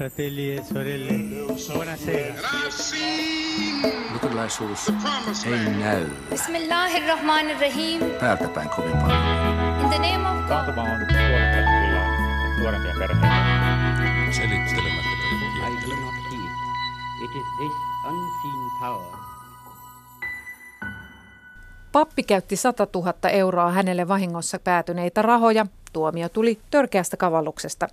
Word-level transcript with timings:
fratelli 0.00 0.56
e 0.56 0.64
sorelle, 0.64 1.12
buonasera. 1.72 2.34
Luterilaisuus 4.12 4.88
ei 5.46 5.70
näy 5.78 6.06
Bismillahirrahmanirrahim. 6.30 8.00
täältä 8.20 8.48
päin 8.48 8.68
kovin 8.68 8.96
paljon. 8.96 9.20
In 9.80 9.88
the 9.88 9.98
name 9.98 10.28
of 10.28 10.48
God. 10.48 10.78
On 10.78 11.06
kyllä 11.06 12.04
nuorempia 12.60 12.94
perheitä. 12.98 13.28
Selittelemättä 14.30 15.66
I 15.68 15.88
do 15.88 15.96
not 15.96 16.14
heed. 16.30 16.52
It 17.24 17.30
is 17.36 17.46
this 17.58 17.72
unseen 18.08 18.70
power 18.80 19.20
Pappi 21.92 22.22
käytti 22.22 22.56
100 22.56 22.86
000 22.94 23.30
euroa 23.30 23.70
hänelle 23.70 24.08
vahingossa 24.08 24.58
päätyneitä 24.58 25.22
rahoja. 25.22 25.66
Tuomio 25.92 26.28
tuli 26.28 26.58
törkeästä 26.70 27.16
kavalluksesta. 27.16 27.88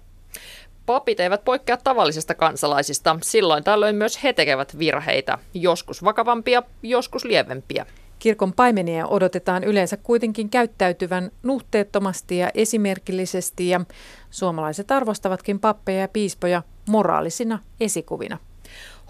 Papit 0.87 1.19
eivät 1.19 1.45
poikkea 1.45 1.77
tavallisista 1.77 2.35
kansalaisista. 2.35 3.19
Silloin 3.23 3.63
tällöin 3.63 3.95
myös 3.95 4.23
he 4.23 4.33
tekevät 4.33 4.79
virheitä. 4.79 5.37
Joskus 5.53 6.03
vakavampia, 6.03 6.63
joskus 6.83 7.25
lievempiä. 7.25 7.85
Kirkon 8.19 8.53
paimenia 8.53 9.07
odotetaan 9.07 9.63
yleensä 9.63 9.97
kuitenkin 9.97 10.49
käyttäytyvän 10.49 11.31
nuhteettomasti 11.43 12.37
ja 12.37 12.51
esimerkillisesti 12.53 13.69
ja 13.69 13.81
suomalaiset 14.29 14.91
arvostavatkin 14.91 15.59
pappeja 15.59 16.01
ja 16.01 16.07
piispoja 16.07 16.63
moraalisina 16.89 17.59
esikuvina. 17.79 18.37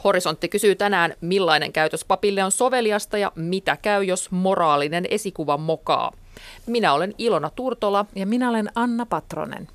Horisontti 0.03 0.49
kysyy 0.49 0.75
tänään, 0.75 1.13
millainen 1.21 1.73
käytös 1.73 2.05
papille 2.05 2.43
on 2.43 2.51
soveliasta 2.51 3.17
ja 3.17 3.31
mitä 3.35 3.77
käy, 3.81 4.03
jos 4.03 4.31
moraalinen 4.31 5.05
esikuva 5.09 5.57
mokaa. 5.57 6.11
Minä 6.65 6.93
olen 6.93 7.13
Ilona 7.17 7.49
Turtola. 7.49 8.05
Ja 8.15 8.25
minä 8.25 8.49
olen 8.49 8.69
Anna 8.75 9.05
Patronen. 9.05 9.67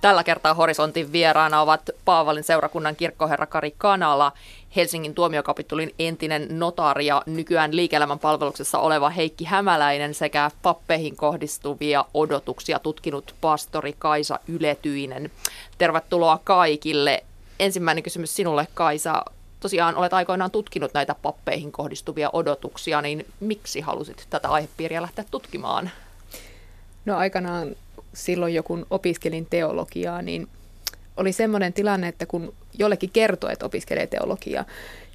Tällä 0.00 0.24
kertaa 0.24 0.54
Horisontin 0.54 1.12
vieraana 1.12 1.60
ovat 1.60 1.90
Paavalin 2.04 2.44
seurakunnan 2.44 2.96
kirkkoherra 2.96 3.46
Kari 3.46 3.74
Kanala, 3.78 4.32
Helsingin 4.76 5.14
tuomiokapitulin 5.14 5.94
entinen 5.98 6.46
notaari 6.58 7.06
ja 7.06 7.22
nykyään 7.26 7.76
liike-elämän 7.76 8.18
palveluksessa 8.18 8.78
oleva 8.78 9.10
Heikki 9.10 9.44
Hämäläinen 9.44 10.14
sekä 10.14 10.50
pappeihin 10.62 11.16
kohdistuvia 11.16 12.04
odotuksia 12.14 12.78
tutkinut 12.78 13.34
pastori 13.40 13.94
Kaisa 13.98 14.40
Yletyinen. 14.48 15.30
Tervetuloa 15.78 16.40
kaikille. 16.44 17.24
Ensimmäinen 17.58 18.04
kysymys 18.04 18.36
sinulle 18.36 18.66
Kaisa. 18.74 19.24
Tosiaan 19.60 19.96
olet 19.96 20.14
aikoinaan 20.14 20.50
tutkinut 20.50 20.94
näitä 20.94 21.14
pappeihin 21.22 21.72
kohdistuvia 21.72 22.30
odotuksia, 22.32 23.02
niin 23.02 23.26
miksi 23.40 23.80
halusit 23.80 24.26
tätä 24.30 24.48
aihepiiriä 24.48 25.02
lähteä 25.02 25.24
tutkimaan? 25.30 25.90
No 27.04 27.16
aikanaan 27.16 27.76
silloin 28.12 28.64
kun 28.64 28.86
opiskelin 28.90 29.46
teologiaa, 29.50 30.22
niin 30.22 30.48
oli 31.16 31.32
semmoinen 31.32 31.72
tilanne, 31.72 32.08
että 32.08 32.26
kun 32.26 32.54
jollekin 32.78 33.10
kertoi, 33.10 33.52
että 33.52 33.66
opiskelee 33.66 34.06
teologiaa, 34.06 34.64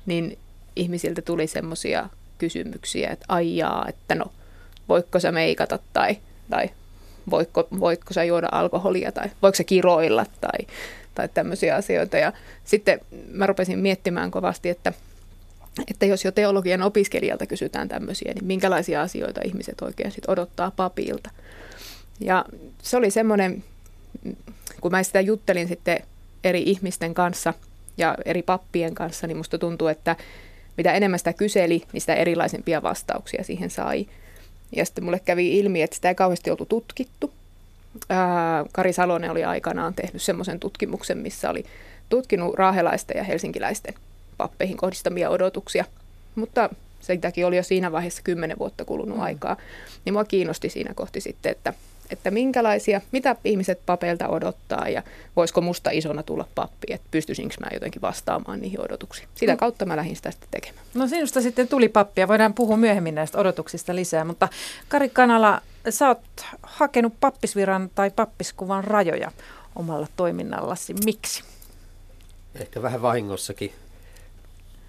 niin 0.05 0.37
ihmisiltä 0.75 1.21
tuli 1.21 1.47
semmoisia 1.47 2.09
kysymyksiä, 2.37 3.09
että 3.09 3.25
aijaa, 3.29 3.85
että 3.89 4.15
no 4.15 4.25
voitko 4.89 5.19
sä 5.19 5.31
meikata 5.31 5.79
tai, 5.93 6.17
tai 6.49 6.69
voitko, 7.29 7.67
voitko 7.79 8.13
sä 8.13 8.23
juoda 8.23 8.49
alkoholia 8.51 9.11
tai 9.11 9.29
voiko 9.41 9.55
sä 9.55 9.63
kiroilla 9.63 10.25
tai, 10.41 10.67
tai 11.15 11.29
tämmöisiä 11.33 11.75
asioita. 11.75 12.17
Ja 12.17 12.33
sitten 12.63 12.99
mä 13.31 13.47
rupesin 13.47 13.79
miettimään 13.79 14.31
kovasti, 14.31 14.69
että, 14.69 14.93
että 15.91 16.05
jos 16.05 16.25
jo 16.25 16.31
teologian 16.31 16.81
opiskelijalta 16.81 17.45
kysytään 17.45 17.87
tämmöisiä, 17.87 18.33
niin 18.33 18.45
minkälaisia 18.45 19.01
asioita 19.01 19.41
ihmiset 19.45 19.81
oikein 19.81 20.11
sit 20.11 20.29
odottaa 20.29 20.71
papilta. 20.71 21.29
Ja 22.19 22.45
se 22.81 22.97
oli 22.97 23.11
semmoinen, 23.11 23.63
kun 24.81 24.91
mä 24.91 25.03
sitä 25.03 25.21
juttelin 25.21 25.67
sitten 25.67 25.99
eri 26.43 26.63
ihmisten 26.63 27.13
kanssa 27.13 27.53
ja 27.97 28.15
eri 28.25 28.41
pappien 28.41 28.95
kanssa, 28.95 29.27
niin 29.27 29.37
musta 29.37 29.57
tuntuu, 29.57 29.87
että 29.87 30.15
mitä 30.77 30.93
enemmän 30.93 31.19
sitä 31.19 31.33
kyseli, 31.33 31.83
niin 31.93 32.01
sitä 32.01 32.15
erilaisempia 32.15 32.83
vastauksia 32.83 33.43
siihen 33.43 33.69
sai. 33.69 34.07
Ja 34.75 34.85
sitten 34.85 35.03
mulle 35.03 35.19
kävi 35.19 35.59
ilmi, 35.59 35.81
että 35.81 35.95
sitä 35.95 36.09
ei 36.09 36.15
kauheasti 36.15 36.51
oltu 36.51 36.65
tutkittu. 36.65 37.33
Ää, 38.09 38.65
Kari 38.71 38.93
Salonen 38.93 39.31
oli 39.31 39.43
aikanaan 39.43 39.93
tehnyt 39.93 40.21
semmoisen 40.21 40.59
tutkimuksen, 40.59 41.17
missä 41.17 41.49
oli 41.49 41.65
tutkinut 42.09 42.55
raahelaisten 42.55 43.17
ja 43.17 43.23
helsinkiläisten 43.23 43.93
pappeihin 44.37 44.77
kohdistamia 44.77 45.29
odotuksia. 45.29 45.85
Mutta 46.35 46.69
sitäkin 46.99 47.45
oli 47.45 47.57
jo 47.57 47.63
siinä 47.63 47.91
vaiheessa 47.91 48.21
kymmenen 48.23 48.59
vuotta 48.59 48.85
kulunut 48.85 49.17
mm. 49.17 49.23
aikaa. 49.23 49.57
Niin 50.05 50.13
mua 50.13 50.25
kiinnosti 50.25 50.69
siinä 50.69 50.93
kohti 50.93 51.21
sitten, 51.21 51.51
että 51.51 51.73
että 52.09 52.31
minkälaisia, 52.31 53.01
mitä 53.11 53.35
ihmiset 53.43 53.79
papeilta 53.85 54.27
odottaa 54.27 54.89
ja 54.89 55.03
voisiko 55.35 55.61
musta 55.61 55.89
isona 55.89 56.23
tulla 56.23 56.47
pappi, 56.55 56.87
että 56.93 57.07
pystyisinkö 57.11 57.55
mä 57.59 57.67
jotenkin 57.73 58.01
vastaamaan 58.01 58.59
niihin 58.59 58.81
odotuksiin. 58.81 59.27
Sitä 59.35 59.51
no. 59.51 59.57
kautta 59.57 59.85
mä 59.85 59.97
lähdin 59.97 60.15
sitä 60.15 60.31
sitten 60.31 60.49
tekemään. 60.51 60.85
No 60.93 61.07
sinusta 61.07 61.41
sitten 61.41 61.67
tuli 61.67 61.89
pappi 61.89 62.21
ja 62.21 62.27
voidaan 62.27 62.53
puhua 62.53 62.77
myöhemmin 62.77 63.15
näistä 63.15 63.37
odotuksista 63.37 63.95
lisää, 63.95 64.25
mutta 64.25 64.47
Kari 64.89 65.09
Kanala, 65.09 65.61
sä 65.89 66.07
oot 66.07 66.21
hakenut 66.63 67.13
pappisviran 67.19 67.89
tai 67.95 68.11
pappiskuvan 68.11 68.83
rajoja 68.83 69.31
omalla 69.75 70.07
toiminnallasi. 70.15 70.93
Miksi? 71.05 71.43
Ehkä 72.55 72.81
vähän 72.81 73.01
vahingossakin. 73.01 73.73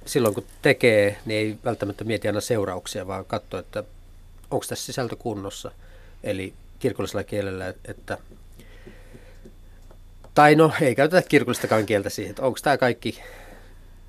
Silloin 0.07 0.35
kun 0.35 0.45
tekee, 0.63 1.19
niin 1.25 1.39
ei 1.39 1.59
välttämättä 1.65 2.05
mieti 2.05 2.29
aina 2.29 2.41
seurauksia, 2.41 3.07
vaan 3.07 3.25
katsoa, 3.25 3.61
että 3.61 3.85
onko 4.51 4.67
tässä 4.69 4.87
sisältö 4.87 5.17
kunnossa. 5.17 5.71
Eli 6.23 6.55
kirkollisella 6.79 7.25
kielellä, 7.25 7.75
että 7.85 8.19
tai 10.35 10.55
no 10.55 10.73
ei 10.81 10.95
käytetä 10.95 11.29
kirkollistakaan 11.29 11.87
kieltä 11.87 12.11
siihen, 12.11 12.31
että 12.31 12.43
onko 12.43 12.59
tämä 12.63 12.79
kaikki 12.79 13.23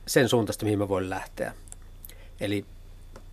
sen 0.06 0.30
suuntaista, 0.30 0.66
mihin 0.66 0.80
mä 0.80 0.88
voin 0.88 1.10
lähteä. 1.10 1.54
Eli 2.40 2.66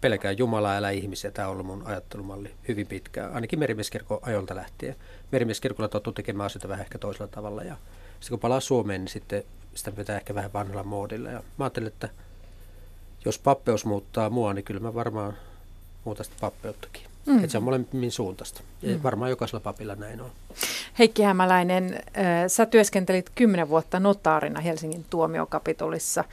pelkää 0.00 0.32
Jumalaa, 0.32 0.76
älä 0.76 0.90
ihmisiä. 0.90 1.30
Tämä 1.30 1.48
on 1.48 1.52
ollut 1.52 1.66
mun 1.66 1.86
ajattelumalli 1.86 2.54
hyvin 2.68 2.86
pitkään, 2.86 3.32
ainakin 3.32 3.58
merimieskirkon 3.58 4.18
ajolta 4.22 4.54
lähtien. 4.54 4.96
Merimieskirkolla 5.32 5.88
tottuu 5.88 6.12
tekemään 6.12 6.46
asioita 6.46 6.68
vähän 6.68 6.84
ehkä 6.84 6.98
toisella 6.98 7.26
tavalla. 7.26 7.62
Ja 7.62 7.76
sitten 8.10 8.28
kun 8.30 8.38
palaa 8.38 8.60
Suomeen, 8.60 9.00
niin 9.00 9.12
sitten 9.12 9.44
sitä 9.74 9.92
pitää 9.92 10.16
ehkä 10.16 10.34
vähän 10.34 10.52
vanhalla 10.52 10.82
moodilla. 10.82 11.30
Ja 11.30 11.42
mä 11.58 11.64
ajattelin, 11.64 11.86
että 11.86 12.08
jos 13.24 13.38
pappeus 13.38 13.84
muuttaa 13.84 14.30
mua, 14.30 14.54
niin 14.54 14.64
kyllä 14.64 14.80
mä 14.80 14.94
varmaan 14.94 15.36
muuta 16.04 16.24
sitä 16.24 16.36
pappeuttakin. 16.40 17.13
Mm. 17.26 17.38
Että 17.38 17.48
se 17.48 17.58
on 17.58 17.64
molemmin 17.64 18.10
suuntaista. 18.10 18.60
Ja 18.82 18.96
mm. 18.96 19.02
varmaan 19.02 19.30
jokaisella 19.30 19.60
papilla 19.60 19.94
näin 19.94 20.20
on. 20.20 20.30
Heikki 20.98 21.22
Hämäläinen, 21.22 21.94
äh, 21.94 22.02
sä 22.46 22.66
työskentelit 22.66 23.30
kymmenen 23.34 23.68
vuotta 23.68 24.00
notaarina 24.00 24.60
Helsingin 24.60 25.04
tuomiokapitolissa. 25.10 26.24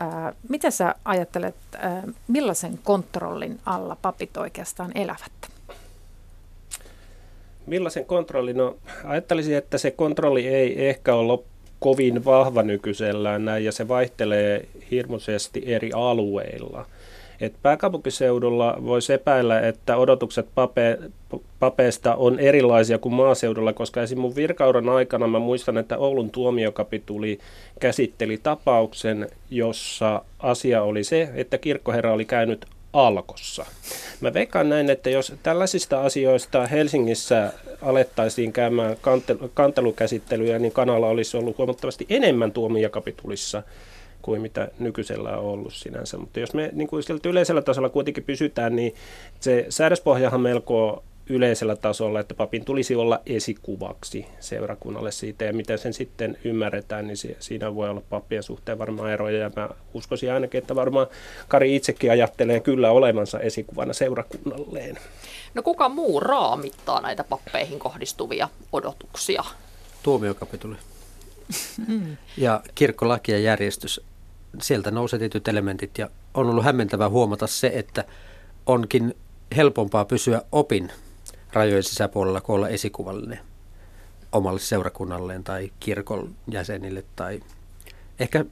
Äh, 0.00 0.34
mitä 0.48 0.70
sä 0.70 0.94
ajattelet, 1.04 1.54
äh, 1.84 2.02
millaisen 2.28 2.78
kontrollin 2.84 3.60
alla 3.66 3.96
papit 4.02 4.36
oikeastaan 4.36 4.92
elävät? 4.94 5.32
Millaisen 7.66 8.04
kontrollin? 8.04 8.56
No, 8.56 8.76
ajattelisin, 9.04 9.56
että 9.56 9.78
se 9.78 9.90
kontrolli 9.90 10.48
ei 10.48 10.88
ehkä 10.88 11.14
ole 11.14 11.38
kovin 11.80 12.24
vahva 12.24 12.62
nykyisellään 12.62 13.44
näin, 13.44 13.64
ja 13.64 13.72
se 13.72 13.88
vaihtelee 13.88 14.68
hirmuisesti 14.90 15.62
eri 15.66 15.90
alueilla– 15.92 16.86
et 17.42 17.54
pääkaupunkiseudulla 17.62 18.76
voisi 18.84 19.12
epäillä, 19.12 19.60
että 19.60 19.96
odotukset 19.96 20.46
pape, 20.54 20.98
papeista 21.58 22.14
on 22.14 22.38
erilaisia 22.38 22.98
kuin 22.98 23.14
maaseudulla, 23.14 23.72
koska 23.72 24.02
esim. 24.02 24.18
mun 24.18 24.36
virkauran 24.36 24.88
aikana 24.88 25.26
mä 25.26 25.38
muistan, 25.38 25.78
että 25.78 25.98
Oulun 25.98 26.30
tuomiokapituli 26.30 27.38
käsitteli 27.80 28.38
tapauksen, 28.42 29.28
jossa 29.50 30.22
asia 30.38 30.82
oli 30.82 31.04
se, 31.04 31.28
että 31.34 31.58
kirkkoherra 31.58 32.12
oli 32.12 32.24
käynyt 32.24 32.66
alkossa. 32.92 33.66
Mä 34.20 34.34
veikkaan 34.34 34.68
näin, 34.68 34.90
että 34.90 35.10
jos 35.10 35.34
tällaisista 35.42 36.02
asioista 36.02 36.66
Helsingissä 36.66 37.52
alettaisiin 37.82 38.52
käymään 38.52 38.96
kantelukäsittelyjä, 39.54 40.58
niin 40.58 40.72
kanalla 40.72 41.08
olisi 41.08 41.36
ollut 41.36 41.58
huomattavasti 41.58 42.06
enemmän 42.08 42.52
tuomiokapitulissa 42.52 43.62
kuin 44.22 44.42
mitä 44.42 44.68
nykyisellä 44.78 45.36
on 45.36 45.44
ollut 45.44 45.74
sinänsä. 45.74 46.18
Mutta 46.18 46.40
jos 46.40 46.54
me 46.54 46.70
niin 46.72 46.88
kuin 46.88 47.02
sieltä 47.02 47.28
yleisellä 47.28 47.62
tasolla 47.62 47.88
kuitenkin 47.88 48.24
pysytään, 48.24 48.76
niin 48.76 48.94
se 49.40 49.66
säädöspohjahan 49.68 50.40
melko 50.40 51.04
yleisellä 51.26 51.76
tasolla, 51.76 52.20
että 52.20 52.34
papin 52.34 52.64
tulisi 52.64 52.94
olla 52.94 53.20
esikuvaksi 53.26 54.26
seurakunnalle 54.40 55.12
siitä, 55.12 55.44
ja 55.44 55.52
miten 55.52 55.78
sen 55.78 55.92
sitten 55.92 56.38
ymmärretään, 56.44 57.06
niin 57.06 57.16
siinä 57.38 57.74
voi 57.74 57.88
olla 57.88 58.02
pappien 58.10 58.42
suhteen 58.42 58.78
varmaan 58.78 59.12
eroja, 59.12 59.38
ja 59.38 59.50
mä 59.56 59.68
uskoisin 59.94 60.32
ainakin, 60.32 60.58
että 60.58 60.74
varmaan 60.74 61.06
Kari 61.48 61.76
itsekin 61.76 62.10
ajattelee 62.10 62.60
kyllä 62.60 62.90
olevansa 62.90 63.40
esikuvana 63.40 63.92
seurakunnalleen. 63.92 64.98
No 65.54 65.62
kuka 65.62 65.88
muu 65.88 66.20
raamittaa 66.20 67.00
näitä 67.00 67.24
pappeihin 67.24 67.78
kohdistuvia 67.78 68.48
odotuksia? 68.72 69.44
Tuomiokapituli. 70.02 70.76
ja 72.36 72.62
kirkkolaki 72.74 73.32
ja 73.32 73.38
järjestys 73.38 74.00
sieltä 74.60 74.90
nousee 74.90 75.18
tietyt 75.18 75.48
elementit 75.48 75.98
ja 75.98 76.08
on 76.34 76.50
ollut 76.50 76.64
hämmentävää 76.64 77.08
huomata 77.08 77.46
se, 77.46 77.72
että 77.74 78.04
onkin 78.66 79.14
helpompaa 79.56 80.04
pysyä 80.04 80.42
opin 80.52 80.92
rajojen 81.52 81.82
sisäpuolella 81.82 82.40
kuin 82.40 82.56
olla 82.56 82.68
esikuvallinen. 82.68 83.40
omalle 84.32 84.60
seurakunnalleen 84.60 85.44
tai 85.44 85.72
kirkon 85.80 86.34
jäsenille 86.48 87.04
tai 87.16 87.40
ehkä, 88.20 88.44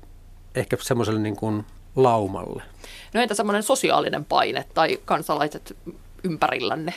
ehkä 0.55 0.76
semmoiselle 0.81 1.20
niin 1.20 1.37
kuin 1.37 1.64
laumalle. 1.97 2.62
No 3.14 3.20
entä 3.20 3.35
semmoinen 3.35 3.62
sosiaalinen 3.62 4.25
paine 4.25 4.64
tai 4.75 4.99
kansalaiset 5.05 5.76
ympärillänne? 6.25 6.94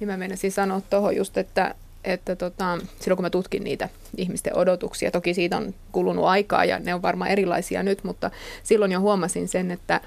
Niin 0.00 0.08
mä 0.08 0.16
menisin 0.16 0.52
sanoa 0.52 0.80
tuohon 0.80 1.16
just, 1.16 1.36
että, 1.38 1.74
että 2.04 2.36
tota, 2.36 2.78
silloin 3.00 3.16
kun 3.16 3.24
mä 3.24 3.30
tutkin 3.30 3.64
niitä 3.64 3.88
ihmisten 4.16 4.56
odotuksia, 4.56 5.10
toki 5.10 5.34
siitä 5.34 5.56
on 5.56 5.74
kulunut 5.92 6.24
aikaa 6.24 6.64
ja 6.64 6.78
ne 6.78 6.94
on 6.94 7.02
varmaan 7.02 7.30
erilaisia 7.30 7.82
nyt, 7.82 8.04
mutta 8.04 8.30
silloin 8.62 8.92
jo 8.92 9.00
huomasin 9.00 9.48
sen, 9.48 9.70
että, 9.70 10.00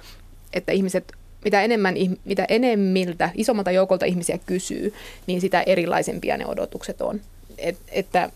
että 0.54 0.72
ihmiset 0.72 1.14
mitä 1.46 1.62
enemmän, 1.62 1.96
mitä 2.26 2.46
enemmiltä, 2.50 3.30
isommalta 3.36 3.72
joukolta 3.72 4.06
ihmisiä 4.06 4.38
kysyy, 4.46 4.94
niin 5.28 5.42
sitä 5.42 5.62
erilaisempia 5.66 6.38
ne 6.38 6.46
odotukset 6.46 7.02
on. 7.02 7.22
Et, 7.58 7.78
että 7.92 8.30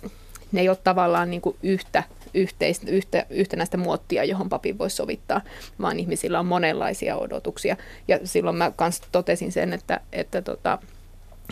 ne 0.52 0.62
ei 0.62 0.70
ole 0.70 0.78
tavallaan 0.84 1.30
niin 1.30 1.42
kuin 1.42 1.56
yhtä, 1.64 2.04
yhteistä, 2.34 2.92
yhtä, 2.92 3.26
yhtenäistä 3.30 3.78
muottia, 3.78 4.24
johon 4.24 4.50
papin 4.50 4.78
voisi 4.78 4.96
sovittaa, 4.96 5.42
vaan 5.82 6.00
ihmisillä 6.00 6.40
on 6.40 6.46
monenlaisia 6.46 7.18
odotuksia. 7.18 7.78
Ja 8.08 8.20
silloin 8.24 8.56
mä 8.56 8.72
myös 8.80 9.02
totesin 9.12 9.52
sen, 9.52 9.74
että, 9.74 10.00
että 10.12 10.42
tota, 10.42 10.78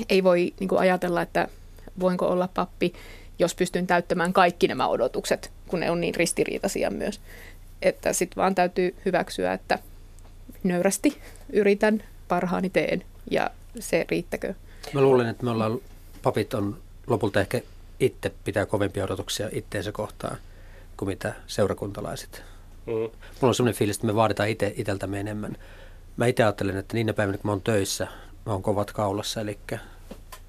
ei 0.09 0.23
voi 0.23 0.53
niin 0.59 0.67
kuin 0.67 0.79
ajatella, 0.79 1.21
että 1.21 1.47
voinko 1.99 2.27
olla 2.27 2.49
pappi, 2.53 2.93
jos 3.39 3.55
pystyn 3.55 3.87
täyttämään 3.87 4.33
kaikki 4.33 4.67
nämä 4.67 4.87
odotukset, 4.87 5.51
kun 5.67 5.79
ne 5.79 5.91
on 5.91 6.01
niin 6.01 6.15
ristiriitaisia 6.15 6.89
myös. 6.89 7.19
Että 7.81 8.13
sitten 8.13 8.35
vaan 8.35 8.55
täytyy 8.55 8.95
hyväksyä, 9.05 9.53
että 9.53 9.79
nöyrästi 10.63 11.21
yritän, 11.53 12.03
parhaani 12.27 12.69
teen 12.69 13.03
ja 13.31 13.51
se 13.79 14.05
riittäkö. 14.09 14.53
Mä 14.93 15.01
luulen, 15.01 15.27
että 15.27 15.43
me 15.43 15.51
ollaan, 15.51 15.79
papit 16.23 16.53
on 16.53 16.77
lopulta 17.07 17.39
ehkä 17.39 17.61
itse 17.99 18.31
pitää 18.43 18.65
kovempia 18.65 19.03
odotuksia 19.03 19.49
itteensä 19.51 19.91
kohtaan 19.91 20.37
kuin 20.97 21.09
mitä 21.09 21.33
seurakuntalaiset. 21.47 22.43
Mm. 22.85 22.93
Mulla 22.93 23.11
on 23.41 23.55
sellainen 23.55 23.77
fiilis, 23.77 23.95
että 23.95 24.07
me 24.07 24.15
vaaditaan 24.15 24.49
itse 24.49 24.73
iteltämme 24.77 25.19
enemmän. 25.19 25.57
Mä 26.17 26.25
itse 26.25 26.43
ajattelen, 26.43 26.77
että 26.77 26.93
niinä 26.93 27.13
päivinä, 27.13 27.37
kun 27.37 27.47
mä 27.47 27.51
oon 27.51 27.61
töissä, 27.61 28.07
mä 28.45 28.51
oon 28.51 28.63
kovat 28.63 28.91
kaulassa, 28.91 29.41
eli 29.41 29.59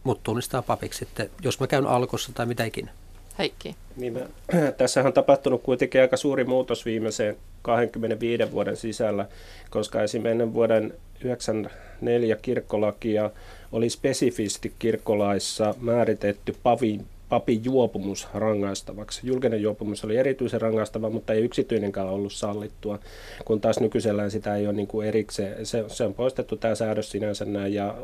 mut 0.05 0.23
tunnistaa 0.23 0.63
papiksi 0.63 0.99
sitten, 0.99 1.31
jos 1.43 1.61
mä 1.61 1.67
käyn 1.67 1.87
alkossa 1.87 2.33
tai 2.35 2.47
mitä 2.47 2.65
ikinä. 2.65 2.91
Heikki. 3.39 3.77
Niin 3.97 4.13
mä, 4.13 4.21
tässähän 4.79 5.07
on 5.07 5.13
tapahtunut 5.13 5.63
kuitenkin 5.63 6.01
aika 6.01 6.17
suuri 6.17 6.45
muutos 6.45 6.85
viimeiseen 6.85 7.37
25 7.63 8.53
vuoden 8.53 8.77
sisällä, 8.77 9.27
koska 9.71 10.03
esimerkiksi 10.03 10.31
ennen 10.31 10.55
vuoden 10.55 10.83
1994 10.83 12.37
kirkkolakia 12.37 13.31
oli 13.73 13.91
spesifisti 13.91 14.73
kirkkolaissa 14.79 15.75
määritetty 15.81 16.57
pavin, 16.63 17.07
papin 17.29 17.65
juopumus 17.65 18.29
rangaistavaksi. 18.35 19.21
Julkinen 19.25 19.63
juopumus 19.63 20.05
oli 20.05 20.17
erityisen 20.17 20.61
rangaistava, 20.61 21.11
mutta 21.11 21.33
ei 21.33 21.43
yksityinenkään 21.43 22.09
ollut 22.09 22.33
sallittua, 22.33 22.99
kun 23.45 23.61
taas 23.61 23.81
nykyisellään 23.81 24.31
sitä 24.31 24.57
ei 24.57 24.67
ole 24.67 24.77
niin 24.77 24.89
kuin 24.89 25.09
erikseen. 25.09 25.67
Se, 25.67 25.85
se 25.89 26.05
on 26.05 26.15
poistettu 26.15 26.57
tämä 26.57 26.75
säädös 26.75 27.11
sinänsä 27.11 27.45
näin 27.45 27.75
ja 27.75 27.95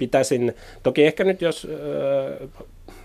pitäisin, 0.00 0.54
toki 0.82 1.06
ehkä 1.06 1.24
nyt 1.24 1.42
jos 1.42 1.64
ö, 1.64 2.48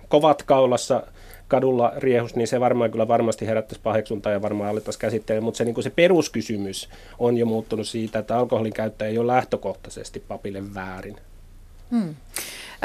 kovat 0.07 0.43
kaulassa 0.43 1.03
kadulla 1.47 1.93
riehus, 1.97 2.35
niin 2.35 2.47
se 2.47 2.59
varmaan 2.59 2.91
kyllä 2.91 3.07
varmasti 3.07 3.47
herättäisi 3.47 3.81
paheksuntaa 3.83 4.31
ja 4.31 4.41
varmaan 4.41 4.69
alettaisiin 4.69 5.01
käsittelemään, 5.01 5.43
mutta 5.43 5.57
se, 5.57 5.65
niin 5.65 5.83
se 5.83 5.89
peruskysymys 5.89 6.89
on 7.19 7.37
jo 7.37 7.45
muuttunut 7.45 7.87
siitä, 7.87 8.19
että 8.19 8.37
alkoholin 8.37 8.73
käyttö 8.73 9.07
ei 9.07 9.17
ole 9.17 9.27
lähtökohtaisesti 9.27 10.19
papille 10.19 10.73
väärin. 10.73 11.15
Hmm. 11.91 12.15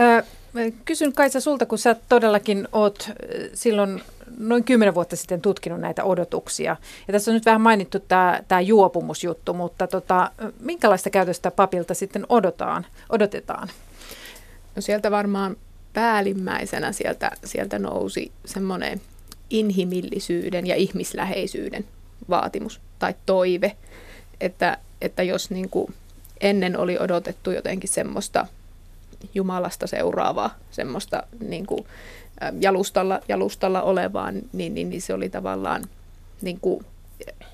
Ö, 0.01 0.23
kysyn 0.85 1.13
Kaisa 1.13 1.41
sulta, 1.41 1.67
kun 1.67 1.79
sä 1.79 1.97
todellakin 2.09 2.69
oot 2.73 3.11
silloin 3.55 4.03
noin 4.39 4.65
kymmenen 4.65 4.95
vuotta 4.95 5.17
sitten 5.17 5.41
tutkinut 5.41 5.81
näitä 5.81 6.05
odotuksia. 6.05 6.77
Ja 7.09 7.13
tässä 7.13 7.31
on 7.31 7.35
nyt 7.35 7.47
vähän 7.47 7.61
mainittu 7.61 7.99
tämä, 7.99 8.41
tämä 8.49 8.61
juopumusjuttu, 8.61 9.55
mutta 9.55 9.87
tota, 9.87 10.31
minkälaista 10.61 11.11
käytöstä 11.11 11.51
papilta 11.51 11.95
sitten 11.95 12.27
odotaan, 12.29 12.87
odotetaan? 13.09 13.69
No 14.77 14.83
sieltä 14.83 15.11
varmaan 15.11 15.57
päällimmäisenä 15.93 16.93
sieltä, 16.93 17.31
sieltä 17.45 17.79
nousi 17.79 18.33
semmoinen 18.45 19.01
inhimillisyyden 19.51 20.67
ja 20.67 20.77
ihmisläheisyyden 20.77 21.85
vaatimus 22.31 22.81
tai 22.99 23.15
toive, 23.27 23.77
että, 24.41 24.79
että 25.01 25.23
jos 25.23 25.51
niin 25.51 25.71
kuin 25.71 25.95
ennen 26.41 26.79
oli 26.79 26.99
odotettu 26.99 27.51
jotenkin 27.51 27.91
semmoista 27.91 28.47
Jumalasta 29.35 29.87
seuraavaa, 29.87 30.59
semmoista 30.71 31.23
niin 31.49 31.67
kuin 31.67 31.85
jalustalla, 32.61 33.21
jalustalla 33.29 33.83
olevaa, 33.83 34.31
niin, 34.31 34.49
niin, 34.53 34.91
niin 34.91 35.03
se 35.03 35.15
oli 35.15 35.29
tavallaan 35.29 35.85
niin 36.43 36.61
kuin, 36.61 36.85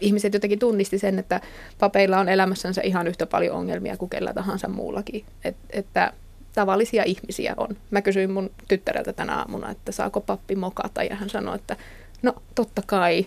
ihmiset 0.01 0.35
jotenkin 0.35 0.59
tunnisti 0.59 0.99
sen, 0.99 1.19
että 1.19 1.41
papeilla 1.79 2.19
on 2.19 2.29
elämässänsä 2.29 2.83
ihan 2.83 3.07
yhtä 3.07 3.27
paljon 3.27 3.57
ongelmia 3.57 3.97
kuin 3.97 4.11
kellä 4.11 4.33
tahansa 4.33 4.69
muullakin. 4.69 5.25
Et, 5.45 5.57
että 5.71 6.13
tavallisia 6.57 7.03
ihmisiä 7.05 7.55
on. 7.57 7.69
Mä 7.91 8.03
kysyin 8.03 8.31
mun 8.31 8.51
tyttäreltä 8.69 9.13
tänä 9.13 9.37
aamuna, 9.37 9.71
että 9.71 9.93
saako 9.93 10.21
pappi 10.21 10.57
mokata, 10.57 11.03
ja 11.03 11.17
hän 11.17 11.31
sanoi, 11.31 11.55
että 11.55 11.77
no 12.23 12.35
totta 12.55 12.83
kai, 12.87 13.27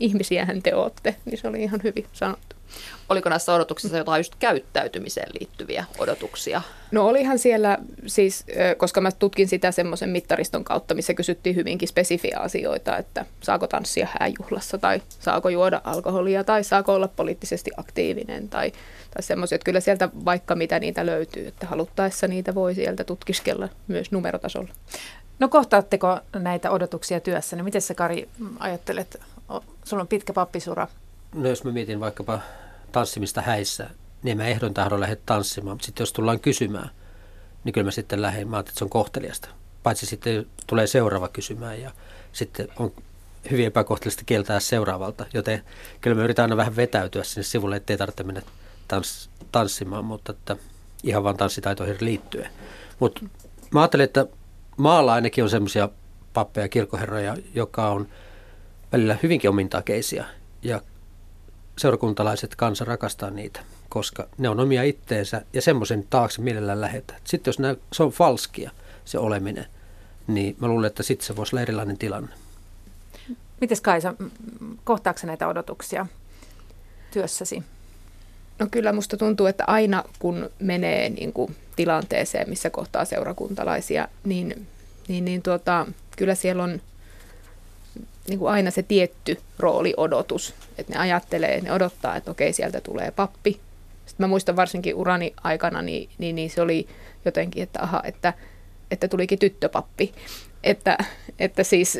ihmisiähän 0.00 0.62
te 0.62 0.74
ootte, 0.74 1.16
niin 1.24 1.38
se 1.38 1.48
oli 1.48 1.62
ihan 1.62 1.80
hyvin 1.84 2.06
sanottu. 2.12 2.56
Oliko 3.08 3.28
näissä 3.28 3.54
odotuksissa 3.54 3.98
jotain 3.98 4.20
just 4.20 4.34
käyttäytymiseen 4.38 5.30
liittyviä 5.40 5.84
odotuksia? 5.98 6.62
No 6.90 7.06
olihan 7.06 7.38
siellä 7.38 7.78
siis, 8.06 8.44
koska 8.76 9.00
mä 9.00 9.12
tutkin 9.12 9.48
sitä 9.48 9.72
semmoisen 9.72 10.08
mittariston 10.08 10.64
kautta, 10.64 10.94
missä 10.94 11.14
kysyttiin 11.14 11.56
hyvinkin 11.56 11.88
spesifiä 11.88 12.38
asioita, 12.38 12.96
että 12.96 13.26
saako 13.40 13.66
tanssia 13.66 14.08
hääjuhlassa 14.18 14.78
tai 14.78 15.02
saako 15.20 15.48
juoda 15.48 15.80
alkoholia 15.84 16.44
tai 16.44 16.64
saako 16.64 16.94
olla 16.94 17.08
poliittisesti 17.08 17.70
aktiivinen 17.76 18.48
tai, 18.48 18.72
tai 19.10 19.22
semmoisia, 19.22 19.56
että 19.56 19.64
kyllä 19.64 19.80
sieltä 19.80 20.08
vaikka 20.24 20.54
mitä 20.54 20.78
niitä 20.78 21.06
löytyy, 21.06 21.46
että 21.46 21.66
haluttaessa 21.66 22.26
niitä 22.26 22.54
voi 22.54 22.74
sieltä 22.74 23.04
tutkiskella 23.04 23.68
myös 23.88 24.12
numerotasolla. 24.12 24.70
No 25.38 25.48
kohtaatteko 25.48 26.18
näitä 26.36 26.70
odotuksia 26.70 27.20
työssä? 27.20 27.62
Miten 27.62 27.82
sä 27.82 27.94
Kari 27.94 28.28
ajattelet? 28.58 29.20
Sulla 29.84 30.00
on 30.00 30.08
pitkä 30.08 30.32
pappisura 30.32 30.88
no 31.34 31.48
jos 31.48 31.64
mä 31.64 31.72
mietin 31.72 32.00
vaikkapa 32.00 32.40
tanssimista 32.92 33.40
häissä, 33.40 33.90
niin 34.22 34.36
mä 34.36 34.46
ehdon 34.46 34.74
tahdon 34.74 35.00
lähde 35.00 35.16
tanssimaan. 35.16 35.74
Mutta 35.74 35.86
sitten 35.86 36.02
jos 36.02 36.12
tullaan 36.12 36.40
kysymään, 36.40 36.90
niin 37.64 37.72
kyllä 37.72 37.84
mä 37.84 37.90
sitten 37.90 38.22
lähden. 38.22 38.48
Mä 38.48 38.56
ajattelin, 38.56 38.72
että 38.72 38.78
se 38.78 38.84
on 38.84 38.90
kohteliasta. 38.90 39.48
Paitsi 39.82 40.06
sitten 40.06 40.46
tulee 40.66 40.86
seuraava 40.86 41.28
kysymään 41.28 41.80
ja 41.80 41.90
sitten 42.32 42.68
on 42.78 42.92
hyvin 43.50 43.66
epäkohtelista 43.66 44.22
kieltää 44.26 44.60
seuraavalta. 44.60 45.26
Joten 45.34 45.64
kyllä 46.00 46.16
mä 46.16 46.24
yritän 46.24 46.42
aina 46.42 46.56
vähän 46.56 46.76
vetäytyä 46.76 47.24
sinne 47.24 47.42
sivulle, 47.42 47.76
ettei 47.76 47.96
tarvitse 47.96 48.22
mennä 48.22 48.42
tans, 48.88 49.30
tanssimaan, 49.52 50.04
mutta 50.04 50.32
että 50.32 50.56
ihan 51.02 51.24
vaan 51.24 51.36
tanssitaitoihin 51.36 51.96
liittyen. 52.00 52.50
Mutta 52.98 53.20
mä 53.70 53.80
ajattelen, 53.80 54.04
että 54.04 54.26
maalla 54.76 55.12
ainakin 55.12 55.44
on 55.44 55.50
semmoisia 55.50 55.88
pappeja 56.34 56.68
kirkkoherroja, 56.68 57.36
joka 57.54 57.90
on 57.90 58.08
välillä 58.92 59.18
hyvinkin 59.22 59.50
omintakeisia 59.50 60.24
ja 60.62 60.82
seurakuntalaiset 61.78 62.56
kansa 62.56 62.84
rakastaa 62.84 63.30
niitä, 63.30 63.60
koska 63.88 64.28
ne 64.38 64.48
on 64.48 64.60
omia 64.60 64.82
itteensä 64.82 65.42
ja 65.52 65.62
semmoisen 65.62 66.06
taakse 66.10 66.42
mielellään 66.42 66.80
lähetään. 66.80 67.20
Sitten 67.24 67.48
jos 67.48 67.78
se 67.92 68.02
on 68.02 68.10
falskia, 68.10 68.70
se 69.04 69.18
oleminen, 69.18 69.66
niin 70.26 70.56
mä 70.60 70.68
luulen, 70.68 70.86
että 70.86 71.02
sitten 71.02 71.26
se 71.26 71.36
voisi 71.36 71.56
olla 71.56 71.62
erilainen 71.62 71.98
tilanne. 71.98 72.30
Mites 73.60 73.80
Kaisa, 73.80 74.14
kohtaako 74.84 75.20
näitä 75.24 75.48
odotuksia 75.48 76.06
työssäsi? 77.12 77.62
No 78.58 78.66
kyllä 78.70 78.92
musta 78.92 79.16
tuntuu, 79.16 79.46
että 79.46 79.64
aina 79.66 80.04
kun 80.18 80.50
menee 80.58 81.10
niin 81.10 81.32
kuin 81.32 81.56
tilanteeseen, 81.76 82.48
missä 82.48 82.70
kohtaa 82.70 83.04
seurakuntalaisia, 83.04 84.08
niin, 84.24 84.66
niin, 85.08 85.24
niin 85.24 85.42
tuota, 85.42 85.86
kyllä 86.16 86.34
siellä 86.34 86.62
on 86.62 86.80
niin 88.28 88.38
kuin 88.38 88.52
aina 88.52 88.70
se 88.70 88.82
tietty 88.82 89.38
rooliodotus. 89.58 90.54
Että 90.78 90.92
ne 90.92 90.98
ajattelee, 90.98 91.60
ne 91.60 91.72
odottaa, 91.72 92.16
että 92.16 92.30
okei, 92.30 92.52
sieltä 92.52 92.80
tulee 92.80 93.10
pappi. 93.10 93.60
Sitten 94.06 94.24
mä 94.24 94.28
muistan 94.28 94.56
varsinkin 94.56 94.94
urani 94.94 95.34
aikana, 95.42 95.82
niin, 95.82 96.08
niin, 96.18 96.34
niin 96.34 96.50
se 96.50 96.62
oli 96.62 96.88
jotenkin, 97.24 97.62
että 97.62 97.82
aha, 97.82 98.00
että, 98.04 98.32
että 98.90 99.08
tulikin 99.08 99.38
tyttöpappi. 99.38 100.14
Että, 100.64 100.98
että 101.38 101.62
siis 101.62 101.98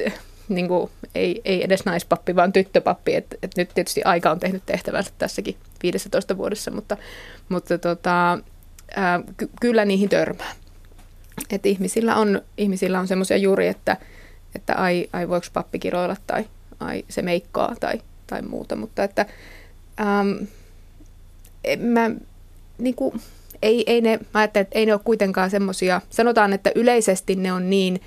niin 0.48 0.68
kuin, 0.68 0.90
ei, 1.14 1.40
ei 1.44 1.64
edes 1.64 1.84
naispappi, 1.84 2.36
vaan 2.36 2.52
tyttöpappi. 2.52 3.14
Et, 3.14 3.26
et 3.42 3.56
nyt 3.56 3.70
tietysti 3.74 4.02
aika 4.04 4.30
on 4.30 4.40
tehnyt 4.40 4.62
tehtävänsä 4.66 5.10
tässäkin 5.18 5.56
15 5.82 6.36
vuodessa, 6.36 6.70
mutta, 6.70 6.96
mutta 7.48 7.78
tota, 7.78 8.38
ää, 8.96 9.22
ky- 9.36 9.50
kyllä 9.60 9.84
niihin 9.84 10.08
törmää. 10.08 10.52
Et 11.50 11.66
ihmisillä 11.66 12.16
on, 12.16 12.42
ihmisillä 12.56 13.00
on 13.00 13.08
semmoisia 13.08 13.36
juuri, 13.36 13.66
että, 13.66 13.96
että 14.54 14.74
ai, 14.74 15.08
ai 15.12 15.28
voiko 15.28 15.46
pappi 15.52 15.78
kiroilla 15.78 16.16
tai 16.26 16.44
ai 16.80 17.04
se 17.08 17.22
meikkaa 17.22 17.74
tai, 17.80 18.00
tai 18.26 18.42
muuta, 18.42 18.76
mutta 18.76 19.04
että 19.04 19.26
äm, 20.00 20.46
mä, 21.78 22.10
niin 22.78 22.94
kuin, 22.94 23.20
ei, 23.62 23.84
ei 23.86 24.00
ne, 24.00 24.18
mä 24.34 24.44
että 24.44 24.66
ei 24.72 24.86
ne 24.86 24.92
ole 24.92 25.00
kuitenkaan 25.04 25.50
semmoisia, 25.50 26.00
sanotaan, 26.10 26.52
että 26.52 26.72
yleisesti 26.74 27.36
ne 27.36 27.52
on 27.52 27.70
niin 27.70 28.00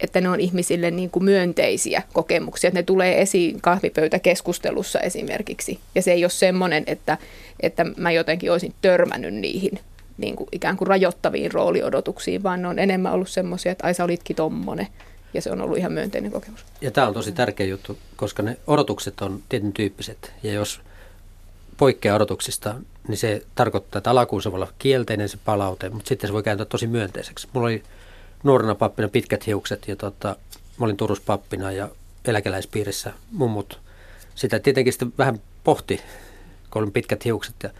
että 0.00 0.20
ne 0.20 0.28
on 0.28 0.40
ihmisille 0.40 0.90
niin 0.90 1.10
kuin 1.10 1.24
myönteisiä 1.24 2.02
kokemuksia, 2.12 2.68
että 2.68 2.78
ne 2.78 2.82
tulee 2.82 3.22
esiin 3.22 3.60
kahvipöytäkeskustelussa 3.60 5.00
esimerkiksi. 5.00 5.78
Ja 5.94 6.02
se 6.02 6.12
ei 6.12 6.24
ole 6.24 6.30
semmoinen, 6.30 6.84
että, 6.86 7.18
että 7.60 7.86
mä 7.96 8.10
jotenkin 8.10 8.52
olisin 8.52 8.74
törmännyt 8.82 9.34
niihin 9.34 9.78
niin 10.18 10.36
kuin 10.36 10.48
ikään 10.52 10.76
kuin 10.76 10.88
rajoittaviin 10.88 11.52
rooliodotuksiin, 11.52 12.42
vaan 12.42 12.62
ne 12.62 12.68
on 12.68 12.78
enemmän 12.78 13.12
ollut 13.12 13.28
semmoisia, 13.28 13.72
että 13.72 13.86
ai 13.86 13.94
sä 13.94 14.04
olitkin 14.04 14.36
tommonen. 14.36 14.86
Ja 15.34 15.42
se 15.42 15.50
on 15.50 15.60
ollut 15.60 15.78
ihan 15.78 15.92
myönteinen 15.92 16.32
kokemus. 16.32 16.64
Ja 16.80 16.90
tämä 16.90 17.06
on 17.06 17.14
tosi 17.14 17.32
tärkeä 17.32 17.66
juttu, 17.66 17.98
koska 18.16 18.42
ne 18.42 18.56
odotukset 18.66 19.20
on 19.20 19.42
tietyn 19.48 19.72
tyyppiset. 19.72 20.32
Ja 20.42 20.52
jos 20.52 20.80
poikkeaa 21.76 22.16
odotuksista, 22.16 22.74
niin 23.08 23.18
se 23.18 23.42
tarkoittaa, 23.54 23.98
että 23.98 24.10
alakuun 24.10 24.42
se 24.42 24.52
voi 24.52 24.56
olla 24.56 24.72
kielteinen 24.78 25.28
se 25.28 25.38
palaute, 25.44 25.88
mutta 25.88 26.08
sitten 26.08 26.28
se 26.28 26.34
voi 26.34 26.42
kääntyä 26.42 26.66
tosi 26.66 26.86
myönteiseksi. 26.86 27.48
Mulla 27.52 27.66
oli 27.66 27.82
nuorena 28.42 28.74
pappina 28.74 29.08
pitkät 29.08 29.46
hiukset 29.46 29.88
ja 29.88 29.96
tota, 29.96 30.36
mä 30.78 30.84
olin 30.84 30.96
Turussa 30.96 31.24
pappina 31.26 31.72
ja 31.72 31.88
eläkeläispiirissä 32.24 33.12
mummut 33.32 33.80
sitä 34.36 34.58
tietenkin 34.58 34.92
sitten 34.92 35.12
vähän 35.18 35.40
pohti, 35.64 36.00
kun 36.70 36.82
olin 36.82 36.92
pitkät 36.92 37.24
hiukset 37.24 37.54
ja 37.62 37.70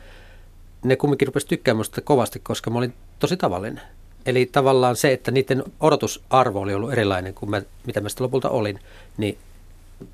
ne 0.84 0.96
kumminkin 0.96 1.28
rupesi 1.28 1.46
tykkäämään 1.46 1.84
kovasti, 2.04 2.40
koska 2.40 2.70
mä 2.70 2.78
olin 2.78 2.94
tosi 3.18 3.36
tavallinen. 3.36 3.82
Eli 4.26 4.46
tavallaan 4.46 4.96
se, 4.96 5.12
että 5.12 5.30
niiden 5.30 5.64
odotusarvo 5.80 6.60
oli 6.60 6.74
ollut 6.74 6.92
erilainen 6.92 7.34
kuin 7.34 7.50
mä, 7.50 7.62
mitä 7.86 8.00
mä 8.00 8.08
sitten 8.08 8.24
lopulta 8.24 8.50
olin, 8.50 8.78
niin 9.16 9.38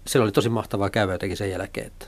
se 0.06 0.20
oli 0.20 0.32
tosi 0.32 0.48
mahtavaa 0.48 0.90
käydä 0.90 1.12
jotenkin 1.12 1.36
sen 1.36 1.50
jälkeen. 1.50 1.86
Että 1.86 2.06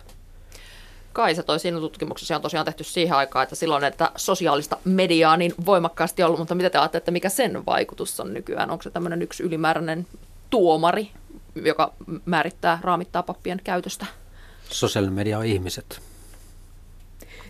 Kaisa 1.12 1.42
toi 1.42 1.60
siinä 1.60 1.80
tutkimuksessa 1.80 2.36
on 2.36 2.42
tosiaan 2.42 2.64
tehty 2.66 2.84
siihen 2.84 3.16
aikaan, 3.16 3.42
että 3.42 3.54
silloin 3.54 3.84
että 3.84 4.10
sosiaalista 4.16 4.76
mediaa 4.84 5.36
niin 5.36 5.54
voimakkaasti 5.66 6.22
ollut, 6.22 6.38
mutta 6.38 6.54
mitä 6.54 6.70
te 6.70 6.78
ajattelette, 6.78 6.98
että 6.98 7.10
mikä 7.10 7.28
sen 7.28 7.66
vaikutus 7.66 8.20
on 8.20 8.34
nykyään? 8.34 8.70
Onko 8.70 8.82
se 8.82 8.90
tämmöinen 8.90 9.22
yksi 9.22 9.42
ylimääräinen 9.42 10.06
tuomari, 10.50 11.10
joka 11.54 11.92
määrittää, 12.24 12.78
raamittaa 12.82 13.22
pappien 13.22 13.60
käytöstä? 13.64 14.06
Sosiaalinen 14.70 15.14
media 15.14 15.38
on 15.38 15.44
ihmiset. 15.46 16.00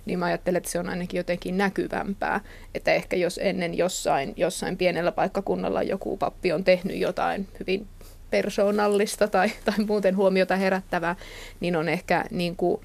Niin 0.07 0.19
mä 0.19 0.25
ajattelen, 0.25 0.57
että 0.57 0.71
se 0.71 0.79
on 0.79 0.89
ainakin 0.89 1.19
jotenkin 1.19 1.59
näkyvämpää, 1.59 2.41
että 2.75 2.93
ehkä 2.93 3.17
jos 3.17 3.41
ennen 3.43 3.79
jossain, 3.79 4.35
jossain 4.37 4.77
pienellä 4.77 5.13
paikkakunnalla 5.13 5.83
joku 5.83 6.17
pappi 6.17 6.53
on 6.53 6.65
tehnyt 6.65 6.97
jotain 6.97 7.49
hyvin 7.61 7.87
persoonallista 8.31 9.29
tai, 9.29 9.51
tai 9.65 9.85
muuten 9.87 10.17
huomiota 10.17 10.57
herättävää, 10.57 11.17
niin 11.61 11.77
on 11.77 11.89
ehkä 11.89 12.25
niin 12.31 12.57
kuin 12.57 12.81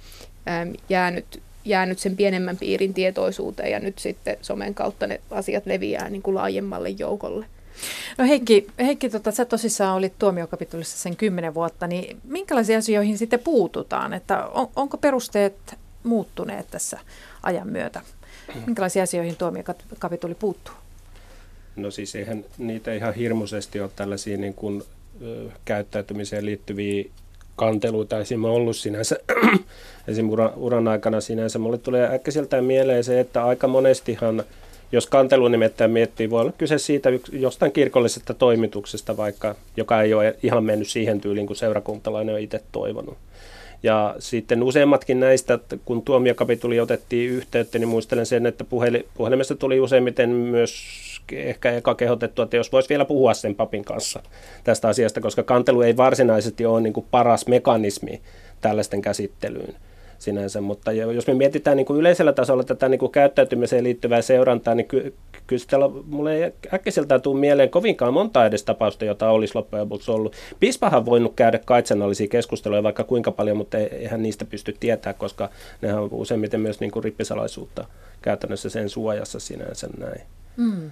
jäänyt, 0.89 1.41
jäänyt 1.65 1.99
sen 1.99 2.15
pienemmän 2.15 2.57
piirin 2.57 2.93
tietoisuuteen 2.93 3.71
ja 3.71 3.79
nyt 3.79 3.99
sitten 3.99 4.37
somen 4.41 4.73
kautta 4.73 5.07
ne 5.07 5.21
asiat 5.31 5.65
leviää 5.65 6.09
niin 6.09 6.21
kuin 6.21 6.35
laajemmalle 6.35 6.89
joukolle. 6.89 7.45
No 8.17 8.25
Heikki, 8.25 8.67
Heikki 8.79 9.09
tota, 9.09 9.31
sä 9.31 9.45
tosissaan 9.45 9.95
olit 9.95 10.13
tuomiokapitulissa 10.19 10.97
sen 10.97 11.15
kymmenen 11.15 11.53
vuotta, 11.53 11.87
niin 11.87 12.17
minkälaisiin 12.23 12.77
asioihin 12.77 13.17
sitten 13.17 13.39
puututaan? 13.39 14.13
Että 14.13 14.45
on, 14.45 14.67
onko 14.75 14.97
perusteet 14.97 15.77
muuttuneet 16.03 16.67
tässä 16.71 16.99
ajan 17.43 17.67
myötä? 17.67 18.01
Minkälaisiin 18.65 19.03
asioihin 19.03 19.35
tuomiokapituli 19.35 20.35
puuttuu? 20.35 20.73
No 21.75 21.91
siis 21.91 22.15
eihän 22.15 22.45
niitä 22.57 22.93
ihan 22.93 23.13
hirmuisesti 23.13 23.79
ole 23.81 23.91
tällaisia 23.95 24.37
niin 24.37 24.53
kuin, 24.53 24.83
ö, 25.21 25.49
käyttäytymiseen 25.65 26.45
liittyviä 26.45 27.05
kanteluita 27.55 28.19
esim. 28.19 28.43
ollut 28.43 28.75
sinänsä, 28.75 29.17
esim. 30.07 30.29
Uran, 30.29 30.53
uran 30.55 30.87
aikana 30.87 31.21
sinänsä. 31.21 31.59
Mulle 31.59 31.77
tulee 31.77 32.15
äkkiseltään 32.15 32.63
mieleen 32.63 33.03
se, 33.03 33.19
että 33.19 33.45
aika 33.45 33.67
monestihan, 33.67 34.43
jos 34.91 35.07
kantelu 35.07 35.47
nimittäin 35.47 35.91
miettii, 35.91 36.29
voi 36.29 36.41
olla 36.41 36.51
kyse 36.51 36.77
siitä 36.77 37.09
jostain 37.31 37.71
kirkollisesta 37.71 38.33
toimituksesta 38.33 39.17
vaikka, 39.17 39.55
joka 39.77 40.01
ei 40.01 40.13
ole 40.13 40.35
ihan 40.43 40.63
mennyt 40.63 40.87
siihen 40.87 41.21
tyyliin, 41.21 41.47
kun 41.47 41.55
seurakuntalainen 41.55 42.35
on 42.35 42.41
itse 42.41 42.61
toivonut. 42.71 43.17
Ja 43.83 44.15
sitten 44.19 44.63
useimmatkin 44.63 45.19
näistä, 45.19 45.59
kun 45.85 46.01
tuomiokapituli 46.01 46.79
otettiin 46.79 47.29
yhteyttä, 47.29 47.79
niin 47.79 47.89
muistelen 47.89 48.25
sen, 48.25 48.45
että 48.45 48.65
puhelimesta 49.13 49.55
tuli 49.55 49.79
useimmiten 49.79 50.29
myös 50.29 50.73
ehkä 51.31 51.71
eka 51.71 51.95
kehotettu, 51.95 52.41
että 52.41 52.57
jos 52.57 52.71
voisi 52.71 52.89
vielä 52.89 53.05
puhua 53.05 53.33
sen 53.33 53.55
papin 53.55 53.85
kanssa 53.85 54.23
tästä 54.63 54.87
asiasta, 54.87 55.21
koska 55.21 55.43
kantelu 55.43 55.81
ei 55.81 55.97
varsinaisesti 55.97 56.65
ole 56.65 56.81
niin 56.81 56.93
kuin 56.93 57.05
paras 57.11 57.47
mekanismi 57.47 58.21
tällaisten 58.61 59.01
käsittelyyn 59.01 59.75
sinänsä, 60.19 60.61
mutta 60.61 60.91
jos 60.91 61.27
me 61.27 61.33
mietitään 61.33 61.77
niin 61.77 61.85
kuin 61.85 61.99
yleisellä 61.99 62.33
tasolla 62.33 62.63
tätä 62.63 62.89
niin 62.89 62.99
kuin 62.99 63.11
käyttäytymiseen 63.11 63.83
liittyvää 63.83 64.21
seurantaa, 64.21 64.75
niin 64.75 64.87
kyllä 65.49 65.59
sitä, 65.59 65.77
mulle 66.05 66.35
ei 66.35 66.53
äkkiseltään 66.73 67.21
tule 67.21 67.39
mieleen 67.39 67.69
kovinkaan 67.69 68.13
monta 68.13 68.45
edes 68.45 68.63
tapausta, 68.63 69.05
jota 69.05 69.29
olisi 69.29 69.55
loppujen 69.55 69.83
lopuksi 69.83 70.11
ollut. 70.11 70.35
Pispahan 70.59 71.05
voinut 71.05 71.33
käydä 71.35 71.59
kaitsanallisia 71.65 72.27
keskusteluja 72.27 72.83
vaikka 72.83 73.03
kuinka 73.03 73.31
paljon, 73.31 73.57
mutta 73.57 73.77
eihän 73.77 74.21
niistä 74.21 74.45
pysty 74.45 74.75
tietää, 74.79 75.13
koska 75.13 75.49
nehän 75.81 75.99
on 75.99 76.09
useimmiten 76.11 76.61
myös 76.61 76.79
niin 76.79 76.91
kuin 76.91 77.03
rippisalaisuutta 77.03 77.85
käytännössä 78.21 78.69
sen 78.69 78.89
suojassa 78.89 79.39
sinänsä 79.39 79.87
näin. 79.97 80.21
Mm. 80.57 80.91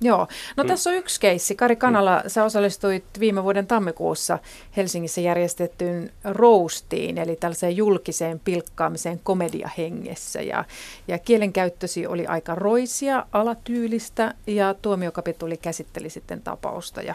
Joo. 0.00 0.28
No 0.56 0.64
mm. 0.64 0.68
tässä 0.68 0.90
on 0.90 0.96
yksi 0.96 1.20
keissi. 1.20 1.54
Kari 1.54 1.76
Kanala, 1.76 2.20
mm. 2.24 2.28
sä 2.28 2.44
osallistuit 2.44 3.04
viime 3.20 3.42
vuoden 3.42 3.66
tammikuussa 3.66 4.38
Helsingissä 4.76 5.20
järjestettyyn 5.20 6.12
roustiin, 6.24 7.18
eli 7.18 7.36
tällaiseen 7.36 7.76
julkiseen 7.76 8.40
pilkkaamiseen 8.40 9.20
komediahengessä. 9.22 10.42
Ja, 10.42 10.64
ja 11.08 11.18
kielenkäyttösi 11.18 12.06
oli 12.06 12.26
aika 12.26 12.54
roisia, 12.54 13.26
alatyylistä, 13.32 14.34
ja 14.46 14.74
tuomiokapituli 14.74 15.56
käsitteli 15.56 16.10
sitten 16.10 16.42
tapausta. 16.42 17.02
Ja 17.02 17.14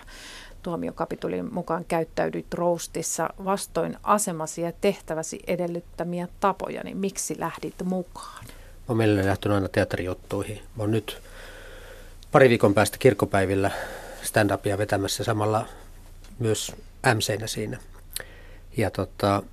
tuomiokapitulin 0.64 1.54
mukaan 1.54 1.86
käyttäydyit 1.86 2.54
roustissa 2.54 3.30
vastoin 3.46 3.98
asemasi 4.04 4.62
ja 4.62 4.72
tehtäväsi 4.82 5.40
edellyttämiä 5.48 6.28
tapoja, 6.40 6.84
niin 6.84 6.98
miksi 6.98 7.40
lähdit 7.40 7.76
mukaan? 7.84 8.46
Mä 8.46 8.54
oon 8.88 8.98
mielelläni 8.98 9.28
lähtenyt 9.28 9.56
aina 9.56 9.68
teatterijuttuihin. 9.68 10.58
Mä 10.58 10.84
oon 10.84 10.92
nyt 10.92 11.22
pari 12.32 12.50
viikon 12.50 12.74
päästä 12.74 12.98
kirkkopäivillä 12.98 13.72
stand-upia 14.24 14.78
vetämässä 14.78 15.24
samalla 15.24 15.66
myös 16.40 16.76
mc 17.16 17.48
siinä. 17.48 17.78
Ja 18.78 18.92
tota, 18.92 19.44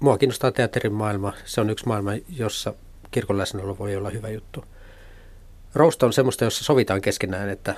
mua 0.00 0.18
kiinnostaa 0.18 0.52
teatterin 0.52 0.92
maailma. 0.92 1.32
Se 1.44 1.60
on 1.60 1.70
yksi 1.70 1.86
maailma, 1.86 2.10
jossa 2.28 2.74
kirkon 3.10 3.38
läsnäolo 3.38 3.78
voi 3.78 3.96
olla 3.96 4.10
hyvä 4.10 4.28
juttu. 4.28 4.64
Rousta 5.74 6.06
on 6.06 6.12
semmoista, 6.12 6.44
jossa 6.44 6.64
sovitaan 6.64 7.00
keskenään, 7.00 7.48
että 7.48 7.74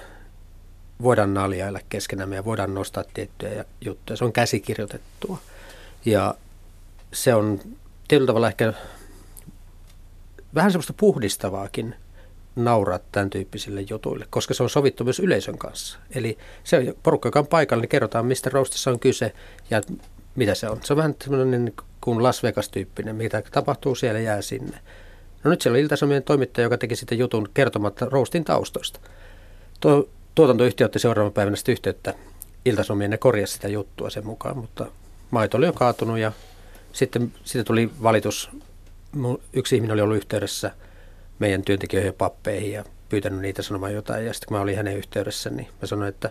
voidaan 1.03 1.35
naljailla 1.35 1.81
keskenään 1.89 2.33
ja 2.33 2.45
voidaan 2.45 2.75
nostaa 2.75 3.05
tiettyjä 3.15 3.65
juttuja. 3.81 4.17
Se 4.17 4.25
on 4.25 4.33
käsikirjoitettua. 4.33 5.39
Ja 6.05 6.35
se 7.13 7.35
on 7.35 7.61
tietyllä 8.09 8.27
tavalla 8.27 8.49
ehkä 8.49 8.73
vähän 10.55 10.71
semmoista 10.73 10.93
puhdistavaakin– 10.93 11.95
nauraa 12.65 12.99
tämän 13.13 13.31
tyyppisille 13.31 13.81
jutuille, 13.81 14.27
koska 14.31 14.55
se 14.55 14.63
on 14.63 14.71
sovittu 14.71 15.05
myös 15.05 15.21
yleisön 15.21 15.59
kanssa. 15.59 15.99
Eli 16.15 16.39
se 16.65 16.95
porukka, 17.03 17.29
joka 17.29 17.39
on 17.39 17.47
paikalla, 17.47 17.83
niin 17.83 17.89
kerrotaan, 17.89 18.27
mistä 18.27 18.51
roastissa 18.51 18.91
on 18.91 19.01
kyse 19.01 19.33
ja 19.71 19.83
mitä 20.37 20.55
se 20.55 20.69
on. 20.69 20.79
Se 20.85 20.93
on 20.93 20.97
vähän 20.97 21.15
sellainen 21.25 21.73
kuin 22.01 22.23
Las 22.23 22.43
Vegas-tyyppinen, 22.43 23.17
mitä 23.17 23.43
tapahtuu 23.51 23.95
siellä 23.95 24.21
jää 24.21 24.43
sinne. 24.43 24.79
No 25.45 25.51
nyt 25.51 25.61
siellä 25.61 25.77
on 25.77 25.81
Ilta-Sanomien 25.81 26.23
toimittaja, 26.23 26.65
joka 26.65 26.79
teki 26.79 26.97
sitten 26.97 27.19
jutun 27.19 27.49
kertomatta 27.55 28.07
roastin 28.11 28.45
taustoista. 28.45 29.01
Tuo, 29.81 30.09
tuotantoyhtiö 30.35 30.87
otti 30.87 30.99
seuraavan 30.99 31.33
päivänä 31.33 31.57
sitten 31.57 31.73
yhteyttä 31.73 32.15
Ilta-Sanomien 32.65 33.13
ja 33.13 33.19
korjasi 33.19 33.53
sitä 33.53 33.69
juttua 33.69 34.11
sen 34.11 34.27
mukaan, 34.27 34.57
mutta 34.57 34.87
maito 35.31 35.57
oli 35.57 35.67
jo 35.67 35.73
kaatunut 35.73 36.19
ja 36.19 36.33
sitten 36.93 37.33
siitä 37.45 37.65
tuli 37.65 37.91
valitus. 38.03 38.51
Yksi 39.53 39.77
ihminen 39.77 39.95
oli 39.95 40.01
ollut 40.01 40.17
yhteydessä– 40.17 40.71
meidän 41.39 41.63
työntekijöihin 41.63 42.09
ja 42.09 42.13
pappeihin 42.13 42.73
ja 42.73 42.85
pyytänyt 43.09 43.41
niitä 43.41 43.63
sanomaan 43.63 43.95
jotain. 43.95 44.27
Ja 44.27 44.33
sitten 44.33 44.49
kun 44.49 44.57
mä 44.57 44.63
olin 44.63 44.77
hänen 44.77 44.97
yhteydessä, 44.97 45.51
niin 45.51 45.69
mä 45.81 45.87
sanoin, 45.87 46.09
että, 46.09 46.31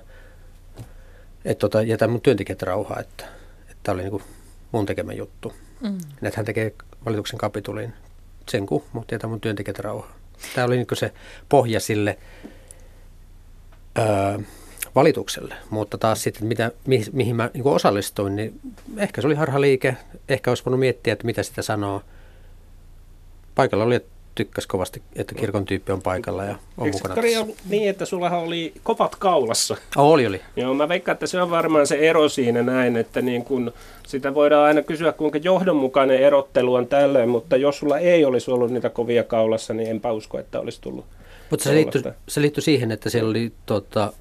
että 1.45 1.59
tota, 1.59 1.81
jätä 1.81 2.07
mun 2.07 2.21
työntekijät 2.21 2.61
rauhaa, 2.61 2.99
että, 2.99 3.25
että 3.61 3.77
tämä 3.83 3.93
oli 3.93 4.01
niin 4.01 4.11
kuin 4.11 4.23
mun 4.71 4.85
tekemä 4.85 5.13
juttu. 5.13 5.53
Mm. 5.81 5.97
Että 6.23 6.37
hän 6.37 6.45
tekee 6.45 6.73
valituksen 7.05 7.37
kapituliin 7.39 7.93
sen 8.49 8.65
kuin, 8.65 8.83
mutta 8.93 9.15
jätä 9.15 9.27
mun 9.27 9.41
työntekijät 9.41 9.79
rauhaa. 9.79 10.17
Tämä 10.55 10.67
oli 10.67 10.77
niin 10.77 10.87
se 10.93 11.13
pohja 11.49 11.79
sille 11.79 12.17
öö, 13.99 14.39
valitukselle, 14.95 15.55
mutta 15.69 15.97
taas 15.97 16.23
sitten, 16.23 16.47
mitä, 16.47 16.71
mi, 16.87 17.03
mihin 17.11 17.35
mä 17.35 17.49
niin 17.53 17.67
osallistuin, 17.67 18.35
niin 18.35 18.59
ehkä 18.97 19.21
se 19.21 19.27
oli 19.27 19.35
harhaliike, 19.35 19.97
ehkä 20.29 20.51
olisi 20.51 20.65
voinut 20.65 20.79
miettiä, 20.79 21.13
että 21.13 21.25
mitä 21.25 21.43
sitä 21.43 21.61
sanoo. 21.61 22.01
Paikalla 23.55 23.83
oli, 23.83 23.95
että 23.95 24.09
tykkäsi 24.37 24.67
kovasti, 24.67 25.01
että 25.15 25.35
kirkon 25.35 25.65
tyyppi 25.65 25.91
on 25.91 26.01
paikalla 26.01 26.43
ja 26.43 26.55
on 26.77 26.85
Eikö 26.85 26.97
mukana 26.97 27.15
Kari 27.15 27.37
ollut 27.37 27.57
niin, 27.69 27.89
että 27.89 28.05
sulla 28.05 28.29
oli 28.29 28.73
kopat 28.83 29.15
kaulassa? 29.15 29.77
Oh, 29.95 30.11
oli, 30.11 30.27
oli. 30.27 30.41
Joo, 30.55 30.73
mä 30.73 30.89
veikkaan, 30.89 31.13
että 31.13 31.27
se 31.27 31.41
on 31.41 31.49
varmaan 31.49 31.87
se 31.87 31.95
ero 32.09 32.29
siinä 32.29 32.63
näin, 32.63 32.97
että 32.97 33.21
niin 33.21 33.45
kun, 33.45 33.73
sitä 34.07 34.33
voidaan 34.33 34.65
aina 34.65 34.81
kysyä, 34.81 35.11
kuinka 35.11 35.37
johdonmukainen 35.37 36.19
erottelu 36.19 36.73
on 36.73 36.87
tällöin, 36.87 37.29
mutta 37.29 37.57
jos 37.57 37.77
sulla 37.77 37.97
ei 37.97 38.25
olisi 38.25 38.51
ollut 38.51 38.71
niitä 38.71 38.89
kovia 38.89 39.23
kaulassa, 39.23 39.73
niin 39.73 39.89
enpä 39.89 40.11
usko, 40.11 40.39
että 40.39 40.59
olisi 40.59 40.81
tullut 40.81 41.05
Mutta 41.49 41.63
se 41.63 41.73
liittyi, 41.73 42.01
se 42.27 42.41
liittyi 42.41 42.63
siihen, 42.63 42.91
että 42.91 43.09
siellä 43.09 43.29
oli 43.29 43.51
tota, 43.65 44.13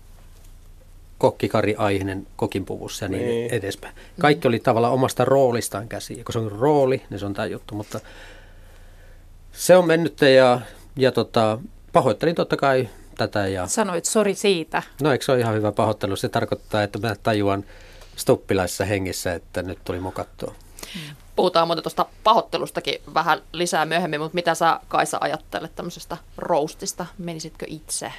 kokkikari 1.18 1.74
Aihinen 1.78 2.26
kokinpuvussa 2.36 3.04
ja 3.04 3.08
niin, 3.08 3.26
Niin. 3.26 3.54
edespäin. 3.54 3.94
Kaikki 4.20 4.48
oli 4.48 4.58
tavallaan 4.58 4.92
omasta 4.92 5.24
roolistaan 5.24 5.88
käsi. 5.88 6.18
Ja 6.18 6.24
kun 6.24 6.32
se 6.32 6.38
on 6.38 6.52
rooli, 6.52 7.02
niin 7.10 7.20
se 7.20 7.26
on 7.26 7.34
tämä 7.34 7.46
juttu, 7.46 7.74
mutta 7.74 8.00
se 9.56 9.76
on 9.76 9.86
mennyt 9.86 10.20
ja, 10.20 10.60
ja 10.96 11.12
tota, 11.12 11.58
pahoittelin 11.92 12.34
totta 12.34 12.56
kai 12.56 12.88
tätä 13.16 13.46
ja 13.46 13.66
Sanoit 13.66 14.04
sori 14.04 14.34
siitä. 14.34 14.82
no 15.02 15.12
eikö 15.12 15.24
se 15.24 15.32
ole 15.32 15.40
ihan 15.40 15.54
hyvä 15.54 15.72
pahoittelu? 15.72 16.16
Se 16.16 16.28
tarkoittaa, 16.28 16.82
että 16.82 16.98
mä 16.98 17.16
tajuan 17.22 17.64
stuppilaisessa 18.16 18.84
hengissä, 18.84 19.34
että 19.34 19.62
nyt 19.62 19.78
tuli 19.84 20.00
mokattua. 20.00 20.54
Puhutaan 21.36 21.68
muuten 21.68 21.82
tuosta 21.82 22.06
pahoittelustakin 22.24 23.00
vähän 23.14 23.42
lisää 23.52 23.86
myöhemmin, 23.86 24.20
mutta 24.20 24.34
mitä 24.34 24.54
sä 24.54 24.80
Kaisa 24.88 25.18
ajattelet 25.20 25.74
tämmöisestä 25.74 26.16
roustista? 26.36 27.06
Menisitkö 27.18 27.66
itse? 27.68 28.12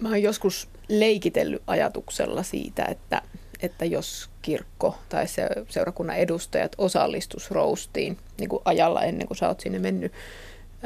Mä 0.00 0.08
oon 0.08 0.22
joskus 0.22 0.68
leikitellyt 0.88 1.62
ajatuksella 1.66 2.42
siitä, 2.42 2.84
että, 2.84 3.22
että 3.62 3.84
jos 3.84 4.30
kirkko 4.42 4.98
tai 5.08 5.28
se, 5.28 5.48
seurakunnan 5.68 6.16
edustajat 6.16 6.72
osallistus 6.78 7.50
roustiin 7.50 8.18
niin 8.38 8.48
kuin 8.48 8.62
ajalla 8.64 9.02
ennen 9.02 9.26
kuin 9.26 9.36
sä 9.36 9.48
oot 9.48 9.60
sinne 9.60 9.78
mennyt, 9.78 10.12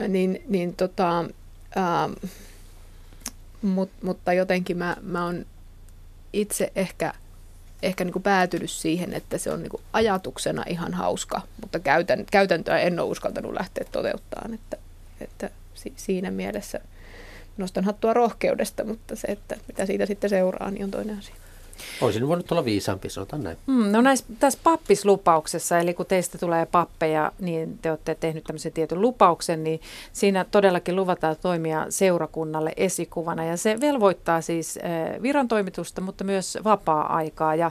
niin, 0.09 0.43
niin 0.49 0.76
tota, 0.76 1.25
ää, 1.76 2.09
mut, 3.62 3.90
mutta 4.02 4.33
jotenkin 4.33 4.76
mä, 4.76 4.97
mä 5.02 5.25
oon 5.25 5.47
itse 6.33 6.73
ehkä, 6.76 7.14
ehkä 7.83 8.04
niin 8.04 8.12
kuin 8.12 8.23
päätynyt 8.23 8.71
siihen, 8.71 9.14
että 9.14 9.38
se 9.38 9.50
on 9.50 9.62
niin 9.62 9.71
kuin 9.71 9.83
ajatuksena 9.93 10.64
ihan 10.69 10.95
hauska, 10.95 11.43
mutta 11.61 11.78
käytän, 11.78 12.26
käytäntöä 12.31 12.78
en 12.78 13.00
ole 13.00 13.11
uskaltanut 13.11 13.52
lähteä 13.52 13.85
toteuttamaan, 13.93 14.54
että, 14.54 14.76
että 15.21 15.50
si, 15.75 15.93
siinä 15.97 16.31
mielessä 16.31 16.81
nostan 17.57 17.85
hattua 17.85 18.14
rohkeudesta, 18.14 18.85
mutta 18.85 19.16
se, 19.16 19.26
että 19.28 19.57
mitä 19.66 19.87
siitä 19.87 20.07
sitten 20.07 20.31
seuraa, 20.31 20.71
niin 20.71 20.85
on 20.85 20.90
toinen 20.90 21.19
asia. 21.19 21.35
Olisin 22.00 22.28
voinut 22.28 22.52
olla 22.52 22.64
viisaampi, 22.64 23.11
sanotaan 23.11 23.43
näin. 23.43 23.57
Mm, 23.66 23.93
no 23.93 24.00
näissä, 24.00 24.25
tässä 24.40 24.59
pappislupauksessa, 24.62 25.78
eli 25.78 25.95
kun 25.95 26.07
teistä 26.07 26.38
tulee 26.38 26.66
pappeja, 26.66 27.33
niin 27.40 27.78
te 27.78 27.90
olette 27.90 28.14
tehnyt 28.14 28.45
tämmöisen 28.45 28.73
tietyn 28.73 29.00
lupauksen, 29.00 29.64
niin 29.64 29.81
siinä 30.12 30.45
todellakin 30.50 30.97
luvataan 30.97 31.37
toimia 31.43 31.87
seurakunnalle 31.88 32.73
esikuvana. 32.76 33.45
Ja 33.45 33.57
se 33.57 33.81
velvoittaa 33.81 34.40
siis 34.40 34.76
eh, 34.76 35.23
virantoimitusta, 35.23 36.00
mutta 36.00 36.25
myös 36.25 36.59
vapaa-aikaa. 36.64 37.54
Ja, 37.54 37.71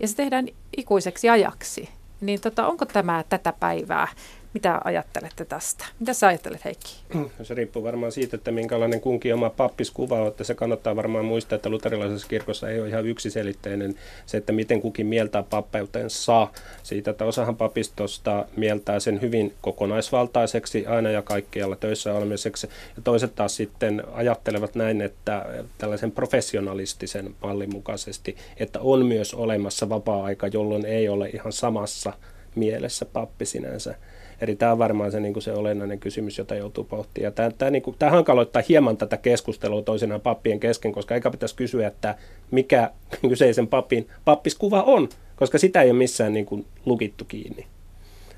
ja 0.00 0.08
se 0.08 0.16
tehdään 0.16 0.48
ikuiseksi 0.76 1.28
ajaksi. 1.28 1.88
Niin 2.20 2.40
tota, 2.40 2.66
onko 2.66 2.86
tämä 2.86 3.24
tätä 3.28 3.52
päivää? 3.60 4.08
Mitä 4.54 4.80
ajattelette 4.84 5.44
tästä? 5.44 5.84
Mitä 6.00 6.12
sä 6.12 6.26
ajattelet, 6.26 6.64
Heikki? 6.64 6.96
Se 7.42 7.54
riippuu 7.54 7.82
varmaan 7.82 8.12
siitä, 8.12 8.36
että 8.36 8.50
minkälainen 8.50 9.00
kunkin 9.00 9.34
oma 9.34 9.50
pappiskuva 9.50 10.20
on. 10.20 10.28
Että 10.28 10.44
se 10.44 10.54
kannattaa 10.54 10.96
varmaan 10.96 11.24
muistaa, 11.24 11.56
että 11.56 11.68
luterilaisessa 11.68 12.28
kirkossa 12.28 12.70
ei 12.70 12.80
ole 12.80 12.88
ihan 12.88 13.06
yksiselitteinen 13.06 13.94
se, 14.26 14.36
että 14.36 14.52
miten 14.52 14.80
kukin 14.80 15.06
mieltää 15.06 15.42
pappeutensa. 15.42 16.48
Siitä, 16.82 17.10
että 17.10 17.24
osahan 17.24 17.56
papistosta 17.56 18.46
mieltää 18.56 19.00
sen 19.00 19.20
hyvin 19.20 19.54
kokonaisvaltaiseksi 19.60 20.86
aina 20.86 21.10
ja 21.10 21.22
kaikkialla 21.22 21.76
töissä 21.76 22.14
olemiseksi. 22.14 22.68
Ja 22.96 23.02
toiset 23.02 23.34
taas 23.34 23.56
sitten 23.56 24.02
ajattelevat 24.12 24.74
näin, 24.74 25.00
että 25.00 25.46
tällaisen 25.78 26.12
professionalistisen 26.12 27.34
mallin 27.42 27.72
mukaisesti, 27.72 28.36
että 28.56 28.80
on 28.80 29.06
myös 29.06 29.34
olemassa 29.34 29.88
vapaa-aika, 29.88 30.46
jolloin 30.46 30.86
ei 30.86 31.08
ole 31.08 31.28
ihan 31.28 31.52
samassa 31.52 32.12
mielessä 32.54 33.04
pappi 33.04 33.46
sinänsä. 33.46 33.94
Eli 34.40 34.56
tämä 34.56 34.72
on 34.72 34.78
varmaan 34.78 35.12
se, 35.12 35.20
niin 35.20 35.32
kuin 35.32 35.42
se 35.42 35.52
olennainen 35.52 35.98
kysymys, 35.98 36.38
jota 36.38 36.54
joutuu 36.54 36.84
pohtimaan. 36.84 37.32
Tämä, 37.32 37.50
tämä, 37.50 37.70
niin 37.70 37.82
kuin, 37.82 37.96
tämä 37.98 38.12
hankaloittaa 38.12 38.62
hieman 38.68 38.96
tätä 38.96 39.16
keskustelua 39.16 39.82
toisinaan 39.82 40.20
pappien 40.20 40.60
kesken, 40.60 40.92
koska 40.92 41.14
eikä 41.14 41.30
pitäisi 41.30 41.56
kysyä, 41.56 41.86
että 41.86 42.14
mikä 42.50 42.90
kyseisen 43.28 43.68
papin 43.68 44.08
pappiskuva 44.24 44.82
on, 44.82 45.08
koska 45.36 45.58
sitä 45.58 45.82
ei 45.82 45.90
ole 45.90 45.98
missään 45.98 46.32
niin 46.32 46.46
kuin, 46.46 46.66
lukittu 46.86 47.24
kiinni. 47.24 47.66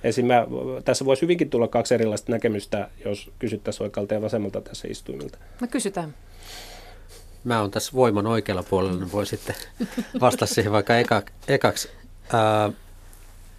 Esim. 0.05 0.27
Mä, 0.27 0.47
tässä 0.85 1.05
voisi 1.05 1.23
hyvinkin 1.23 1.51
tulla 1.51 1.69
kaksi 1.69 1.95
erilaista 1.95 2.33
näkemystä, 2.33 2.91
jos 3.05 3.31
kysyttäisiin 3.39 3.85
oikealta 3.85 4.15
ja 4.15 4.23
vasemmalta 4.23 4.61
tässä 4.61 4.89
istuimilta. 4.91 5.39
No 5.61 5.67
kysytään. 5.71 6.15
Mä 7.45 7.61
oon 7.61 7.71
tässä 7.71 7.93
voiman 7.95 8.27
oikealla 8.27 8.63
puolella, 8.63 8.99
niin 8.99 9.13
voi 9.13 9.27
sitten 9.27 9.55
vastata 10.21 10.47
siihen 10.47 10.73
vaikka 10.73 10.99
eka, 10.99 11.23
ekaksi. 11.49 11.89
Ää, 12.33 12.73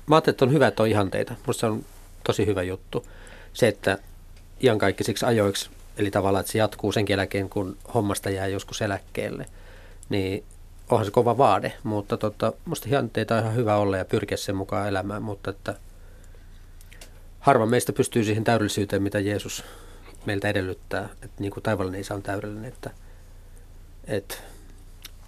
mä 0.08 0.16
ajattelin, 0.16 0.34
että 0.34 0.46
on 0.46 0.54
hyvä, 0.54 0.68
että 0.68 0.84
on 0.84 0.90
ihanteita. 0.90 1.36
Musta 1.48 1.68
on 1.68 1.86
tosi 2.24 2.46
hyvä 2.46 2.64
juttu. 2.64 3.08
Se, 3.54 3.68
että 3.68 3.98
iankaikkisiksi 4.64 5.26
ajoiksi, 5.26 5.70
eli 5.98 6.12
tavallaan, 6.12 6.40
että 6.40 6.52
se 6.52 6.58
jatkuu 6.58 6.92
sen 6.92 7.06
jälkeen, 7.10 7.50
kun 7.50 7.78
hommasta 7.94 8.30
jää 8.30 8.48
joskus 8.48 8.82
eläkkeelle, 8.82 9.46
niin 10.10 10.44
onhan 10.90 11.06
se 11.06 11.12
kova 11.12 11.38
vaade, 11.38 11.74
mutta 11.84 12.18
tota, 12.18 12.54
musta 12.66 12.90
ihanteita 12.90 13.36
on 13.36 13.42
ihan 13.42 13.56
hyvä 13.56 13.76
olla 13.76 13.98
ja 13.98 14.06
pyrkiä 14.06 14.38
sen 14.38 14.56
mukaan 14.56 14.88
elämään, 14.88 15.24
mutta 15.24 15.50
että 15.50 15.76
harva 17.40 17.66
meistä 17.66 17.94
pystyy 17.94 18.24
siihen 18.24 18.44
täydellisyyteen, 18.44 19.04
mitä 19.04 19.20
Jeesus 19.20 19.64
meiltä 20.26 20.50
edellyttää, 20.50 21.10
että 21.14 21.36
niin 21.40 21.52
kuin 21.52 21.64
taivaallinen 21.64 22.02
isä 22.02 22.14
on 22.14 22.24
täydellinen, 22.24 22.66
että, 22.66 22.90
että 24.08 24.36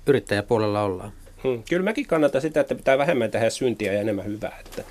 yrittäjäpuolella 0.06 0.84
ollaan. 0.84 1.14
Hmm. 1.44 1.64
Kyllä 1.70 1.84
mäkin 1.84 2.08
kannatan 2.08 2.42
sitä, 2.42 2.60
että 2.60 2.76
pitää 2.76 2.98
vähemmän 2.98 3.32
tehdä 3.32 3.50
syntiä 3.50 3.94
ja 3.94 4.02
enemmän 4.02 4.26
hyvää. 4.26 4.60
Että 4.66 4.84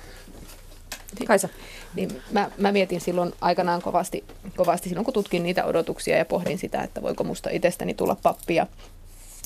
Kaisa. 1.27 1.49
Niin 1.95 2.21
mä, 2.31 2.51
mä 2.57 2.71
mietin 2.71 3.01
silloin 3.01 3.33
aikanaan 3.41 3.81
kovasti, 3.81 4.23
kovasti 4.55 4.89
silloin, 4.89 5.05
kun 5.05 5.13
tutkin 5.13 5.43
niitä 5.43 5.65
odotuksia 5.65 6.17
ja 6.17 6.25
pohdin 6.25 6.57
sitä, 6.57 6.81
että 6.81 7.01
voiko 7.01 7.23
musta 7.23 7.49
itsestäni 7.49 7.93
tulla 7.93 8.17
pappia 8.23 8.67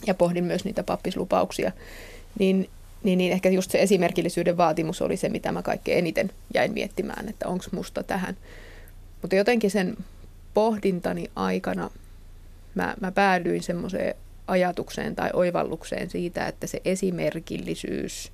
ja 0.08 0.14
pohdin 0.14 0.44
myös 0.44 0.66
niitä 0.66 0.84
pappislupauksia, 0.84 1.72
niin, 2.40 2.70
niin, 3.04 3.18
niin 3.18 3.34
ehkä 3.34 3.50
just 3.50 3.72
se 3.72 3.82
esimerkillisyyden 3.82 4.58
vaatimus 4.58 5.02
oli 5.02 5.18
se, 5.18 5.30
mitä 5.30 5.52
mä 5.52 5.62
kaikkein 5.62 5.98
eniten 5.98 6.32
jäin 6.54 6.74
miettimään, 6.74 7.30
että 7.30 7.48
onko 7.48 7.66
musta 7.72 8.04
tähän. 8.04 8.38
Mutta 9.22 9.36
jotenkin 9.36 9.72
sen 9.72 9.98
pohdintani 10.54 11.32
aikana 11.36 11.90
mä, 12.76 12.96
mä 13.02 13.12
päädyin 13.12 13.64
semmoiseen 13.64 14.16
ajatukseen 14.48 15.16
tai 15.16 15.30
oivallukseen 15.34 16.10
siitä, 16.10 16.48
että 16.48 16.68
se 16.68 16.82
esimerkillisyys 16.86 18.32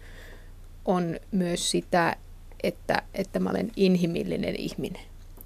on 0.86 1.20
myös 1.32 1.72
sitä, 1.72 2.16
että, 2.64 3.02
että 3.14 3.40
mä 3.40 3.50
olen 3.50 3.72
inhimillinen 3.76 4.56
ihminen. 4.56 5.02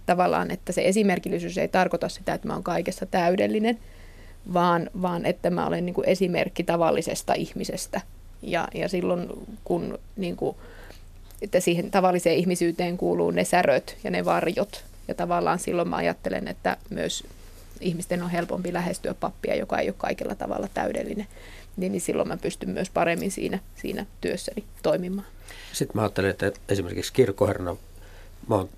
Tavallaan, 0.05 0.51
että 0.51 0.71
se 0.71 0.87
esimerkillisyys 0.87 1.57
ei 1.57 1.67
tarkoita 1.67 2.09
sitä, 2.09 2.33
että 2.33 2.47
mä 2.47 2.53
olen 2.53 2.63
kaikessa 2.63 3.05
täydellinen, 3.05 3.79
vaan, 4.53 4.89
vaan 5.01 5.25
että 5.25 5.49
mä 5.49 5.67
olen 5.67 5.85
niin 5.85 5.93
kuin 5.93 6.09
esimerkki 6.09 6.63
tavallisesta 6.63 7.33
ihmisestä. 7.33 8.01
Ja, 8.41 8.67
ja 8.73 8.89
silloin, 8.89 9.27
kun 9.63 9.99
niin 10.15 10.35
kuin, 10.35 10.55
että 11.41 11.59
siihen 11.59 11.91
tavalliseen 11.91 12.37
ihmisyyteen 12.37 12.97
kuuluu 12.97 13.31
ne 13.31 13.43
säröt 13.43 13.97
ja 14.03 14.11
ne 14.11 14.25
varjot, 14.25 14.83
ja 15.07 15.15
tavallaan 15.15 15.59
silloin 15.59 15.87
mä 15.87 15.95
ajattelen, 15.95 16.47
että 16.47 16.77
myös 16.89 17.23
ihmisten 17.81 18.23
on 18.23 18.29
helpompi 18.29 18.73
lähestyä 18.73 19.13
pappia, 19.13 19.55
joka 19.55 19.79
ei 19.79 19.89
ole 19.89 19.95
kaikella 19.97 20.35
tavalla 20.35 20.67
täydellinen, 20.73 21.27
niin, 21.77 21.91
niin 21.91 22.01
silloin 22.01 22.27
mä 22.27 22.37
pystyn 22.37 22.69
myös 22.69 22.89
paremmin 22.89 23.31
siinä, 23.31 23.59
siinä 23.75 24.05
työssäni 24.21 24.63
toimimaan. 24.83 25.27
Sitten 25.77 25.97
mä 25.97 26.01
ajattelen, 26.01 26.29
että 26.29 26.51
esimerkiksi 26.69 27.13
kirkkoherrana, 27.13 27.75
mä 28.49 28.55
oon 28.55 28.69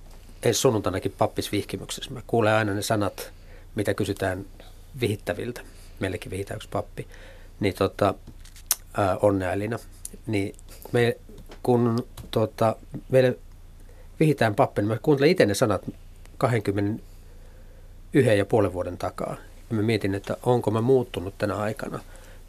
ensi 0.44 0.60
sunnuntainakin 0.60 1.16
pappisvihkimyksessä. 1.18 2.12
Mä 2.12 2.22
kuulen 2.28 2.54
aina 2.54 2.74
ne 2.74 2.82
sanat, 2.82 3.32
mitä 3.76 3.94
kysytään 3.94 4.46
vihittäviltä. 5.02 5.62
Meillekin 6.00 6.32
vihitään 6.32 6.56
yksi 6.56 6.70
pappi. 6.70 7.08
Niin 7.60 7.74
tota, 7.74 8.14
ää, 8.98 9.18
onnea 9.18 9.54
Elina. 9.54 9.80
Niin 10.28 10.56
me, 10.92 11.18
kun 11.64 12.08
tota, 12.32 12.76
meille 13.10 13.38
vihitään 14.20 14.56
pappi, 14.56 14.82
niin 14.82 14.90
mä 14.90 14.98
kuuntelen 15.02 15.32
itse 15.32 15.46
ne 15.46 15.54
sanat 15.54 15.82
21 16.38 17.04
ja 18.38 18.46
puolen 18.46 18.74
vuoden 18.74 18.98
takaa. 18.98 19.36
Ja 19.70 19.76
mä 19.76 19.82
mietin, 19.82 20.16
että 20.16 20.38
onko 20.44 20.72
mä 20.72 20.82
muuttunut 20.82 21.38
tänä 21.38 21.56
aikana. 21.56 22.00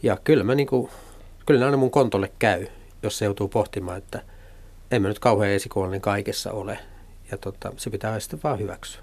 Ja 0.03 0.19
kyllä 0.25 0.45
mä 0.45 0.55
niinku, 0.55 0.91
kyllä 1.47 1.61
ne 1.61 1.67
aina 1.67 1.77
mun 1.77 1.91
kontolle 1.91 2.33
käy, 2.39 2.67
jos 3.03 3.19
se 3.19 3.25
joutuu 3.25 3.49
pohtimaan, 3.49 3.99
että 3.99 4.23
en 4.91 5.03
mä 5.03 5.09
nyt 5.09 5.19
kauhean 5.19 5.53
esikollinen 5.53 6.01
kaikessa 6.01 6.53
ole. 6.53 6.79
Ja 7.31 7.39
tota, 7.39 7.73
se 7.77 7.91
pitää 7.91 8.21
sitten 8.21 8.41
vaan 8.45 8.59
hyväksyä. 8.59 9.01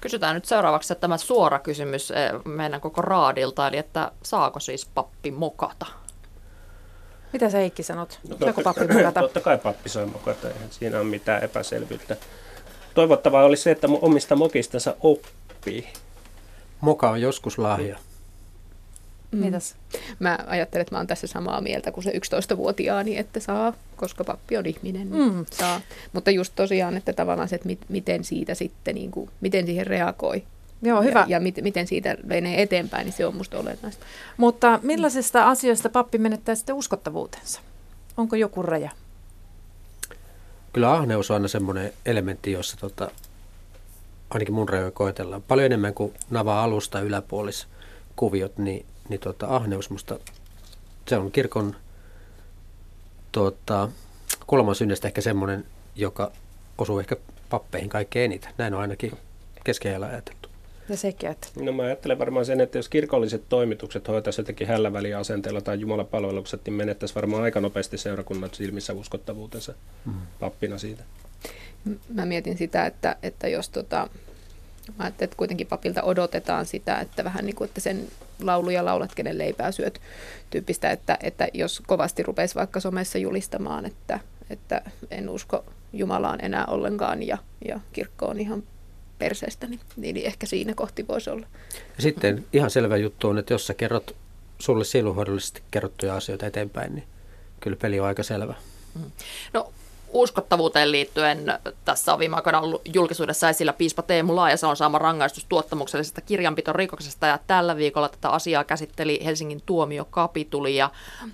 Kysytään 0.00 0.34
nyt 0.34 0.44
seuraavaksi 0.44 0.92
että 0.92 1.00
tämä 1.00 1.16
suora 1.16 1.58
kysymys 1.58 2.10
eh, 2.10 2.30
meidän 2.44 2.80
koko 2.80 3.02
raadilta, 3.02 3.68
eli 3.68 3.76
että 3.76 4.12
saako 4.22 4.60
siis 4.60 4.86
pappi 4.86 5.30
mokata? 5.30 5.86
Mitä 7.32 7.50
sä 7.50 7.58
Heikki 7.58 7.82
sanot? 7.82 8.20
No, 8.28 8.36
Saako 8.36 8.62
totta, 8.62 8.62
pappi 8.62 8.94
mukata? 8.94 9.20
totta 9.20 9.40
kai 9.40 9.58
pappi 9.58 9.88
saa 9.88 10.06
mokata, 10.06 10.48
eihän 10.48 10.70
siinä 10.70 10.96
ole 10.96 11.04
mitään 11.04 11.44
epäselvyyttä. 11.44 12.16
Toivottavaa 12.94 13.44
olisi 13.44 13.62
se, 13.62 13.70
että 13.70 13.88
omista 14.00 14.36
mokistansa 14.36 14.94
oppii. 15.00 15.88
Moka 16.80 17.10
on 17.10 17.20
joskus 17.20 17.58
lahja. 17.58 17.98
Mitäs? 19.30 19.74
Mä 20.18 20.38
ajattelen, 20.46 20.82
että 20.82 20.94
mä 20.94 20.98
oon 20.98 21.06
tässä 21.06 21.26
samaa 21.26 21.60
mieltä 21.60 21.92
kuin 21.92 22.04
se 22.04 22.10
11-vuotiaani, 22.10 23.18
että 23.18 23.40
saa, 23.40 23.72
koska 23.96 24.24
pappi 24.24 24.56
on 24.56 24.66
ihminen, 24.66 25.10
niin 25.10 25.32
Mm. 25.34 25.44
saa. 25.50 25.80
Mutta 26.12 26.30
just 26.30 26.52
tosiaan, 26.56 26.96
että 26.96 27.12
tavallaan 27.12 27.48
se, 27.48 27.56
että 27.56 27.66
mit, 27.68 27.78
miten 27.88 28.24
siitä 28.24 28.54
sitten, 28.54 28.94
niin 28.94 29.10
kuin, 29.10 29.30
miten 29.40 29.66
siihen 29.66 29.86
reagoi. 29.86 30.42
Joo, 30.82 31.02
hyvä. 31.02 31.20
Ja, 31.20 31.26
ja 31.28 31.40
mit, 31.40 31.56
miten 31.62 31.86
siitä 31.86 32.16
menee 32.24 32.62
eteenpäin, 32.62 33.04
niin 33.04 33.12
se 33.12 33.26
on 33.26 33.36
musta 33.36 33.58
olennaista. 33.58 34.06
Mutta 34.36 34.80
millaisista 34.82 35.48
asioista 35.50 35.88
pappi 35.88 36.18
menettää 36.18 36.54
sitten 36.54 36.74
uskottavuutensa? 36.74 37.60
Onko 38.16 38.36
joku 38.36 38.62
raja? 38.62 38.90
Kyllä 40.72 40.92
ahneus 40.92 41.30
on 41.30 41.34
aina 41.34 41.48
semmoinen 41.48 41.92
elementti, 42.06 42.52
jossa 42.52 42.76
tota, 42.76 43.10
ainakin 44.30 44.54
mun 44.54 44.68
rajoja 44.68 44.90
koetellaan. 44.90 45.42
Paljon 45.42 45.66
enemmän 45.66 45.94
kuin 45.94 46.14
navaa 46.30 46.62
alusta 46.64 47.00
yläpuolis 47.00 47.66
kuviot, 48.16 48.58
niin, 48.58 48.86
niin 49.08 49.20
tota, 49.20 49.46
ahneus 49.46 49.90
musta, 49.90 50.18
se 51.08 51.16
on 51.16 51.32
kirkon 51.32 51.76
tota, 53.32 53.88
kolman 54.46 54.74
synnestä 54.74 55.08
ehkä 55.08 55.20
semmoinen, 55.20 55.64
joka 55.96 56.32
osuu 56.78 56.98
ehkä 56.98 57.16
pappeihin 57.50 57.88
kaikkein 57.88 58.24
eniten. 58.24 58.52
Näin 58.58 58.74
on 58.74 58.80
ainakin 58.80 59.12
keskeijällä 59.64 60.06
ajateltu. 60.06 60.48
Ja 60.88 60.96
sekin, 60.96 61.30
että... 61.30 61.48
No 61.60 61.72
mä 61.72 61.82
ajattelen 61.82 62.18
varmaan 62.18 62.46
sen, 62.46 62.60
että 62.60 62.78
jos 62.78 62.88
kirkolliset 62.88 63.42
toimitukset 63.48 64.08
hoitaisiin 64.08 64.42
jotenkin 64.42 64.68
hällä 64.68 64.90
asenteella 65.18 65.60
tai 65.60 65.80
jumalapalvelukset, 65.80 66.60
niin 66.64 66.74
menettäisiin 66.74 67.14
varmaan 67.14 67.42
aika 67.42 67.60
nopeasti 67.60 67.98
seurakunnat 67.98 68.54
silmissä 68.54 68.92
uskottavuutensa 68.92 69.74
mm. 70.04 70.12
pappina 70.40 70.78
siitä. 70.78 71.02
Mä 72.14 72.26
mietin 72.26 72.58
sitä, 72.58 72.86
että, 72.86 73.16
että 73.22 73.48
jos 73.48 73.68
tota, 73.68 74.08
Mä 74.98 75.06
että 75.06 75.36
kuitenkin 75.36 75.66
papilta 75.66 76.02
odotetaan 76.02 76.66
sitä, 76.66 77.00
että 77.00 77.24
vähän 77.24 77.46
niin 77.46 77.56
kuin, 77.56 77.68
että 77.68 77.80
sen 77.80 78.08
laulu 78.42 78.70
ja 78.70 78.84
laulat, 78.84 79.14
kenen 79.14 79.38
leipää 79.38 79.72
syöt 79.72 80.00
tyyppistä, 80.50 80.90
että, 80.90 81.18
että 81.22 81.48
jos 81.54 81.82
kovasti 81.86 82.22
rupesi 82.22 82.54
vaikka 82.54 82.80
somessa 82.80 83.18
julistamaan, 83.18 83.86
että, 83.86 84.20
että 84.50 84.82
en 85.10 85.28
usko 85.28 85.64
Jumalaan 85.92 86.44
enää 86.44 86.64
ollenkaan 86.66 87.22
ja, 87.22 87.38
ja 87.68 87.80
kirkko 87.92 88.26
on 88.26 88.40
ihan 88.40 88.62
perseestä, 89.18 89.66
niin, 89.66 89.80
niin 89.96 90.16
ehkä 90.16 90.46
siinä 90.46 90.74
kohti 90.74 91.08
voisi 91.08 91.30
olla. 91.30 91.46
Ja 91.96 92.02
sitten 92.02 92.46
ihan 92.52 92.70
selvä 92.70 92.96
juttu 92.96 93.28
on, 93.28 93.38
että 93.38 93.54
jos 93.54 93.66
sä 93.66 93.74
kerrot 93.74 94.16
sulle 94.58 94.84
sielunhoidollisesti 94.84 95.62
kerrottuja 95.70 96.16
asioita 96.16 96.46
eteenpäin, 96.46 96.94
niin 96.94 97.04
kyllä 97.60 97.76
peli 97.76 98.00
on 98.00 98.06
aika 98.06 98.22
selvä. 98.22 98.54
No 99.52 99.72
uskottavuuteen 100.12 100.92
liittyen 100.92 101.52
tässä 101.84 102.12
on 102.12 102.18
viime 102.18 102.36
aikoina 102.36 102.60
ollut 102.60 102.82
julkisuudessa 102.94 103.48
esillä 103.48 103.72
piispa 103.72 104.02
Teemu 104.02 104.36
Laajasalo 104.36 104.74
saama 104.74 104.98
rangaistus 104.98 105.44
tuottamuksellisesta 105.44 106.20
kirjanpitorikoksesta 106.20 107.26
ja 107.26 107.38
tällä 107.46 107.76
viikolla 107.76 108.08
tätä 108.08 108.30
asiaa 108.30 108.64
käsitteli 108.64 109.20
Helsingin 109.24 109.62
tuomiokapituli 109.66 110.76
ja 110.76 110.90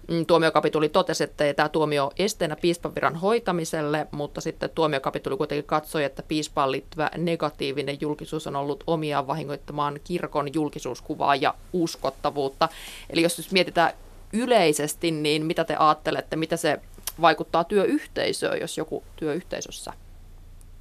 mm, 0.09 0.27
tuomiokapituli 0.27 0.89
totesi, 0.89 1.25
että 1.25 1.55
tämä 1.55 1.69
tuomio 1.69 2.13
esteenä 2.19 2.57
piispan 2.57 2.95
viran 2.95 3.17
hoitamiselle, 3.17 4.07
mutta 4.11 4.41
sitten 4.41 4.71
tuomiokapituli 4.71 5.37
kuitenkin 5.37 5.65
katsoi, 5.65 6.05
että 6.05 6.23
piispaan 6.23 6.73
liittyvä 6.73 7.11
negatiivinen 7.17 7.99
julkisuus 8.01 8.47
on 8.47 8.57
ollut 8.57 8.85
omiaan 8.87 9.27
vahingoittamaan 9.27 10.01
kirkon 10.05 10.55
julkisuuskuvaa 10.55 11.37
ja 11.37 11.55
uskottavuutta. 11.73 12.69
Eli 13.11 13.23
jos 13.23 13.39
nyt 13.39 13.53
mietitään 13.53 13.93
yleisesti, 14.33 15.11
niin 15.11 15.47
mitä 15.47 15.65
te 15.65 15.77
ajattelette, 15.77 16.37
mitä 16.37 16.57
se 16.57 16.81
vaikuttaa 17.21 17.65
työyhteisöön, 17.65 18.61
jos 18.61 18.79
joku 18.79 19.05
työyhteisössä 19.17 19.93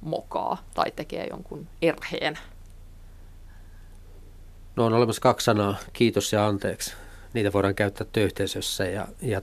mokaa 0.00 0.64
tai 0.74 0.90
tekee 0.96 1.26
jonkun 1.30 1.66
erheen? 1.82 2.38
No 4.76 4.86
on 4.86 4.92
olemassa 4.92 5.22
kaksi 5.22 5.44
sanaa, 5.44 5.76
kiitos 5.92 6.32
ja 6.32 6.46
anteeksi. 6.46 6.94
Niitä 7.32 7.52
voidaan 7.52 7.74
käyttää 7.74 8.06
työyhteisössä 8.12 8.84
ja, 8.84 9.08
ja 9.22 9.40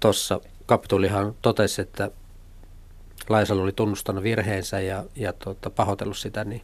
tuossa 0.00 0.34
tota, 0.34 0.48
kapitulihan 0.66 1.34
totesi, 1.42 1.82
että 1.82 2.10
Laisalo 3.28 3.62
oli 3.62 3.72
tunnustanut 3.72 4.22
virheensä 4.22 4.80
ja, 4.80 5.04
ja 5.16 5.32
tota, 5.32 5.70
pahoitellut 5.70 6.18
sitä, 6.18 6.44
niin 6.44 6.62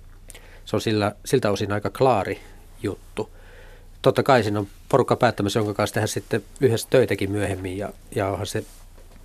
se 0.65 0.77
on 0.77 0.81
sillä, 0.81 1.13
siltä 1.25 1.51
osin 1.51 1.73
aika 1.73 1.91
klaari 1.91 2.41
juttu. 2.83 3.31
Totta 4.03 4.23
kai 4.23 4.43
siinä 4.43 4.59
on 4.59 4.69
porukka 4.89 5.17
päättämässä, 5.17 5.59
jonka 5.59 5.75
kanssa 5.75 5.95
tehdään 5.95 6.09
sitten 6.09 6.45
yhdessä 6.61 6.89
töitäkin 6.91 7.31
myöhemmin 7.31 7.79
ja, 7.79 7.93
ja 8.15 8.29
onhan 8.29 8.47
se 8.47 8.65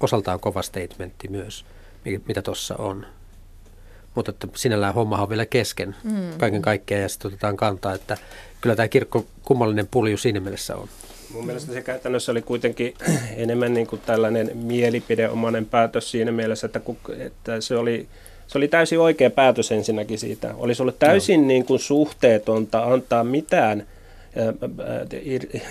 osaltaan 0.03 0.39
kova 0.39 0.61
statementti 0.61 1.27
myös, 1.27 1.65
mitä 2.27 2.41
tuossa 2.41 2.75
on. 2.75 3.05
Mutta 4.15 4.31
että 4.31 4.47
sinällään 4.55 4.93
homma 4.93 5.21
on 5.21 5.29
vielä 5.29 5.45
kesken 5.45 5.95
mm. 6.03 6.37
kaiken 6.37 6.61
kaikkiaan 6.61 7.01
ja 7.01 7.09
sitten 7.09 7.27
otetaan 7.27 7.57
kantaa, 7.57 7.93
että 7.93 8.17
kyllä 8.61 8.75
tämä 8.75 8.87
kirkko 8.87 9.25
kummallinen 9.43 9.87
pulju 9.91 10.17
siinä 10.17 10.39
mielessä 10.39 10.75
on. 10.75 10.87
Mun 11.33 11.45
mielestä 11.45 11.73
se 11.73 11.81
käytännössä 11.81 12.31
oli 12.31 12.41
kuitenkin 12.41 12.93
enemmän 13.35 13.73
niin 13.73 13.87
kuin 13.87 14.01
tällainen 14.05 14.57
mielipideomainen 14.57 15.65
päätös 15.65 16.11
siinä 16.11 16.31
mielessä, 16.31 16.65
että, 16.65 16.81
että 17.17 17.61
se, 17.61 17.75
oli, 17.75 18.07
se 18.47 18.57
oli 18.57 18.67
täysin 18.67 18.99
oikea 18.99 19.29
päätös 19.29 19.71
ensinnäkin 19.71 20.19
siitä. 20.19 20.55
Olisi 20.57 20.81
ollut 20.81 20.99
täysin 20.99 21.47
niin 21.47 21.65
kuin 21.65 21.79
suhteetonta 21.79 22.83
antaa 22.83 23.23
mitään– 23.23 23.87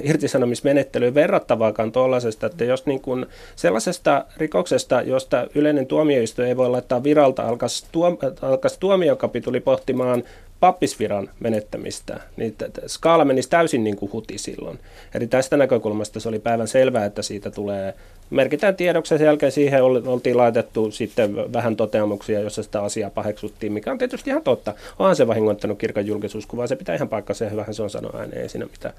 irtisanomismenettelyyn 0.02 1.14
verrattavaakaan 1.14 1.92
tuollaisesta, 1.92 2.46
että 2.46 2.64
jos 2.64 2.86
niin 2.86 3.00
kuin 3.00 3.26
sellaisesta 3.56 4.24
rikoksesta, 4.36 5.02
josta 5.02 5.46
yleinen 5.54 5.86
tuomioistuin 5.86 6.48
ei 6.48 6.56
voi 6.56 6.70
laittaa 6.70 7.02
viralta, 7.02 7.42
alkaisi, 7.42 7.86
tuom, 7.92 8.18
alkaisi 8.42 8.80
tuomiokapituli 8.80 9.60
pohtimaan 9.60 10.24
pappisviran 10.60 11.30
menettämistä, 11.40 12.20
niin 12.36 12.56
skaala 12.86 13.24
menisi 13.24 13.50
täysin 13.50 13.84
niin 13.84 13.96
kuin 13.96 14.12
huti 14.12 14.38
silloin. 14.38 14.78
Eli 15.14 15.26
tästä 15.26 15.56
näkökulmasta 15.56 16.20
se 16.20 16.28
oli 16.28 16.38
päivän 16.38 16.68
selvää, 16.68 17.04
että 17.04 17.22
siitä 17.22 17.50
tulee, 17.50 17.94
merkitään 18.30 18.76
tiedoksen 18.76 19.18
sen 19.18 19.24
jälkeen 19.24 19.52
siihen 19.52 19.82
oltiin 19.82 20.36
laitettu 20.36 20.90
sitten 20.90 21.52
vähän 21.52 21.76
toteamuksia, 21.76 22.40
jossa 22.40 22.62
sitä 22.62 22.82
asiaa 22.82 23.10
paheksuttiin, 23.10 23.72
mikä 23.72 23.92
on 23.92 23.98
tietysti 23.98 24.30
ihan 24.30 24.42
totta. 24.42 24.74
Onhan 24.98 25.16
se 25.16 25.26
vahingoittanut 25.26 25.78
kirkan 25.78 26.06
julkisuuskuvaa, 26.06 26.66
se 26.66 26.76
pitää 26.76 26.94
ihan 26.94 27.08
paikkansa 27.08 27.44
ja 27.44 27.50
hyvähän 27.50 27.74
se 27.74 27.82
on 27.82 27.90
sanoa 27.90 28.18
ääneen, 28.18 28.42
ei 28.42 28.48
siinä 28.48 28.66
mitään 28.66 28.94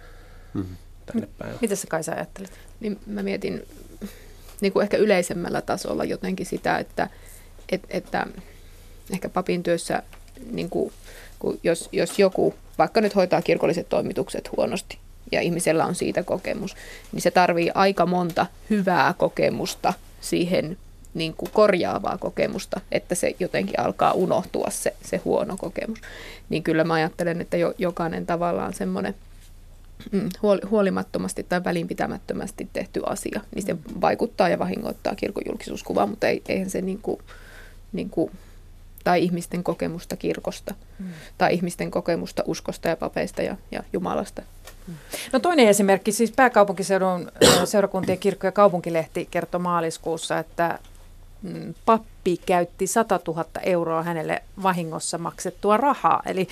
mm-hmm. 0.53 0.75
tänne 1.05 1.27
päin. 1.37 1.53
Mitä 1.61 1.75
sä 1.75 1.87
Kaisa 1.89 2.11
ajattelet? 2.11 2.51
Niin 2.79 2.99
mä 3.05 3.23
mietin 3.23 3.63
niin 4.61 4.73
kuin 4.73 4.83
ehkä 4.83 4.97
yleisemmällä 4.97 5.61
tasolla 5.61 6.03
jotenkin 6.03 6.45
sitä, 6.45 6.77
että, 6.77 7.09
että, 7.69 7.87
että 7.89 8.27
ehkä 9.13 9.29
papin 9.29 9.63
työssä 9.63 10.03
niin 10.51 10.69
kuin 10.69 10.93
kun 11.41 11.59
jos, 11.63 11.89
jos 11.91 12.19
joku 12.19 12.53
vaikka 12.77 13.01
nyt 13.01 13.15
hoitaa 13.15 13.41
kirkolliset 13.41 13.89
toimitukset 13.89 14.49
huonosti 14.57 14.97
ja 15.31 15.41
ihmisellä 15.41 15.85
on 15.85 15.95
siitä 15.95 16.23
kokemus, 16.23 16.75
niin 17.11 17.21
se 17.21 17.31
tarvii 17.31 17.71
aika 17.75 18.05
monta 18.05 18.45
hyvää 18.69 19.13
kokemusta 19.17 19.93
siihen 20.21 20.77
niin 21.13 21.33
kuin 21.33 21.51
korjaavaa 21.51 22.17
kokemusta, 22.17 22.81
että 22.91 23.15
se 23.15 23.35
jotenkin 23.39 23.79
alkaa 23.79 24.11
unohtua 24.11 24.67
se, 24.69 24.93
se 25.05 25.17
huono 25.17 25.57
kokemus. 25.57 26.01
Niin 26.49 26.63
kyllä 26.63 26.83
mä 26.83 26.93
ajattelen, 26.93 27.41
että 27.41 27.57
jo, 27.57 27.73
jokainen 27.77 28.25
tavallaan 28.25 28.73
semmoinen 28.73 29.15
mm, 30.11 30.29
huolimattomasti 30.69 31.43
tai 31.43 31.63
välinpitämättömästi 31.63 32.69
tehty 32.73 33.01
asia, 33.05 33.41
niin 33.55 33.65
se 33.65 33.75
vaikuttaa 34.01 34.49
ja 34.49 34.59
vahingoittaa 34.59 35.15
kirkon 35.15 35.43
julkisuuskuvaa, 35.47 36.07
mutta 36.07 36.27
ei, 36.27 36.41
eihän 36.49 36.69
se 36.69 36.81
niin 36.81 36.99
kuin, 37.01 37.19
niin 37.93 38.09
kuin 38.09 38.31
tai 39.03 39.23
ihmisten 39.23 39.63
kokemusta 39.63 40.15
kirkosta 40.15 40.73
mm. 40.99 41.05
tai 41.37 41.53
ihmisten 41.53 41.91
kokemusta 41.91 42.43
uskosta 42.45 42.87
ja 42.87 42.95
papeista 42.95 43.41
ja, 43.41 43.57
ja 43.71 43.83
Jumalasta. 43.93 44.41
No 45.33 45.39
toinen 45.39 45.67
esimerkki, 45.67 46.11
siis 46.11 46.31
pääkaupunkiseudun 46.31 47.31
seurakuntien 47.65 48.17
kirkko- 48.17 48.47
ja 48.47 48.51
kaupunkilehti 48.51 49.27
kertoi 49.31 49.59
maaliskuussa, 49.59 50.39
että 50.39 50.79
Mm, 50.81 50.90
pappi 51.85 52.37
käytti 52.45 52.87
100 52.87 53.19
000 53.27 53.45
euroa 53.63 54.03
hänelle 54.03 54.43
vahingossa 54.63 55.17
maksettua 55.17 55.77
rahaa. 55.77 56.21
Eli 56.25 56.47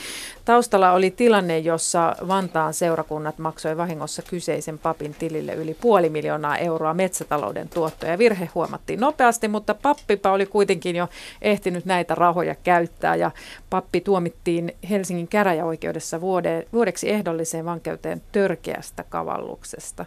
taustalla 0.45 0.91
oli 0.91 1.11
tilanne, 1.11 1.59
jossa 1.59 2.15
Vantaan 2.27 2.73
seurakunnat 2.73 3.37
maksoi 3.37 3.77
vahingossa 3.77 4.21
kyseisen 4.21 4.79
papin 4.79 5.13
tilille 5.13 5.53
yli 5.53 5.73
puoli 5.73 6.09
miljoonaa 6.09 6.57
euroa 6.57 6.93
metsätalouden 6.93 7.69
tuottoja. 7.69 8.17
Virhe 8.17 8.49
huomattiin 8.55 8.99
nopeasti, 8.99 9.47
mutta 9.47 9.73
pappipa 9.73 10.31
oli 10.31 10.45
kuitenkin 10.45 10.95
jo 10.95 11.09
ehtinyt 11.41 11.85
näitä 11.85 12.15
rahoja 12.15 12.55
käyttää 12.55 13.15
ja 13.15 13.31
pappi 13.69 14.01
tuomittiin 14.01 14.75
Helsingin 14.89 15.27
käräjäoikeudessa 15.27 16.21
vuode, 16.21 16.67
vuodeksi 16.73 17.09
ehdolliseen 17.09 17.65
vankeuteen 17.65 18.21
törkeästä 18.31 19.03
kavalluksesta. 19.09 20.05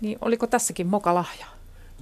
Niin 0.00 0.18
oliko 0.20 0.46
tässäkin 0.46 0.86
moka 0.86 1.14
lahja? 1.14 1.46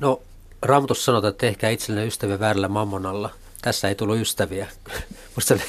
No 0.01 0.20
Raamatussa 0.62 1.05
sanotaan, 1.05 1.31
että 1.31 1.40
tehkää 1.47 1.71
itsellenne 1.71 2.07
ystäviä 2.07 2.40
väärällä 2.40 2.68
mammonalla. 2.68 3.31
Tässä 3.62 3.88
ei 3.88 3.94
tullut 3.94 4.16
ystäviä. 4.16 4.68
musta, 5.35 5.55
oli, 5.55 5.62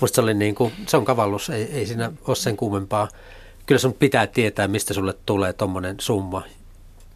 musta 0.00 0.22
oli 0.22 0.34
niin 0.34 0.54
kuin, 0.54 0.72
se 0.86 0.96
on 0.96 1.04
kavallus, 1.04 1.50
ei, 1.50 1.62
ei 1.62 1.86
siinä 1.86 2.12
ole 2.26 2.36
sen 2.36 2.56
kummempaa. 2.56 3.08
Kyllä 3.66 3.78
sun 3.78 3.94
pitää 3.94 4.26
tietää, 4.26 4.68
mistä 4.68 4.94
sulle 4.94 5.14
tulee 5.26 5.52
tuommoinen 5.52 5.96
summa. 6.00 6.42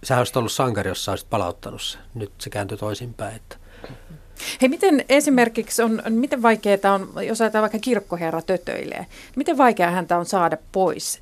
Sähän 0.05 0.21
olisit 0.21 0.37
ollut 0.37 0.53
sankari, 0.53 0.91
jos 0.91 1.05
sä 1.05 1.13
olisit 1.13 1.31
palauttanut 1.31 1.83
se. 1.83 1.99
Nyt 2.15 2.33
se 2.39 2.51
kääntyi 2.51 2.79
toisinpäin. 2.79 3.37
Että 3.37 3.57
Hei, 4.63 4.69
miten 4.69 5.05
esimerkiksi 5.09 5.83
on, 5.83 6.03
miten 6.09 6.43
vaikeaa 6.43 6.95
on, 6.95 7.27
jos 7.27 7.41
ajatellaan 7.41 7.71
vaikka 7.71 7.85
kirkkoherra 7.85 8.43
tötöilee, 8.43 9.07
miten 9.37 9.59
vaikeaa 9.59 9.91
häntä 9.91 10.19
on 10.19 10.27
saada 10.27 10.57
pois 10.73 11.21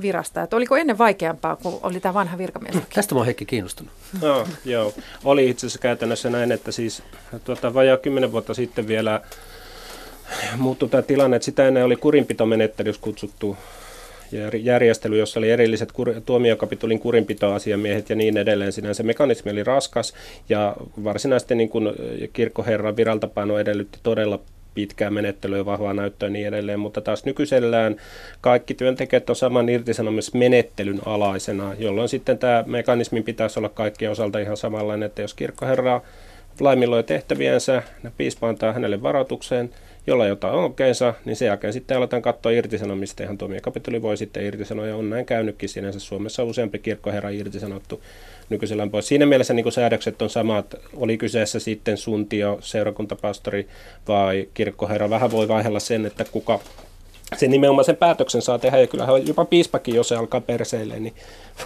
virasta? 0.00 0.42
Että 0.42 0.56
oliko 0.56 0.76
ennen 0.76 0.98
vaikeampaa, 0.98 1.56
kun 1.56 1.80
oli 1.82 2.00
tämä 2.00 2.14
vanha 2.14 2.38
virkamies? 2.38 2.76
Tästä 2.94 3.14
mä 3.14 3.18
oon 3.18 3.26
Heikki 3.26 3.46
kiinnostunut. 3.46 3.92
No, 4.22 4.46
joo, 4.64 4.94
oli 5.24 5.50
itse 5.50 5.66
asiassa 5.66 5.78
käytännössä 5.78 6.30
näin, 6.30 6.52
että 6.52 6.72
siis 6.72 7.02
tuota, 7.44 7.74
vajaa 7.74 7.96
kymmenen 7.96 8.32
vuotta 8.32 8.54
sitten 8.54 8.88
vielä 8.88 9.20
muuttui 10.56 10.88
tämä 10.88 11.02
tilanne, 11.02 11.36
että 11.36 11.44
sitä 11.44 11.68
ennen 11.68 11.84
oli 11.84 11.96
kurinpitomenettelyssä 11.96 13.02
kutsuttu 13.02 13.56
järjestely, 14.62 15.18
jossa 15.18 15.40
oli 15.40 15.50
erilliset 15.50 15.92
kur- 15.92 16.20
tuomiokapitulin 16.26 17.00
kurinpitoasiamiehet 17.00 18.10
ja 18.10 18.16
niin 18.16 18.36
edelleen. 18.36 18.72
Sinänsä 18.72 19.02
mekanismi 19.02 19.52
oli 19.52 19.64
raskas 19.64 20.14
ja 20.48 20.76
varsinaisesti 21.04 21.54
niin 21.54 21.68
kuin 21.68 21.88
kirkkoherran 22.32 22.96
viraltapano 22.96 23.58
edellytti 23.58 23.98
todella 24.02 24.40
pitkää 24.74 25.10
menettelyä, 25.10 25.64
vahvaa 25.64 25.94
näyttöä 25.94 26.26
ja 26.26 26.30
niin 26.30 26.46
edelleen, 26.46 26.80
mutta 26.80 27.00
taas 27.00 27.24
nykyisellään 27.24 27.96
kaikki 28.40 28.74
työntekijät 28.74 29.30
on 29.30 29.36
saman 29.36 29.68
irtisanomismenettelyn 29.68 31.00
alaisena, 31.06 31.74
jolloin 31.78 32.08
sitten 32.08 32.38
tämä 32.38 32.64
mekanismi 32.66 33.22
pitäisi 33.22 33.58
olla 33.60 33.68
kaikkien 33.68 34.10
osalta 34.10 34.38
ihan 34.38 34.56
samanlainen, 34.56 35.06
että 35.06 35.22
jos 35.22 35.34
kirkkoherra 35.34 36.00
laiminloi 36.60 37.02
tehtäviensä, 37.02 37.82
piispa 38.16 38.48
antaa 38.48 38.72
hänelle 38.72 39.02
varoitukseen, 39.02 39.70
jolla 40.08 40.26
jotain 40.26 40.54
onkeensa, 40.54 41.14
niin 41.24 41.36
sen 41.36 41.46
jälkeen 41.46 41.72
sitten 41.72 41.96
aletaan 41.96 42.22
katsoa 42.22 42.52
irtisanomista. 42.52 43.22
Ihan 43.22 43.38
tuomiokapitoli 43.38 44.02
voi 44.02 44.16
sitten 44.16 44.44
irtisanoa, 44.44 44.86
ja 44.86 44.96
on 44.96 45.10
näin 45.10 45.26
käynytkin 45.26 45.68
sinänsä. 45.68 46.00
Suomessa 46.00 46.44
useampi 46.44 46.78
kirkkoherra 46.78 47.30
irtisanottu 47.30 48.02
nykyisellään 48.50 48.90
pois. 48.90 49.08
Siinä 49.08 49.26
mielessä 49.26 49.54
niin 49.54 49.72
säädökset 49.72 50.22
on 50.22 50.30
samat, 50.30 50.74
oli 50.96 51.18
kyseessä 51.18 51.60
sitten 51.60 51.96
suntio, 51.96 52.58
seurakuntapastori 52.60 53.68
vai 54.08 54.48
kirkkoherra. 54.54 55.10
Vähän 55.10 55.30
voi 55.30 55.48
vaihella 55.48 55.80
sen, 55.80 56.06
että 56.06 56.24
kuka 56.24 56.60
se 57.36 57.48
nimenomaan 57.48 57.84
sen 57.84 57.96
päätöksen 57.96 58.42
saa 58.42 58.58
tehdä, 58.58 58.78
ja 58.78 58.86
kyllähän 58.86 59.26
jopa 59.26 59.44
piispakin, 59.44 59.94
jos 59.94 60.08
se 60.08 60.16
alkaa 60.16 60.40
perseille, 60.40 61.00
niin 61.00 61.14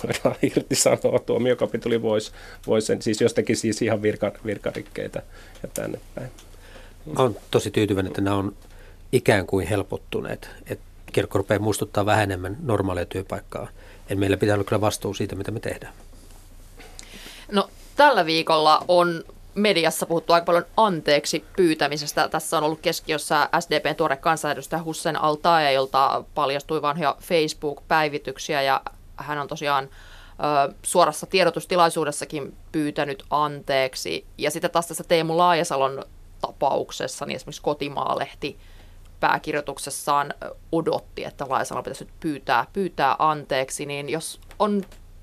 voidaan 0.04 0.36
irtisanoa. 0.56 1.18
Tuomiokapitoli 1.18 2.02
voisi 2.02 2.32
vois 2.66 2.86
sen, 2.86 3.02
siis 3.02 3.20
jostakin 3.20 3.56
siis 3.56 3.82
ihan 3.82 4.02
virka, 4.02 4.32
virkarikkeitä 4.46 5.22
ja 5.62 5.68
tänne 5.74 5.98
päin. 6.14 6.28
Olen 7.18 7.36
tosi 7.50 7.70
tyytyväinen, 7.70 8.10
että 8.10 8.20
nämä 8.20 8.36
on 8.36 8.56
ikään 9.12 9.46
kuin 9.46 9.66
helpottuneet. 9.66 10.50
Että 10.66 10.84
kirkko 11.12 11.38
rupeaa 11.38 11.60
muistuttaa 11.60 12.06
vähän 12.06 12.22
enemmän 12.22 12.56
normaalia 12.62 13.06
työpaikkaa. 13.06 13.68
Et 14.10 14.18
meillä 14.18 14.36
pitää 14.36 14.54
olla 14.54 14.64
kyllä 14.64 14.80
vastuu 14.80 15.14
siitä, 15.14 15.36
mitä 15.36 15.50
me 15.50 15.60
tehdään. 15.60 15.94
No 17.52 17.68
tällä 17.96 18.26
viikolla 18.26 18.84
on 18.88 19.24
mediassa 19.54 20.06
puhuttu 20.06 20.32
aika 20.32 20.44
paljon 20.44 20.66
anteeksi 20.76 21.44
pyytämisestä. 21.56 22.28
Tässä 22.28 22.58
on 22.58 22.64
ollut 22.64 22.80
keskiössä 22.80 23.48
SDPn 23.60 23.96
tuore 23.96 24.16
kansanedustaja 24.16 24.82
Hussein 24.82 25.16
al 25.16 25.36
jolta 25.74 26.24
paljastui 26.34 26.82
vanhoja 26.82 27.16
Facebook-päivityksiä 27.20 28.62
ja 28.62 28.80
hän 29.16 29.38
on 29.38 29.48
tosiaan 29.48 29.84
ö, 29.84 30.74
suorassa 30.82 31.26
tiedotustilaisuudessakin 31.26 32.56
pyytänyt 32.72 33.24
anteeksi. 33.30 34.26
Ja 34.38 34.50
sitten 34.50 34.70
taas 34.70 34.86
tässä 34.86 35.04
Teemu 35.04 35.36
Laajasalon 35.36 36.04
tapauksessa, 36.42 37.26
niin 37.26 37.36
esimerkiksi 37.36 37.62
Kotimaalehti 37.62 38.58
pääkirjoituksessaan 39.20 40.34
odotti, 40.72 41.24
että 41.24 41.46
Laajasalo 41.48 41.82
pitäisi 41.82 42.04
nyt 42.04 42.14
pyytää, 42.20 42.66
pyytää 42.72 43.16
anteeksi, 43.18 43.86
niin 43.86 44.08
jos 44.08 44.40
on 44.58 44.82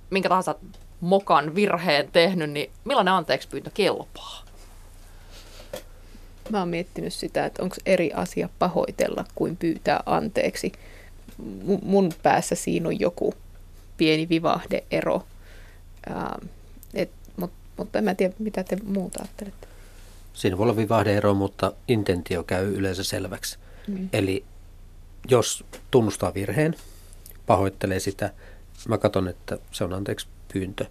minkä 0.10 0.30
tahansa 0.30 0.56
mokan 1.02 1.56
virheen 1.56 2.12
tehnyt, 2.12 2.50
niin 2.50 2.72
millainen 2.86 3.14
anteeksi 3.14 3.48
pyyntö 3.48 3.72
kelpaa? 3.74 4.44
Mä 6.50 6.60
oon 6.60 6.70
miettinyt 6.70 7.14
sitä, 7.14 7.46
että 7.46 7.64
onko 7.64 7.76
eri 7.86 8.14
asia 8.14 8.50
pahoitella 8.60 9.26
kuin 9.36 9.58
pyytää 9.58 10.04
anteeksi. 10.06 10.72
M- 11.38 11.78
mun 11.82 12.12
päässä 12.24 12.56
siinä 12.56 12.88
on 12.88 13.00
joku 13.00 13.34
pieni 13.98 14.30
vivahdeero. 14.30 15.24
Ähm, 16.12 16.46
et, 16.94 17.12
mut, 17.38 17.52
mutta 17.78 17.98
en 17.98 18.06
mä 18.06 18.16
tiedä, 18.16 18.34
mitä 18.40 18.64
te 18.64 18.78
muuta 18.84 19.20
ajattelette. 19.22 19.69
Siinä 20.34 20.58
voi 20.58 20.64
olla 20.64 20.76
vivahdeero, 20.76 21.34
mutta 21.34 21.72
intentio 21.88 22.44
käy 22.44 22.74
yleensä 22.74 23.04
selväksi. 23.04 23.58
Mm. 23.88 24.10
Eli 24.14 24.44
jos 25.30 25.66
tunnustaa 25.92 26.34
virheen, 26.34 26.76
pahoittelee 27.46 28.00
sitä, 28.00 28.34
mä 28.88 28.98
katson, 28.98 29.28
että 29.28 29.58
se 29.72 29.84
on 29.84 29.94
anteeksi 29.94 30.28
pyyntö. 30.54 30.86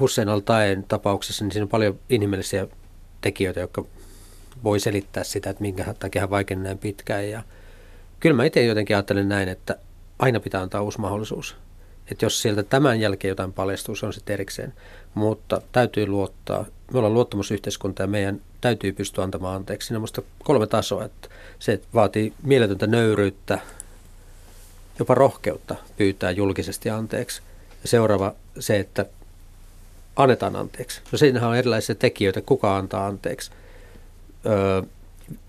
Hussein 0.00 0.28
al 0.28 0.42
tapauksessa 0.88 1.44
niin 1.44 1.52
siinä 1.52 1.64
on 1.64 1.68
paljon 1.68 1.98
inhimillisiä 2.08 2.66
tekijöitä, 3.20 3.60
jotka 3.60 3.84
voi 4.64 4.80
selittää 4.80 5.24
sitä, 5.24 5.50
että 5.50 5.62
minkä 5.62 5.94
takia 5.98 6.20
hän 6.20 6.30
vaikeni 6.30 6.62
näin 6.62 6.78
pitkään. 6.78 7.30
Ja 7.30 7.42
kyllä 8.20 8.36
mä 8.36 8.44
itse 8.44 8.64
jotenkin 8.64 8.96
ajattelen 8.96 9.28
näin, 9.28 9.48
että 9.48 9.76
aina 10.18 10.40
pitää 10.40 10.62
antaa 10.62 10.82
uusi 10.82 11.00
mahdollisuus. 11.00 11.56
Että 12.12 12.24
jos 12.24 12.42
sieltä 12.42 12.62
tämän 12.62 13.00
jälkeen 13.00 13.28
jotain 13.28 13.52
paljastuu, 13.52 13.96
se 13.96 14.06
on 14.06 14.12
sitten 14.12 14.34
erikseen. 14.34 14.74
Mutta 15.14 15.62
täytyy 15.72 16.06
luottaa. 16.06 16.64
Me 16.92 16.98
ollaan 16.98 17.14
luottamusyhteiskunta 17.14 18.02
ja 18.02 18.06
meidän 18.06 18.40
täytyy 18.60 18.92
pystyä 18.92 19.24
antamaan 19.24 19.56
anteeksi. 19.56 19.86
Siinä 19.88 20.00
on 20.00 20.24
kolme 20.44 20.66
tasoa. 20.66 21.04
Että 21.04 21.28
se 21.58 21.80
vaatii 21.94 22.32
mieletöntä 22.42 22.86
nöyryyttä, 22.86 23.58
jopa 24.98 25.14
rohkeutta 25.14 25.74
pyytää 25.96 26.30
julkisesti 26.30 26.90
anteeksi. 26.90 27.42
Ja 27.82 27.88
seuraava 27.88 28.34
se, 28.58 28.78
että 28.78 29.06
annetaan 30.16 30.56
anteeksi. 30.56 31.00
No 31.12 31.18
siinähän 31.18 31.50
on 31.50 31.56
erilaisia 31.56 31.94
tekijöitä, 31.94 32.40
kuka 32.40 32.76
antaa 32.76 33.06
anteeksi. 33.06 33.50
Öö, 34.46 34.82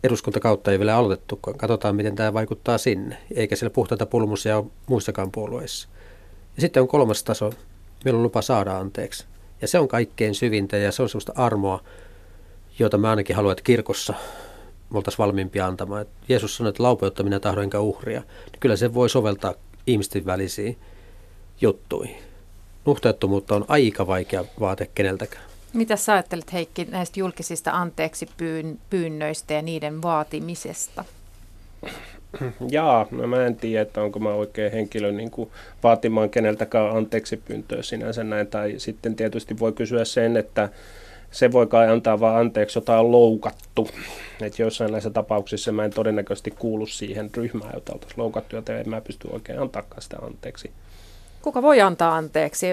eduskuntakautta 0.03 0.71
ei 0.71 0.79
vielä 0.79 0.95
aloitettu, 0.95 1.39
katsotaan 1.57 1.95
miten 1.95 2.15
tämä 2.15 2.33
vaikuttaa 2.33 2.77
sinne, 2.77 3.17
eikä 3.35 3.55
siellä 3.55 3.73
puhtaita 3.73 4.05
pulmusia 4.05 4.57
ole 4.57 4.65
muissakaan 4.87 5.31
puolueissa. 5.31 5.89
Ja 6.59 6.61
sitten 6.61 6.81
on 6.81 6.87
kolmas 6.87 7.23
taso, 7.23 7.53
meillä 8.05 8.17
on 8.17 8.23
lupa 8.23 8.41
saada 8.41 8.77
anteeksi. 8.77 9.25
Ja 9.61 9.67
se 9.67 9.79
on 9.79 9.87
kaikkein 9.87 10.35
syvintä 10.35 10.77
ja 10.77 10.91
se 10.91 11.01
on 11.01 11.09
sellaista 11.09 11.33
armoa, 11.35 11.83
jota 12.79 12.97
mä 12.97 13.09
ainakin 13.09 13.35
haluan, 13.35 13.51
että 13.51 13.63
kirkossa 13.63 14.13
me 14.89 14.97
oltaisiin 14.97 15.17
valmiimpia 15.17 15.65
antamaan. 15.67 16.01
Et 16.01 16.07
Jeesus 16.29 16.57
sanoi, 16.57 16.69
että 16.69 16.83
laupeutta 16.83 17.23
minä 17.23 17.39
tahdon 17.39 17.63
enkä 17.63 17.79
uhria. 17.79 18.19
Niin 18.19 18.59
kyllä 18.59 18.75
se 18.75 18.93
voi 18.93 19.09
soveltaa 19.09 19.53
ihmisten 19.87 20.25
välisiin 20.25 20.77
juttuihin. 21.61 22.17
Nuhteettomuutta 22.85 23.55
on 23.55 23.65
aika 23.67 24.07
vaikea 24.07 24.45
vaate 24.59 24.89
keneltäkään. 24.95 25.43
Mitä 25.73 25.95
sä 25.95 26.13
ajattelet 26.13 26.53
Heikki 26.53 26.85
näistä 26.85 27.19
julkisista 27.19 27.71
anteeksi 27.71 28.29
pyynnöistä 28.89 29.53
ja 29.53 29.61
niiden 29.61 30.01
vaatimisesta? 30.01 31.05
Jaa, 32.71 33.07
no 33.11 33.27
mä 33.27 33.45
en 33.45 33.55
tiedä, 33.55 33.81
että 33.81 34.01
onko 34.01 34.19
mä 34.19 34.29
oikein 34.29 34.71
henkilö 34.71 35.11
niin 35.11 35.31
kuin 35.31 35.49
vaatimaan 35.83 36.29
keneltäkään 36.29 36.97
anteeksi 36.97 37.37
pyyntöä 37.37 37.81
sinänsä 37.81 38.23
näin. 38.23 38.47
Tai 38.47 38.73
sitten 38.77 39.15
tietysti 39.15 39.59
voi 39.59 39.73
kysyä 39.73 40.05
sen, 40.05 40.37
että 40.37 40.69
se 41.31 41.51
voi 41.51 41.67
kai 41.67 41.87
antaa 41.87 42.19
vaan 42.19 42.39
anteeksi, 42.39 42.77
jota 42.77 42.99
on 42.99 43.11
loukattu. 43.11 43.89
Että 44.41 44.61
joissain 44.61 44.91
näissä 44.91 45.09
tapauksissa 45.09 45.71
mä 45.71 45.85
en 45.85 45.93
todennäköisesti 45.93 46.51
kuulu 46.51 46.85
siihen 46.85 47.29
ryhmään, 47.33 47.71
jota 47.73 47.93
oltaisiin 47.93 48.19
loukattu, 48.19 48.55
joten 48.55 48.79
en 48.79 48.89
mä 48.89 49.01
pysty 49.01 49.27
oikein 49.31 49.59
antaa 49.59 49.83
sitä 49.99 50.17
anteeksi. 50.21 50.71
Kuka 51.41 51.61
voi 51.61 51.81
antaa 51.81 52.15
anteeksi? 52.15 52.67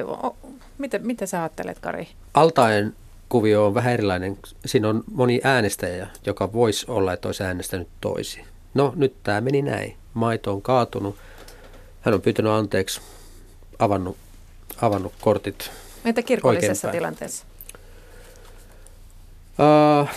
Mitä, 0.78 0.98
mitä 0.98 1.26
sä 1.26 1.40
ajattelet, 1.40 1.78
Kari? 1.78 2.08
Altaen 2.34 2.94
kuvio 3.28 3.66
on 3.66 3.74
vähän 3.74 3.92
erilainen. 3.92 4.38
Siinä 4.66 4.88
on 4.88 5.04
moni 5.12 5.40
äänestäjä, 5.44 6.06
joka 6.26 6.52
voisi 6.52 6.86
olla, 6.88 7.12
että 7.12 7.28
olisi 7.28 7.44
äänestänyt 7.44 7.88
toisin. 8.00 8.44
No, 8.76 8.92
nyt 8.96 9.14
tämä 9.22 9.40
meni 9.40 9.62
näin. 9.62 9.96
Maito 10.14 10.52
on 10.52 10.62
kaatunut. 10.62 11.16
Hän 12.00 12.14
on 12.14 12.22
pyytänyt 12.22 12.52
anteeksi, 12.52 13.00
avannut, 13.78 14.16
avannut 14.82 15.12
kortit 15.20 15.70
Entä 16.04 16.22
kirkollisessa 16.22 16.88
tilanteessa? 16.88 17.44
Uh, 19.58 20.08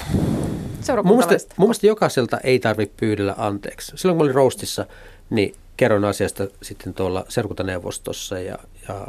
mun, 1.04 1.18
mielestä, 1.18 1.56
mun 1.58 1.68
mielestä 1.68 1.88
jokaiselta 1.88 2.38
ei 2.38 2.60
tarvitse 2.60 2.96
pyydellä 2.98 3.36
anteeksi. 3.38 3.92
Silloin 3.96 4.18
kun 4.18 4.26
olin 4.26 4.36
roustissa, 4.36 4.86
niin 5.30 5.56
kerron 5.78 6.06
asiasta 6.06 6.48
sitten 6.62 6.94
tuolla 6.94 7.26
serkuntaneuvostossa 7.30 8.40
ja, 8.40 8.58
ja 8.88 9.08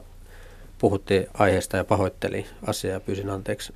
puhuttiin 0.78 1.26
aiheesta 1.34 1.76
ja 1.76 1.84
pahoitteli 1.84 2.46
asiaa 2.66 2.92
ja 2.94 3.00
pyysin 3.00 3.30
anteeksi 3.30 3.72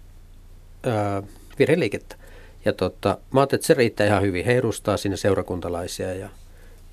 uh, 1.20 1.28
virheliikettä. 1.58 2.16
Ja 2.64 2.72
tota, 2.72 3.18
mä 3.30 3.40
ajattelin, 3.40 3.58
että 3.58 3.66
se 3.66 3.74
riittää 3.74 4.06
ihan 4.06 4.22
hyvin. 4.22 4.44
He 4.44 4.52
edustaa 4.58 4.96
sinne 4.96 5.16
seurakuntalaisia 5.16 6.14
ja, 6.14 6.28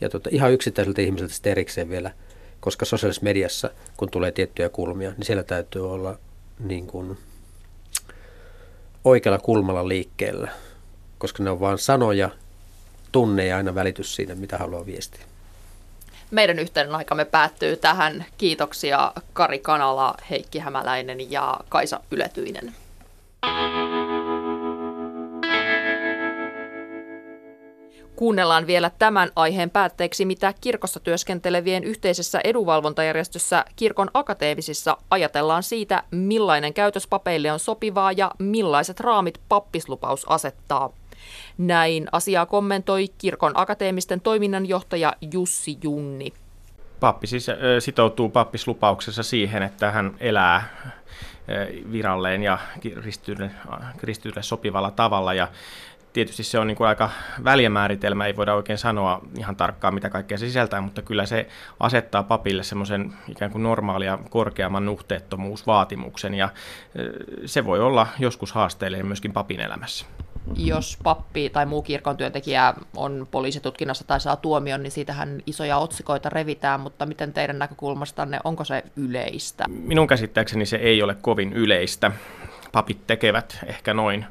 ja 0.02 0.10
tota, 0.10 0.30
ihan 0.34 0.52
yksittäiseltä 0.52 1.02
ihmiseltä 1.02 1.34
sitten 1.34 1.52
erikseen 1.52 1.90
vielä, 1.90 2.12
koska 2.60 2.86
sosiaalisessa 2.86 3.24
mediassa, 3.24 3.70
kun 3.98 4.12
tulee 4.12 4.32
tiettyjä 4.32 4.70
kulmia, 4.70 5.10
niin 5.10 5.26
siellä 5.26 5.44
täytyy 5.44 5.92
olla 5.94 6.18
niin 6.60 6.88
kuin, 6.88 7.18
oikealla 9.06 9.40
kulmalla 9.40 9.88
liikkeellä, 9.88 10.52
koska 11.18 11.44
ne 11.44 11.50
on 11.50 11.60
vain 11.60 11.78
sanoja, 11.78 12.30
tunne 13.12 13.46
ja 13.46 13.58
aina 13.58 13.76
välitys 13.76 14.16
siinä, 14.16 14.36
mitä 14.36 14.58
haluaa 14.58 14.86
viestiä. 14.86 15.22
Meidän 16.32 16.60
yhteinen 16.60 16.96
aikamme 16.96 17.26
päättyy 17.26 17.76
tähän. 17.76 18.26
Kiitoksia 18.38 19.14
Kari 19.34 19.60
Kanala, 19.60 20.16
Heikki 20.30 20.60
Hämäläinen 20.60 21.32
ja 21.32 21.60
Kaisa 21.70 22.00
Yletyinen. 22.12 22.74
Kuunnellaan 28.22 28.68
vielä 28.68 28.92
tämän 29.00 29.32
aiheen 29.36 29.70
päätteeksi, 29.70 30.26
mitä 30.26 30.54
kirkossa 30.62 31.00
työskentelevien 31.00 31.84
yhteisessä 31.84 32.42
edunvalvontajärjestössä 32.44 33.66
kirkon 33.76 34.10
akateemisissa 34.14 34.98
ajatellaan 35.10 35.64
siitä, 35.64 36.04
millainen 36.12 36.74
käytös 36.74 37.08
papeille 37.08 37.52
on 37.52 37.60
sopivaa 37.60 38.12
ja 38.12 38.32
millaiset 38.40 39.00
raamit 39.00 39.42
pappislupaus 39.50 40.26
asettaa. 40.30 40.90
Näin 41.58 42.08
asiaa 42.12 42.46
kommentoi 42.46 43.08
kirkon 43.18 43.52
akateemisten 43.56 44.22
toiminnanjohtaja 44.22 45.14
Jussi 45.34 45.78
Junni. 45.84 46.34
Pappi 47.00 47.28
siis 47.28 47.48
sitoutuu 47.80 48.30
pappislupauksessa 48.30 49.24
siihen, 49.24 49.64
että 49.64 49.92
hän 49.92 50.16
elää 50.20 50.64
viralleen 51.92 52.44
ja 52.44 52.58
kristityille 53.98 54.44
sopivalla 54.44 54.92
tavalla 54.92 55.34
ja 55.34 55.48
tietysti 56.14 56.44
se 56.44 56.60
on 56.60 56.68
niin 56.68 56.78
kuin 56.78 56.88
aika 56.88 57.10
väljämääritelmä, 57.44 58.26
ei 58.26 58.36
voida 58.36 58.54
oikein 58.54 58.78
sanoa 58.78 59.22
ihan 59.38 59.56
tarkkaan, 59.56 59.94
mitä 59.94 60.10
kaikkea 60.10 60.38
se 60.38 60.46
sisältää, 60.46 60.82
mutta 60.82 61.02
kyllä 61.02 61.26
se 61.26 61.48
asettaa 61.80 62.24
papille 62.24 62.64
semmoisen 62.64 63.14
ikään 63.30 63.52
kuin 63.52 63.64
normaalia 63.64 64.20
korkeamman 64.30 64.86
nuhteettomuusvaatimuksen, 64.86 66.34
ja 66.34 66.50
se 67.46 67.66
voi 67.66 67.80
olla 67.80 68.08
joskus 68.20 68.52
haasteellinen 68.52 69.06
myöskin 69.06 69.34
papin 69.34 69.60
elämässä. 69.60 70.06
Jos 70.56 70.98
pappi 71.04 71.50
tai 71.50 71.66
muu 71.66 71.82
kirkon 71.82 72.18
työntekijä 72.18 72.74
on 72.96 73.28
poliisitutkinnassa 73.32 74.08
tai 74.08 74.20
saa 74.20 74.36
tuomion, 74.36 74.84
niin 74.84 74.92
siitähän 74.92 75.42
isoja 75.46 75.78
otsikoita 75.78 76.30
revitään, 76.30 76.80
mutta 76.80 77.06
miten 77.06 77.34
teidän 77.34 77.60
näkökulmastanne, 77.60 78.40
onko 78.44 78.64
se 78.64 78.84
yleistä? 78.96 79.66
Minun 79.68 80.08
käsittääkseni 80.08 80.66
se 80.66 80.78
ei 80.78 81.04
ole 81.04 81.16
kovin 81.16 81.54
yleistä. 81.54 82.12
Papit 82.72 83.08
tekevät 83.08 83.60
ehkä 83.66 83.94
noin 83.94 84.26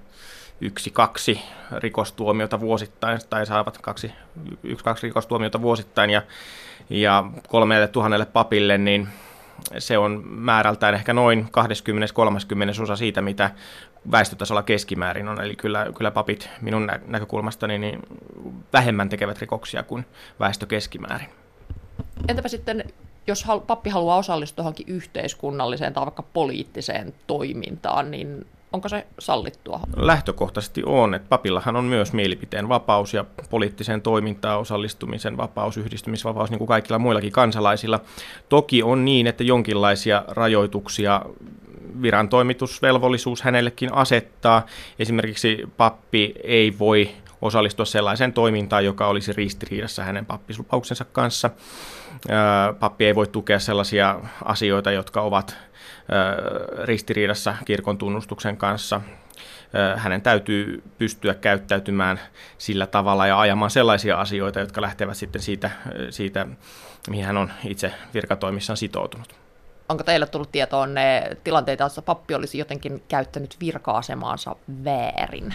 yksi, 0.60 0.90
kaksi 0.90 1.42
rikostuomiota 1.78 2.60
vuosittain, 2.60 3.20
tai 3.30 3.46
saavat 3.46 3.78
kaksi, 3.78 4.12
yksi, 4.62 4.84
kaksi 4.84 5.06
rikostuomiota 5.06 5.62
vuosittain, 5.62 6.10
ja, 6.10 6.22
ja 6.90 7.24
kolmelle 7.48 7.88
tuhannelle 7.88 8.26
papille, 8.26 8.78
niin 8.78 9.08
se 9.78 9.98
on 9.98 10.22
määrältään 10.26 10.94
ehkä 10.94 11.12
noin 11.12 11.48
20-30 12.78 12.82
osa 12.82 12.96
siitä, 12.96 13.22
mitä 13.22 13.50
väestötasolla 14.10 14.62
keskimäärin 14.62 15.28
on. 15.28 15.40
Eli 15.40 15.56
kyllä, 15.56 15.86
kyllä 15.96 16.10
papit 16.10 16.50
minun 16.60 16.88
näkökulmastani 17.06 17.78
niin 17.78 18.00
vähemmän 18.72 19.08
tekevät 19.08 19.40
rikoksia 19.40 19.82
kuin 19.82 20.06
väestö 20.40 20.66
keskimäärin. 20.66 21.28
Entäpä 22.28 22.48
sitten, 22.48 22.84
jos 23.26 23.44
pappi 23.66 23.90
haluaa 23.90 24.16
osallistua 24.16 24.62
johonkin 24.62 24.88
yhteiskunnalliseen 24.88 25.92
tai 25.92 26.04
vaikka 26.04 26.22
poliittiseen 26.22 27.14
toimintaan, 27.26 28.10
niin 28.10 28.46
onko 28.72 28.88
se 28.88 29.06
sallittua? 29.18 29.80
Lähtökohtaisesti 29.96 30.82
on, 30.86 31.14
että 31.14 31.28
papillahan 31.28 31.76
on 31.76 31.84
myös 31.84 32.12
mielipiteen 32.12 32.68
vapaus 32.68 33.14
ja 33.14 33.24
poliittiseen 33.50 34.02
toimintaan 34.02 34.60
osallistumisen 34.60 35.36
vapaus, 35.36 35.76
yhdistymisvapaus, 35.76 36.50
niin 36.50 36.58
kuin 36.58 36.68
kaikilla 36.68 36.98
muillakin 36.98 37.32
kansalaisilla. 37.32 38.00
Toki 38.48 38.82
on 38.82 39.04
niin, 39.04 39.26
että 39.26 39.44
jonkinlaisia 39.44 40.24
rajoituksia 40.28 41.22
virantoimitusvelvollisuus 42.02 43.42
hänellekin 43.42 43.94
asettaa. 43.94 44.66
Esimerkiksi 44.98 45.58
pappi 45.76 46.34
ei 46.44 46.78
voi 46.78 47.10
osallistua 47.42 47.84
sellaiseen 47.84 48.32
toimintaan, 48.32 48.84
joka 48.84 49.06
olisi 49.06 49.32
ristiriidassa 49.32 50.04
hänen 50.04 50.26
pappislupauksensa 50.26 51.04
kanssa. 51.04 51.50
Pappi 52.80 53.04
ei 53.06 53.14
voi 53.14 53.26
tukea 53.26 53.58
sellaisia 53.58 54.20
asioita, 54.44 54.90
jotka 54.90 55.20
ovat 55.20 55.56
ristiriidassa 56.84 57.54
kirkon 57.64 57.98
tunnustuksen 57.98 58.56
kanssa. 58.56 59.00
Hänen 59.96 60.22
täytyy 60.22 60.82
pystyä 60.98 61.34
käyttäytymään 61.34 62.20
sillä 62.58 62.86
tavalla 62.86 63.26
ja 63.26 63.40
ajamaan 63.40 63.70
sellaisia 63.70 64.16
asioita, 64.16 64.60
jotka 64.60 64.82
lähtevät 64.82 65.16
sitten 65.16 65.42
siitä, 65.42 65.70
siitä 66.10 66.46
mihin 67.10 67.24
hän 67.24 67.36
on 67.36 67.50
itse 67.64 67.92
virkatoimissaan 68.14 68.76
sitoutunut. 68.76 69.49
Onko 69.90 70.04
teille 70.04 70.26
tullut 70.26 70.52
tietoon 70.52 70.94
ne 70.94 71.36
tilanteita, 71.44 71.82
joissa 71.82 72.02
pappi 72.02 72.34
olisi 72.34 72.58
jotenkin 72.58 73.02
käyttänyt 73.08 73.56
virka-asemaansa 73.60 74.56
väärin? 74.84 75.54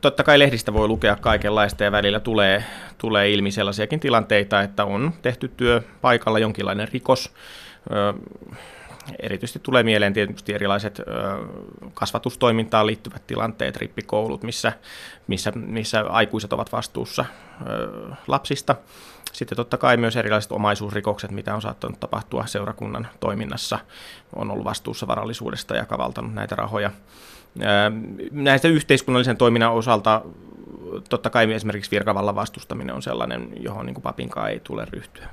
Totta 0.00 0.24
kai 0.24 0.38
lehdistä 0.38 0.72
voi 0.72 0.88
lukea 0.88 1.16
kaikenlaista 1.16 1.84
ja 1.84 1.92
välillä 1.92 2.20
tulee, 2.20 2.64
tulee 2.98 3.30
ilmi 3.30 3.50
sellaisiakin 3.50 4.00
tilanteita, 4.00 4.60
että 4.60 4.84
on 4.84 5.12
tehty 5.22 5.48
työ 5.48 5.82
paikalla 6.00 6.38
jonkinlainen 6.38 6.88
rikos 6.88 7.32
erityisesti 9.18 9.58
tulee 9.58 9.82
mieleen 9.82 10.12
tietysti 10.12 10.54
erilaiset 10.54 11.00
kasvatustoimintaan 11.94 12.86
liittyvät 12.86 13.26
tilanteet, 13.26 13.76
rippikoulut, 13.76 14.42
missä, 14.42 14.72
missä, 15.26 15.52
missä 15.54 16.04
aikuiset 16.08 16.52
ovat 16.52 16.72
vastuussa 16.72 17.24
lapsista. 18.26 18.76
Sitten 19.32 19.56
totta 19.56 19.78
kai 19.78 19.96
myös 19.96 20.16
erilaiset 20.16 20.52
omaisuusrikokset, 20.52 21.30
mitä 21.30 21.54
on 21.54 21.62
saattanut 21.62 22.00
tapahtua 22.00 22.46
seurakunnan 22.46 23.08
toiminnassa, 23.20 23.78
on 24.36 24.50
ollut 24.50 24.64
vastuussa 24.64 25.06
varallisuudesta 25.06 25.76
ja 25.76 25.86
kavaltanut 25.86 26.34
näitä 26.34 26.56
rahoja. 26.56 26.90
Näistä 28.30 28.68
yhteiskunnallisen 28.68 29.36
toiminnan 29.36 29.72
osalta 29.72 30.22
totta 31.08 31.30
kai 31.30 31.52
esimerkiksi 31.52 31.90
virkavallan 31.90 32.34
vastustaminen 32.34 32.94
on 32.94 33.02
sellainen, 33.02 33.48
johon 33.60 33.86
niin 33.86 34.02
papinkaan 34.02 34.50
ei 34.50 34.60
tule 34.60 34.86
ryhtyä. 34.90 35.28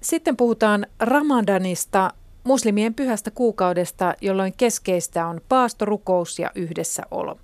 Sitten 0.00 0.36
puhutaan 0.36 0.86
Ramadanista, 1.00 2.10
muslimien 2.44 2.94
pyhästä 2.94 3.30
kuukaudesta, 3.30 4.14
jolloin 4.20 4.54
keskeistä 4.56 5.26
on 5.26 5.40
paastorukous 5.48 6.38
ja 6.38 6.50
yhdessäolo. 6.54 7.38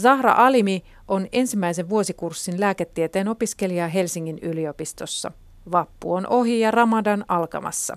Zahra 0.00 0.32
Alimi 0.32 0.84
on 1.08 1.26
ensimmäisen 1.32 1.88
vuosikurssin 1.88 2.60
lääketieteen 2.60 3.28
opiskelija 3.28 3.88
Helsingin 3.88 4.38
yliopistossa. 4.42 5.32
Vappu 5.72 6.14
on 6.14 6.26
ohi 6.26 6.60
ja 6.60 6.70
Ramadan 6.70 7.24
alkamassa. 7.28 7.96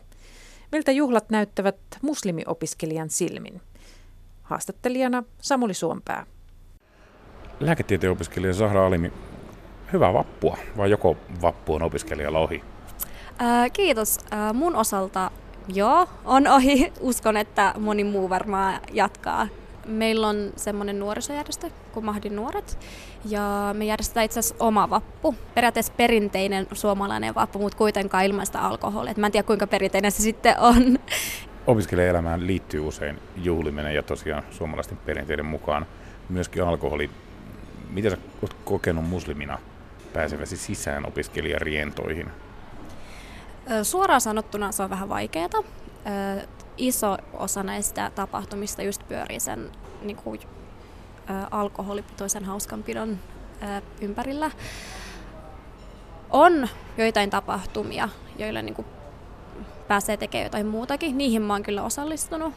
Miltä 0.72 0.92
juhlat 0.92 1.30
näyttävät 1.30 1.76
muslimiopiskelijan 2.02 3.10
silmin? 3.10 3.62
Haastattelijana 4.42 5.24
Samuli 5.42 5.74
Suompää. 5.74 6.26
Lääketieteen 7.60 8.12
opiskelija 8.12 8.54
Zahra 8.54 8.88
Alimi, 8.88 9.14
hyvää 9.94 10.14
vappua 10.14 10.58
vai 10.78 10.90
joko 10.90 11.18
vappu 11.42 11.74
on 11.74 11.82
opiskelijalla 11.82 12.40
ohi? 12.40 12.64
Ää, 13.40 13.70
kiitos. 13.70 14.20
Ää, 14.32 14.54
mun 14.54 14.76
osalta 14.76 15.32
joo, 15.68 16.08
on 16.26 16.48
ohi. 16.48 16.94
Uskon, 17.00 17.38
että 17.38 17.74
moni 17.80 18.04
muu 18.04 18.30
varmaan 18.30 18.80
jatkaa. 18.94 19.48
Meillä 19.92 20.28
on 20.28 20.54
semmoinen 20.56 21.00
nuorisojärjestö 21.00 21.70
kuin 21.92 22.06
Mahdin 22.06 22.36
nuoret, 22.36 22.80
ja 23.26 23.76
me 23.78 23.86
järjestetään 23.86 24.26
itse 24.26 24.40
asiassa 24.40 24.66
oma 24.66 24.90
vappu. 24.90 25.36
Periaatteessa 25.56 25.94
perinteinen 25.98 26.68
suomalainen 26.74 27.36
vappu, 27.36 27.60
mutta 27.60 27.78
kuitenkaan 27.78 28.26
ilmaista 28.26 28.60
alkoholia. 28.60 29.14
mä 29.18 29.26
en 29.26 29.32
tiedä, 29.32 29.48
kuinka 29.48 29.68
perinteinen 29.68 30.12
se 30.12 30.24
sitten 30.24 30.60
on. 30.60 31.00
Opiskelijaelämään 31.68 32.48
liittyy 32.48 32.80
usein 32.80 33.20
juhliminen 33.36 33.96
ja 33.96 34.04
tosiaan 34.04 34.44
suomalaisten 34.52 34.98
perinteiden 34.98 35.46
mukaan 35.46 35.86
myöskin 36.30 36.64
alkoholi. 36.64 37.10
Miten 37.90 38.12
sä 38.12 38.18
oot 38.42 38.54
kokenut 38.54 39.10
muslimina 39.10 39.60
pääseväsi 40.14 40.58
sisään 40.58 41.08
opiskelijarientoihin? 41.08 42.30
Suoraan 43.84 44.22
sanottuna 44.22 44.72
se 44.72 44.84
on 44.84 44.90
vähän 44.90 45.10
vaikeaa. 45.10 45.64
Iso 46.78 47.18
osa 47.34 47.64
näistä 47.64 48.12
tapahtumista 48.16 48.82
just 48.82 49.08
pyörii 49.08 49.40
sen 49.40 49.72
niin 50.02 50.18
kuin, 50.18 50.40
alkoholipitoisen 51.52 52.46
hauskanpidon 52.46 53.20
ympärillä. 54.02 54.52
On 56.30 56.68
joitain 56.98 57.30
tapahtumia, 57.30 58.10
joilla 58.38 58.62
niin 58.62 58.76
kuin, 58.76 58.88
pääsee 59.88 60.18
tekemään 60.18 60.46
jotain 60.46 60.68
muutakin. 60.68 61.18
Niihin 61.18 61.42
mä 61.42 61.54
oon 61.54 61.64
kyllä 61.64 61.84
osallistunut, 61.84 62.54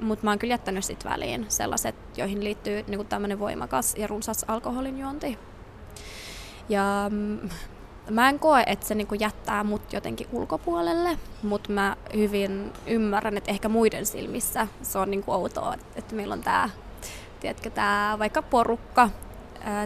mutta 0.00 0.24
mä 0.24 0.30
oon 0.30 0.38
kyllä 0.38 0.52
jättänyt 0.52 0.84
sit 0.84 1.04
väliin 1.04 1.46
sellaiset, 1.48 1.94
joihin 2.16 2.44
liittyy 2.44 2.84
niin 2.88 3.06
tämmöinen 3.06 3.38
voimakas 3.38 3.94
ja 3.98 4.06
runsas 4.06 4.44
alkoholinjuonti. 4.48 5.38
Ja 6.68 7.10
mm, 7.10 7.48
Mä 8.10 8.28
en 8.28 8.38
koe, 8.38 8.64
että 8.66 8.86
se 8.86 8.94
niinku 8.94 9.14
jättää 9.14 9.64
mut 9.64 9.92
jotenkin 9.92 10.28
ulkopuolelle, 10.32 11.18
mutta 11.42 11.72
mä 11.72 11.96
hyvin 12.14 12.72
ymmärrän, 12.86 13.36
että 13.36 13.50
ehkä 13.50 13.68
muiden 13.68 14.06
silmissä 14.06 14.66
se 14.82 14.98
on 14.98 15.10
niinku 15.10 15.32
outoa, 15.32 15.74
että 15.96 16.14
meillä 16.14 16.32
on 16.32 16.42
tää, 16.42 16.70
tiedätkö, 17.40 17.70
tää 17.70 18.18
vaikka 18.18 18.42
porukka. 18.42 19.10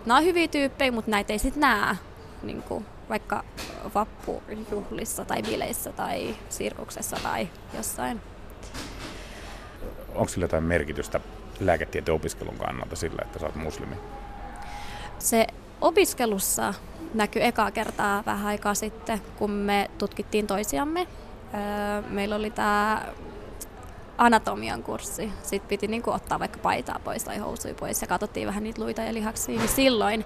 Nämä 0.07 0.17
on 0.17 0.25
hyviä 0.25 0.49
tyyppejä, 0.49 0.93
mutta 0.93 1.11
näitä 1.11 1.33
ei 1.33 1.39
sitten 1.39 1.61
näe 1.61 1.97
niinku, 2.43 2.83
vaikka 3.09 3.45
vappujuhlissa 3.95 5.25
tai 5.25 5.43
bileissä 5.43 5.93
tai 5.93 6.35
sirkuksessa 6.49 7.17
tai 7.23 7.49
jossain. 7.75 8.21
Onko 10.15 10.29
sillä 10.29 10.45
jotain 10.45 10.65
merkitystä 10.65 11.21
lääketieteen 11.61 12.15
opiskelun 12.15 12.59
kannalta 12.59 12.97
sillä, 12.97 13.23
että 13.25 13.39
sä 13.39 13.47
oot 13.47 13.55
muslimi? 13.55 13.95
Se 15.19 15.47
opiskelussa 15.81 16.75
näkyi 17.15 17.45
ekaa 17.45 17.71
kertaa 17.71 18.23
vähän 18.27 18.47
aikaa 18.47 18.75
sitten, 18.75 19.21
kun 19.39 19.51
me 19.51 19.91
tutkittiin 19.99 20.47
toisiamme. 20.47 21.07
Meillä 22.09 22.37
oli 22.37 22.51
tämä 22.51 23.03
anatomian 24.19 24.83
kurssi. 24.83 25.33
Sitten 25.43 25.69
piti 25.69 25.87
niinku 25.87 26.11
ottaa 26.11 26.39
vaikka 26.39 26.59
paitaa 26.59 27.01
pois 27.05 27.25
tai 27.25 27.39
housuja 27.39 27.75
pois 27.75 28.03
ja 28.03 28.09
katsottiin 28.09 28.47
vähän 28.47 28.63
niitä 28.63 28.83
luita 28.83 29.03
ja 29.03 29.15
lihaksia. 29.15 29.59
Niin 29.59 29.69
silloin 29.69 30.25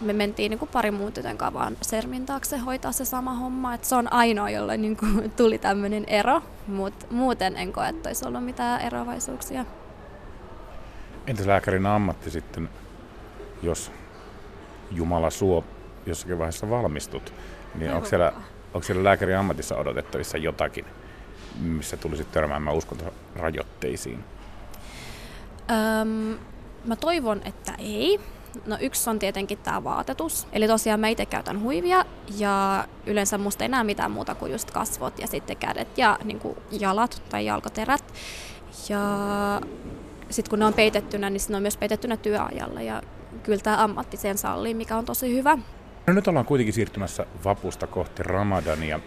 me 0.00 0.12
mentiin 0.12 0.50
niinku 0.50 0.66
pari 0.66 0.90
muun 0.90 1.12
tytön 1.12 1.38
kanssa 1.38 1.58
vaan 1.58 1.76
sermin 1.82 2.26
taakse 2.26 2.58
hoitaa 2.58 2.92
se 2.92 3.04
sama 3.04 3.34
homma. 3.34 3.74
Et 3.74 3.84
se 3.84 3.94
on 3.94 4.12
ainoa, 4.12 4.50
jolle 4.50 4.76
niinku 4.76 5.06
tuli 5.36 5.58
tämmöinen 5.58 6.04
ero, 6.06 6.42
mutta 6.66 7.06
muuten 7.10 7.56
en 7.56 7.72
koe, 7.72 7.88
että 7.88 8.08
olisi 8.08 8.26
ollut 8.26 8.44
mitään 8.44 8.80
eroavaisuuksia. 8.80 9.64
Entäs 11.26 11.46
lääkärin 11.46 11.86
ammatti 11.86 12.30
sitten? 12.30 12.68
jos 13.62 13.92
Jumala 14.90 15.30
suo 15.30 15.64
jossakin 16.06 16.38
vaiheessa 16.38 16.70
valmistut, 16.70 17.34
niin 17.74 17.92
onko 17.92 18.08
siellä, 18.08 18.32
onko 18.74 18.82
siellä 18.82 19.04
lääkärin 19.04 19.36
ammatissa 19.36 19.76
odotettavissa 19.76 20.38
jotakin, 20.38 20.84
missä 21.60 21.96
tulisi 21.96 22.24
törmäämään 22.24 22.76
uskontorajoitteisiin? 22.76 24.24
Öm, 25.70 26.38
mä 26.84 26.96
toivon, 26.96 27.40
että 27.44 27.72
ei. 27.78 28.20
No 28.66 28.76
yksi 28.80 29.10
on 29.10 29.18
tietenkin 29.18 29.58
tämä 29.58 29.84
vaatetus. 29.84 30.46
Eli 30.52 30.66
tosiaan 30.66 31.00
mä 31.00 31.08
itse 31.08 31.26
käytän 31.26 31.60
huivia 31.60 32.04
ja 32.38 32.84
yleensä 33.06 33.38
musta 33.38 33.64
ei 33.64 33.68
näe 33.68 33.84
mitään 33.84 34.10
muuta 34.10 34.34
kuin 34.34 34.52
just 34.52 34.70
kasvot 34.70 35.18
ja 35.18 35.26
sitten 35.26 35.56
kädet 35.56 35.98
ja 35.98 36.18
niin 36.24 36.40
kuin 36.40 36.56
jalat 36.70 37.22
tai 37.28 37.46
jalkoterät. 37.46 38.04
Ja 38.88 39.00
sitten 40.30 40.50
kun 40.50 40.58
ne 40.58 40.64
on 40.64 40.74
peitettynä, 40.74 41.30
niin 41.30 41.40
ne 41.48 41.56
on 41.56 41.62
myös 41.62 41.76
peitettynä 41.76 42.16
työajalla 42.16 42.82
ja 42.82 43.02
kyllä 43.42 43.62
tämä 43.62 43.84
ammatti 43.84 44.16
sen 44.16 44.38
sallii, 44.38 44.74
mikä 44.74 44.96
on 44.96 45.04
tosi 45.04 45.34
hyvä. 45.34 45.58
No 46.06 46.12
nyt 46.12 46.28
ollaan 46.28 46.46
kuitenkin 46.46 46.74
siirtymässä 46.74 47.26
vapusta 47.44 47.86
kohti 47.86 48.22
Ramadania. 48.22 49.00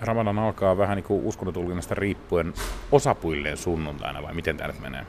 Ramadan 0.00 0.38
alkaa 0.38 0.78
vähän 0.78 0.96
niin 0.96 1.04
kuin 1.04 1.24
uskonnotulkinnasta 1.24 1.94
riippuen 1.94 2.54
osapuilleen 2.92 3.56
sunnuntaina 3.56 4.22
vai 4.22 4.34
miten 4.34 4.56
tämä 4.56 4.68
nyt 4.68 4.80
menee? 4.80 5.06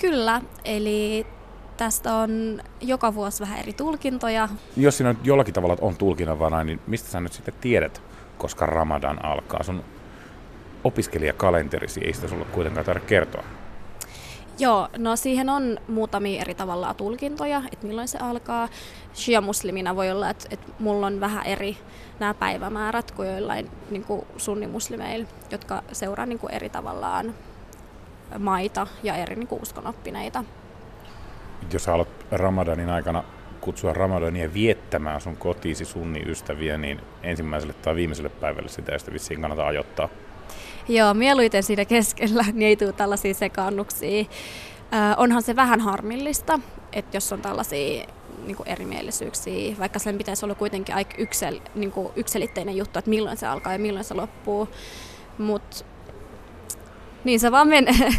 Kyllä, 0.00 0.40
eli 0.64 1.26
tästä 1.76 2.14
on 2.14 2.60
joka 2.80 3.14
vuosi 3.14 3.40
vähän 3.40 3.58
eri 3.58 3.72
tulkintoja. 3.72 4.48
Jos 4.76 4.96
siinä 4.96 5.12
nyt 5.12 5.26
jollakin 5.26 5.54
tavalla 5.54 5.76
on 5.80 5.96
tulkinnanvarainen, 5.96 6.66
niin 6.66 6.80
mistä 6.86 7.10
sä 7.10 7.20
nyt 7.20 7.32
sitten 7.32 7.54
tiedät, 7.60 8.02
koska 8.38 8.66
Ramadan 8.66 9.24
alkaa? 9.24 9.62
Sun 9.62 9.84
opiskelijakalenterisi 10.84 12.00
ei 12.04 12.12
sitä 12.12 12.28
sulle 12.28 12.44
kuitenkaan 12.44 12.86
tarvitse 12.86 13.08
kertoa. 13.08 13.44
Joo, 14.58 14.88
no 14.98 15.16
siihen 15.16 15.48
on 15.48 15.78
muutamia 15.88 16.40
eri 16.40 16.54
tavalla 16.54 16.94
tulkintoja, 16.94 17.62
että 17.72 17.86
milloin 17.86 18.08
se 18.08 18.18
alkaa. 18.18 18.68
Shia-muslimina 19.14 19.96
voi 19.96 20.10
olla, 20.10 20.30
että, 20.30 20.48
että 20.50 20.72
mulla 20.78 21.06
on 21.06 21.20
vähän 21.20 21.46
eri 21.46 21.76
nämä 22.20 22.34
päivämäärät 22.34 23.10
kuin 23.10 23.28
joillain 23.28 23.70
niin 23.90 24.04
kuin 24.04 24.26
sunnimuslimeilla, 24.36 25.26
jotka 25.50 25.82
seuraa 25.92 26.26
niin 26.26 26.38
kuin 26.38 26.52
eri 26.54 26.68
tavallaan 26.68 27.34
maita 28.38 28.86
ja 29.02 29.14
eri 29.14 29.36
niin 29.36 29.48
kuin 29.48 29.62
uskonoppineita. 29.62 30.44
Jos 31.72 31.86
haluat 31.86 32.08
Ramadanin 32.30 32.88
aikana 32.88 33.24
kutsua 33.60 33.92
Ramadania 33.92 34.54
viettämään 34.54 35.20
sun 35.20 35.36
kotiisi 35.36 35.84
sunni 35.84 36.22
ystäviä, 36.26 36.78
niin 36.78 37.00
ensimmäiselle 37.22 37.74
tai 37.74 37.94
viimeiselle 37.94 38.28
päivälle 38.28 38.68
sitä 38.68 38.92
ei 38.92 38.98
vissiin 39.12 39.40
kannata 39.40 39.66
ajoittaa. 39.66 40.08
Joo, 40.88 41.14
mieluiten 41.14 41.62
siinä 41.62 41.84
keskellä, 41.84 42.44
niin 42.52 42.68
ei 42.68 42.76
tule 42.76 42.92
tällaisia 42.92 43.34
sekaannuksia. 43.34 44.24
Äh, 44.94 45.14
onhan 45.16 45.42
se 45.42 45.56
vähän 45.56 45.80
harmillista, 45.80 46.60
että 46.92 47.16
jos 47.16 47.32
on 47.32 47.42
tällaisia 47.42 48.06
niin 48.46 48.56
kuin 48.56 48.68
erimielisyyksiä, 48.68 49.76
vaikka 49.78 49.98
sen 49.98 50.18
pitäisi 50.18 50.46
olla 50.46 50.54
kuitenkin 50.54 50.94
aika 50.94 51.14
yksel, 51.18 51.60
niin 51.74 51.92
kuin 51.92 52.12
ykselitteinen 52.16 52.76
juttu, 52.76 52.98
että 52.98 53.10
milloin 53.10 53.36
se 53.36 53.46
alkaa 53.46 53.72
ja 53.72 53.78
milloin 53.78 54.04
se 54.04 54.14
loppuu. 54.14 54.68
Mutta 55.38 55.76
niin 57.24 57.40
se 57.40 57.52
vaan 57.52 57.68
menee. 57.68 58.10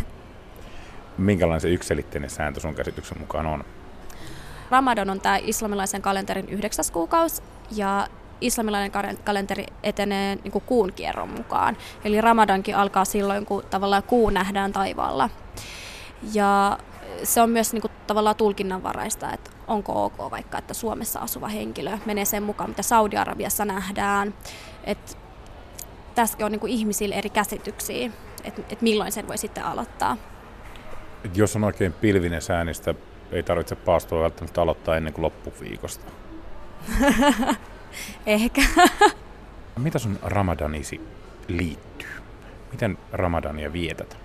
Minkälainen 1.18 1.62
se 1.62 1.70
ykselitteinen 1.70 2.30
sääntö 2.30 2.60
sun 2.60 2.76
käsityksen 2.76 3.20
mukaan 3.20 3.46
on? 3.46 3.64
Ramadan 4.70 5.10
on 5.10 5.22
tämä 5.22 5.38
islamilaisen 5.38 6.02
kalenterin 6.02 6.50
yhdeksäs 6.50 6.92
kuukausi 6.92 7.42
ja 7.76 8.08
islamilainen 8.42 8.92
kalenteri 9.24 9.66
etenee 9.84 10.36
niin 10.36 10.52
kuin 10.52 10.64
kuun 10.66 10.94
kierron 10.94 11.30
mukaan. 11.30 11.78
Eli 12.04 12.22
Ramadankin 12.22 12.76
alkaa 12.76 13.06
silloin, 13.06 13.46
kun 13.46 13.64
tavallaan 13.70 14.04
kuu 14.04 14.30
nähdään 14.30 14.74
taivaalla. 14.74 15.30
Ja 16.34 16.78
se 17.24 17.42
on 17.42 17.50
myös 17.50 17.74
niin 17.74 17.82
kuin, 17.82 17.92
tavallaan 18.08 18.36
tulkinnanvaraista, 18.36 19.34
että 19.34 19.52
onko 19.68 20.06
ok 20.06 20.32
vaikka, 20.32 20.58
että 20.58 20.74
Suomessa 20.74 21.20
asuva 21.20 21.48
henkilö 21.48 21.98
menee 22.06 22.26
sen 22.26 22.44
mukaan, 22.44 22.70
mitä 22.70 22.82
Saudi-Arabiassa 22.82 23.66
nähdään. 23.66 24.34
Että 24.84 25.12
tässä 26.16 26.46
on 26.46 26.52
niin 26.52 26.60
kuin 26.60 26.72
ihmisillä 26.72 27.16
eri 27.16 27.30
käsityksiä, 27.30 28.12
että, 28.44 28.62
että 28.62 28.84
milloin 28.84 29.12
sen 29.12 29.28
voi 29.28 29.38
sitten 29.38 29.64
aloittaa. 29.64 30.18
Jos 31.36 31.56
on 31.56 31.64
oikein 31.64 31.94
pilvinen 31.94 32.42
säänistä, 32.42 32.96
ei 33.32 33.44
tarvitse 33.44 33.76
paastoa 33.76 34.24
välttämättä 34.24 34.62
aloittaa 34.62 34.98
ennen 34.98 35.14
kuin 35.14 35.24
loppuviikosta. 35.24 36.06
Ehkä. 38.26 38.62
Mitä 39.78 40.00
sun 40.00 40.20
ramadanisi 40.22 41.02
liittyy? 41.48 42.10
Miten 42.72 42.98
ramadania 43.12 43.74
vietät? 43.74 44.18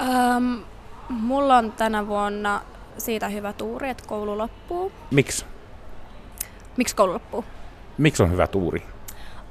Um, 0.00 0.64
mulla 1.08 1.56
on 1.56 1.72
tänä 1.72 2.06
vuonna 2.06 2.60
siitä 2.98 3.28
hyvä 3.28 3.52
tuuri, 3.52 3.88
että 3.88 4.04
koulu 4.06 4.38
loppuu. 4.38 4.92
Miksi? 5.10 5.44
Miksi 6.76 6.96
koulu 6.96 7.12
loppuu? 7.12 7.44
Miksi 7.98 8.22
on 8.22 8.30
hyvä 8.30 8.46
tuuri? 8.46 8.82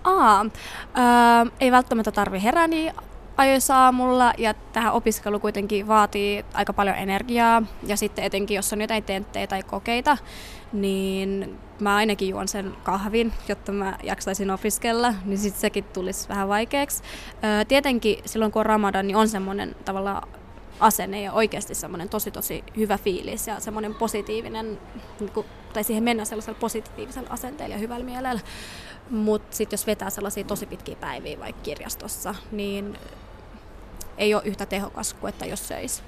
Aa, 0.04 0.39
äh, 0.41 1.52
ei 1.60 1.72
välttämättä 1.72 2.12
tarvi 2.12 2.44
herätä 2.44 2.68
niin 2.68 2.94
ajoissa 3.38 3.75
aamulla 3.75 4.34
ja 4.38 4.53
tähän 4.53 4.93
opiskelu 4.93 5.39
kuitenkin 5.39 5.88
vaatii 5.88 6.45
aika 6.53 6.73
paljon 6.73 6.95
energiaa 6.95 7.63
ja 7.88 7.97
sitten 7.97 8.23
etenkin 8.23 8.55
jos 8.55 8.73
on 8.73 8.81
jotain 8.81 9.03
tenttejä 9.03 9.47
tai 9.47 9.63
kokeita, 9.63 10.17
niin 10.73 11.59
mä 11.79 11.95
ainakin 11.95 12.29
juon 12.29 12.47
sen 12.47 12.73
kahvin, 12.84 13.34
jotta 13.47 13.71
mä 13.71 13.97
jaksaisin 14.03 14.51
opiskella, 14.51 15.13
niin 15.25 15.38
sitten 15.38 15.61
sekin 15.61 15.84
tulisi 15.84 16.29
vähän 16.29 16.47
vaikeaksi. 16.47 17.03
Tietenkin 17.67 18.17
silloin 18.25 18.51
kun 18.51 18.59
on 18.59 18.65
Ramadan, 18.65 19.07
niin 19.07 19.17
on 19.17 19.29
semmoinen 19.29 19.75
tavallaan 19.86 20.27
asenne 20.79 21.21
ja 21.21 21.34
oikeasti 21.34 21.75
semmoinen 21.75 22.09
tosi 22.09 22.31
tosi 22.31 22.63
hyvä 22.77 22.97
fiilis 22.97 23.47
ja 23.47 23.59
semmoinen 23.59 23.95
positiivinen, 23.95 24.79
niin 25.19 25.31
kuin, 25.31 25.45
tai 25.73 25.84
siihen 25.84 26.03
mennä 26.03 26.25
sellaisella 26.25 26.59
positiivisella 26.59 27.29
asenteella 27.29 27.75
ja 27.75 27.79
hyvällä 27.79 28.05
mielellä. 28.05 28.41
Mutta 29.10 29.56
sitten 29.56 29.74
jos 29.78 29.88
vetää 29.88 30.10
sellaisia 30.10 30.43
tosi 30.43 30.66
pitkiä 30.66 30.95
päiviä 30.95 31.39
vaikka 31.39 31.62
kirjastossa, 31.62 32.36
niin 32.51 32.97
ei 34.18 34.34
ole 34.34 34.43
yhtä 34.45 34.66
tehokas 34.66 35.14
kuin 35.14 35.30
että 35.30 35.45
jos 35.45 35.68
söisi. 35.68 36.04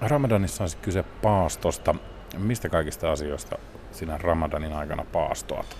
Ramadanissa 0.00 0.64
on 0.64 0.70
kyse 0.82 1.02
paastosta. 1.02 1.94
Mistä 2.38 2.68
kaikista 2.68 3.12
asioista 3.12 3.58
sinä 3.92 4.18
Ramadanin 4.18 4.72
aikana 4.72 5.04
paastoat? 5.12 5.76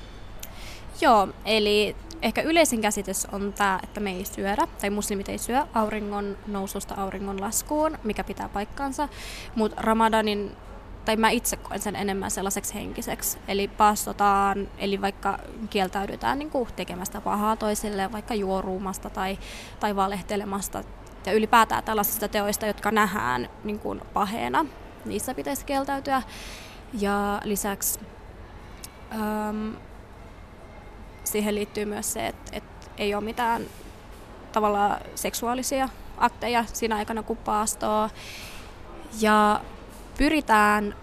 Joo, 1.00 1.28
eli 1.44 1.96
ehkä 2.22 2.42
yleisin 2.42 2.80
käsitys 2.80 3.26
on 3.32 3.52
tämä, 3.52 3.80
että 3.82 4.00
me 4.00 4.10
ei 4.10 4.24
syödä, 4.24 4.66
tai 4.80 4.90
muslimit 4.90 5.28
ei 5.28 5.38
syö 5.38 5.66
auringon 5.74 6.38
noususta 6.46 6.94
auringon 6.94 7.40
laskuun, 7.40 7.98
mikä 8.04 8.24
pitää 8.24 8.48
paikkansa. 8.48 9.08
Mutta 9.54 9.82
Ramadanin, 9.82 10.56
tai 11.04 11.16
mä 11.16 11.30
itse 11.30 11.56
koen 11.56 11.80
sen 11.80 11.96
enemmän 11.96 12.30
sellaiseksi 12.30 12.74
henkiseksi. 12.74 13.38
Eli 13.48 13.68
paastotaan, 13.68 14.68
eli 14.78 15.00
vaikka 15.00 15.38
kieltäydytään 15.70 16.38
niin 16.38 16.50
kuin 16.50 16.68
tekemästä 16.76 17.20
pahaa 17.20 17.56
toisille, 17.56 18.12
vaikka 18.12 18.34
juoruumasta 18.34 19.10
tai, 19.10 19.38
tai 19.80 19.96
valehtelemasta, 19.96 20.84
ja 21.26 21.32
ylipäätään 21.32 21.84
tällaisista 21.84 22.28
teoista, 22.28 22.66
jotka 22.66 22.90
nähdään 22.90 23.48
niin 23.64 23.78
kuin 23.78 24.00
paheena, 24.12 24.66
niissä 25.04 25.34
pitäisi 25.34 25.64
kieltäytyä. 25.64 26.22
Ja 27.00 27.40
lisäksi 27.44 28.00
äm, 29.12 29.76
siihen 31.24 31.54
liittyy 31.54 31.84
myös 31.84 32.12
se, 32.12 32.26
että, 32.26 32.50
että 32.56 32.90
ei 32.98 33.14
ole 33.14 33.24
mitään 33.24 33.62
tavallaan 34.52 35.00
seksuaalisia 35.14 35.88
akteja 36.18 36.64
siinä 36.72 36.96
aikana, 36.96 37.22
kun 37.22 37.36
paastoo. 37.36 38.10
Ja 39.20 39.60
pyritään 40.18 40.94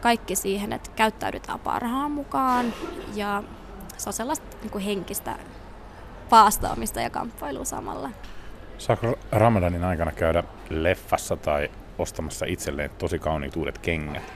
kaikki 0.00 0.36
siihen, 0.36 0.72
että 0.72 0.90
käyttäydytään 0.96 1.60
parhaan 1.60 2.10
mukaan 2.10 2.74
ja 3.14 3.42
se 3.96 4.08
on 4.08 4.12
sellaista 4.12 4.56
niin 4.62 4.70
kuin 4.70 4.84
henkistä 4.84 5.36
paastoamista 6.30 7.00
ja 7.00 7.10
kamppailua 7.10 7.64
samalla. 7.64 8.10
Saako 8.78 9.18
Ramadanin 9.32 9.84
aikana 9.84 10.12
käydä 10.12 10.42
leffassa 10.70 11.36
tai 11.36 11.70
ostamassa 11.98 12.46
itselleen 12.46 12.90
tosi 12.98 13.18
kauniit 13.18 13.56
uudet 13.56 13.78
kengät? 13.78 14.32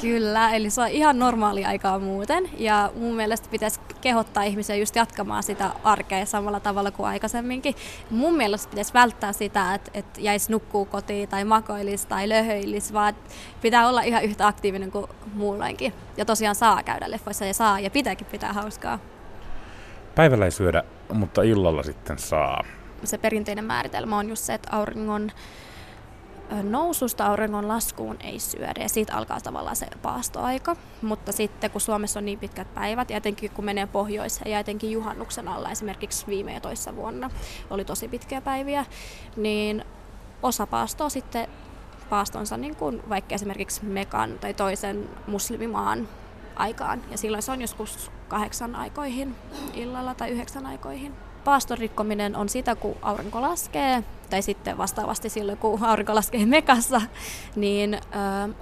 Kyllä, 0.00 0.50
eli 0.50 0.70
se 0.70 0.80
on 0.80 0.88
ihan 0.88 1.18
normaali 1.18 1.64
aikaa 1.64 1.98
muuten 1.98 2.50
ja 2.58 2.90
mun 2.94 3.14
mielestä 3.14 3.48
pitäisi 3.50 3.80
kehottaa 4.00 4.42
ihmisiä 4.42 4.76
just 4.76 4.96
jatkamaan 4.96 5.42
sitä 5.42 5.70
arkea 5.84 6.26
samalla 6.26 6.60
tavalla 6.60 6.90
kuin 6.90 7.06
aikaisemminkin. 7.06 7.74
Mun 8.10 8.34
mielestä 8.34 8.70
pitäisi 8.70 8.94
välttää 8.94 9.32
sitä, 9.32 9.74
että, 9.74 9.90
että 9.94 10.20
jäisi 10.20 10.52
nukkuu 10.52 10.84
kotiin 10.84 11.28
tai 11.28 11.44
makoilisi 11.44 12.08
tai 12.08 12.28
löhöilisi, 12.28 12.92
vaan 12.92 13.14
pitää 13.62 13.88
olla 13.88 14.02
ihan 14.02 14.24
yhtä 14.24 14.46
aktiivinen 14.46 14.90
kuin 14.90 15.06
muulloinkin. 15.34 15.92
Ja 16.16 16.24
tosiaan 16.24 16.54
saa 16.54 16.82
käydä 16.82 17.10
leffoissa 17.10 17.44
ja 17.44 17.54
saa 17.54 17.80
ja 17.80 17.90
pitääkin 17.90 18.26
pitää 18.26 18.52
hauskaa. 18.52 18.98
Päivällä 20.14 20.44
ei 20.44 20.50
syödä, 20.50 20.82
mutta 21.12 21.42
illalla 21.42 21.82
sitten 21.82 22.18
saa. 22.18 22.64
Se 23.04 23.18
perinteinen 23.18 23.64
määritelmä 23.64 24.18
on 24.18 24.28
just 24.28 24.44
se, 24.44 24.54
että 24.54 24.76
auringon 24.76 25.30
noususta 26.62 27.26
auringon 27.26 27.68
laskuun 27.68 28.16
ei 28.20 28.38
syödä 28.38 28.82
ja 28.82 28.88
siitä 28.88 29.16
alkaa 29.16 29.40
tavallaan 29.40 29.76
se 29.76 29.86
paastoaika. 30.02 30.76
Mutta 31.02 31.32
sitten 31.32 31.70
kun 31.70 31.80
Suomessa 31.80 32.20
on 32.20 32.24
niin 32.24 32.38
pitkät 32.38 32.74
päivät 32.74 33.10
ja 33.10 33.16
etenkin 33.16 33.50
kun 33.50 33.64
menee 33.64 33.86
pohjoiseen 33.86 34.50
ja 34.50 34.58
etenkin 34.58 34.90
juhannuksen 34.90 35.48
alla 35.48 35.70
esimerkiksi 35.70 36.26
viime 36.26 36.54
ja 36.54 36.60
toissa 36.60 36.96
vuonna 36.96 37.30
oli 37.70 37.84
tosi 37.84 38.08
pitkiä 38.08 38.40
päiviä, 38.40 38.86
niin 39.36 39.84
osa 40.42 40.66
paastoa 40.66 41.08
sitten 41.08 41.48
paastonsa 42.10 42.56
niin 42.56 42.76
kuin 42.76 43.02
vaikka 43.08 43.34
esimerkiksi 43.34 43.84
Mekan 43.84 44.38
tai 44.38 44.54
toisen 44.54 45.08
muslimimaan 45.26 46.08
aikaan. 46.56 47.02
Ja 47.10 47.18
silloin 47.18 47.42
se 47.42 47.52
on 47.52 47.60
joskus 47.60 48.10
kahdeksan 48.28 48.76
aikoihin 48.76 49.36
illalla 49.74 50.14
tai 50.14 50.30
yhdeksän 50.30 50.66
aikoihin. 50.66 51.14
Paaston 51.44 51.78
rikkominen 51.78 52.36
on 52.36 52.48
sitä, 52.48 52.74
kun 52.74 52.96
aurinko 53.02 53.42
laskee, 53.42 54.04
tai 54.30 54.42
sitten 54.42 54.78
vastaavasti 54.78 55.28
silloin, 55.28 55.58
kun 55.58 55.84
aurinko 55.84 56.14
laskee 56.14 56.46
mekassa, 56.46 57.00
niin 57.56 57.94
ö, 57.94 57.98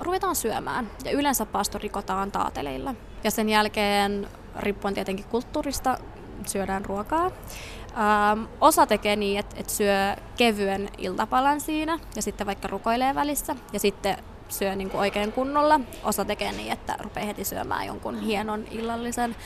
ruvetaan 0.01 0.37
syömään. 0.37 0.91
Ja 1.05 1.11
yleensä 1.11 1.47
paaston 1.47 1.81
rikotaan 1.81 2.33
taateleilla. 2.33 2.95
Ja 3.25 3.31
sen 3.31 3.49
jälkeen, 3.49 4.29
riippuen 4.59 4.95
tietenkin 4.95 5.25
kulttuurista, 5.25 5.99
syödään 6.47 6.85
ruokaa. 6.85 7.27
Ähm, 7.27 8.45
osa 8.61 8.87
tekee 8.87 9.17
niin, 9.17 9.39
että 9.39 9.57
et 9.59 9.71
syö 9.71 10.17
kevyen 10.37 10.89
iltapalan 10.99 11.61
siinä 11.61 11.99
ja 12.17 12.23
sitten 12.23 12.47
vaikka 12.47 12.69
rukoilee 12.69 13.15
välissä 13.15 13.57
ja 13.73 13.81
sitten 13.81 14.17
syö 14.49 14.77
niin 14.77 14.91
kuin 14.91 15.01
oikein 15.01 15.33
kunnolla. 15.33 15.81
Osa 16.05 16.25
tekee 16.25 16.53
niin, 16.53 16.73
että 16.73 16.97
rupeaa 17.01 17.27
heti 17.27 17.45
syömään 17.45 17.87
jonkun 17.87 18.21
hienon 18.21 18.65
illallisen. 18.71 19.37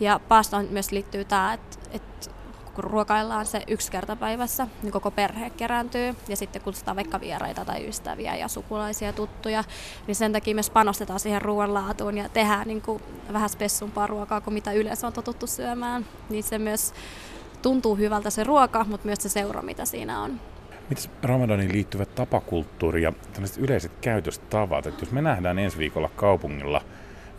Ja 0.00 0.20
paastoon 0.28 0.66
myös 0.70 0.92
liittyy 0.92 1.24
tämä, 1.24 1.52
että, 1.52 1.78
että 1.92 2.30
kun 2.74 2.84
ruokaillaan 2.84 3.46
se 3.46 3.62
yksi 3.68 3.90
kerta 3.90 4.16
päivässä, 4.16 4.66
niin 4.82 4.92
koko 4.92 5.10
perhe 5.10 5.50
kerääntyy 5.50 6.14
ja 6.28 6.36
sitten 6.36 6.62
kutsutaan 6.62 6.96
vaikka 6.96 7.20
vieraita 7.20 7.64
tai 7.64 7.88
ystäviä 7.88 8.36
ja 8.36 8.48
sukulaisia 8.48 9.12
tuttuja, 9.12 9.64
niin 10.06 10.14
sen 10.14 10.32
takia 10.32 10.54
myös 10.54 10.70
panostetaan 10.70 11.20
siihen 11.20 11.42
ruoanlaatuun 11.42 12.18
ja 12.18 12.28
tehdään 12.28 12.66
niin 12.66 12.82
kuin 12.82 13.02
vähän 13.32 13.48
spessumpaa 13.48 14.06
ruokaa 14.06 14.40
kuin 14.40 14.54
mitä 14.54 14.72
yleensä 14.72 15.06
on 15.06 15.12
totuttu 15.12 15.46
syömään. 15.46 16.06
Niin 16.30 16.44
se 16.44 16.58
myös 16.58 16.94
tuntuu 17.62 17.96
hyvältä 17.96 18.30
se 18.30 18.44
ruoka, 18.44 18.84
mutta 18.84 19.06
myös 19.06 19.18
se 19.22 19.28
seura, 19.28 19.62
mitä 19.62 19.84
siinä 19.84 20.22
on. 20.22 20.40
Mitäs 20.88 21.10
Ramadaniin 21.22 21.72
liittyvät 21.72 22.14
tapakulttuuri 22.14 23.02
ja 23.02 23.12
tällaiset 23.32 23.58
yleiset 23.58 23.92
käytöstavat, 24.00 24.86
että 24.86 25.02
jos 25.02 25.12
me 25.12 25.22
nähdään 25.22 25.58
ensi 25.58 25.78
viikolla 25.78 26.10
kaupungilla 26.16 26.80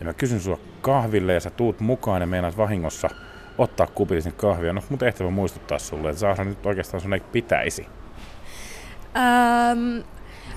ja 0.00 0.06
mä 0.06 0.12
kysyn 0.12 0.40
sua 0.40 0.58
kahville 0.80 1.32
ja 1.32 1.40
sä 1.40 1.50
tuut 1.50 1.80
mukaan 1.80 2.20
ja 2.20 2.26
meinaat 2.26 2.56
vahingossa 2.56 3.10
ottaa 3.58 3.86
kupillisen 3.86 4.32
kahvia, 4.32 4.72
no 4.72 4.82
mun 4.88 4.98
tehtävä 4.98 5.30
muistuttaa 5.30 5.78
sulle, 5.78 6.08
että 6.08 6.20
saadaan 6.20 6.48
nyt 6.48 6.66
oikeastaan 6.66 7.00
sun 7.00 7.14
ei 7.14 7.20
pitäisi. 7.20 7.86
Öm, 9.16 10.04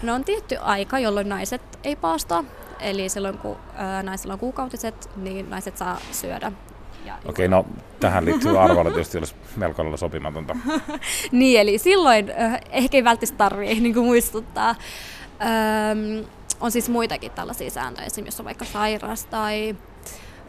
no 0.04 0.14
on 0.14 0.24
tietty 0.24 0.58
aika, 0.62 1.00
jolloin 1.00 1.30
naiset 1.30 1.62
ei 1.84 1.95
paastoa. 1.95 2.43
Eli 2.80 3.10
silloin 3.10 3.38
kun 3.38 3.58
ää, 3.76 4.04
naisilla 4.04 4.34
on 4.34 4.39
kuukautiset, 4.39 5.10
niin 5.16 5.50
naiset 5.50 5.78
saa 5.78 6.00
syödä. 6.12 6.52
Okei, 7.26 7.30
okay, 7.30 7.48
no 7.48 7.66
tähän 8.00 8.26
liittyy 8.26 8.62
arvoilla 8.62 8.91
tietysti 8.91 9.18
olisi 9.18 9.36
melko 9.56 9.82
lailla 9.82 9.98
sopimatonta. 9.98 10.56
niin, 11.32 11.62
eli 11.62 11.78
silloin 11.78 12.34
äh, 12.39 12.60
ehkä 12.70 12.98
ei 12.98 13.04
välttämättä 13.04 13.38
tarvitse 13.38 13.76
niin 13.76 14.00
muistuttaa. 14.00 14.76
Öm, 15.41 16.26
on 16.60 16.72
siis 16.72 16.89
muitakin 16.89 17.32
tällaisia 17.32 17.70
sääntöjä, 17.70 18.06
esimerkiksi 18.06 18.28
jos 18.36 18.39
on 18.39 18.45
vaikka 18.45 18.66
sairas 18.66 19.26
tai 19.26 19.76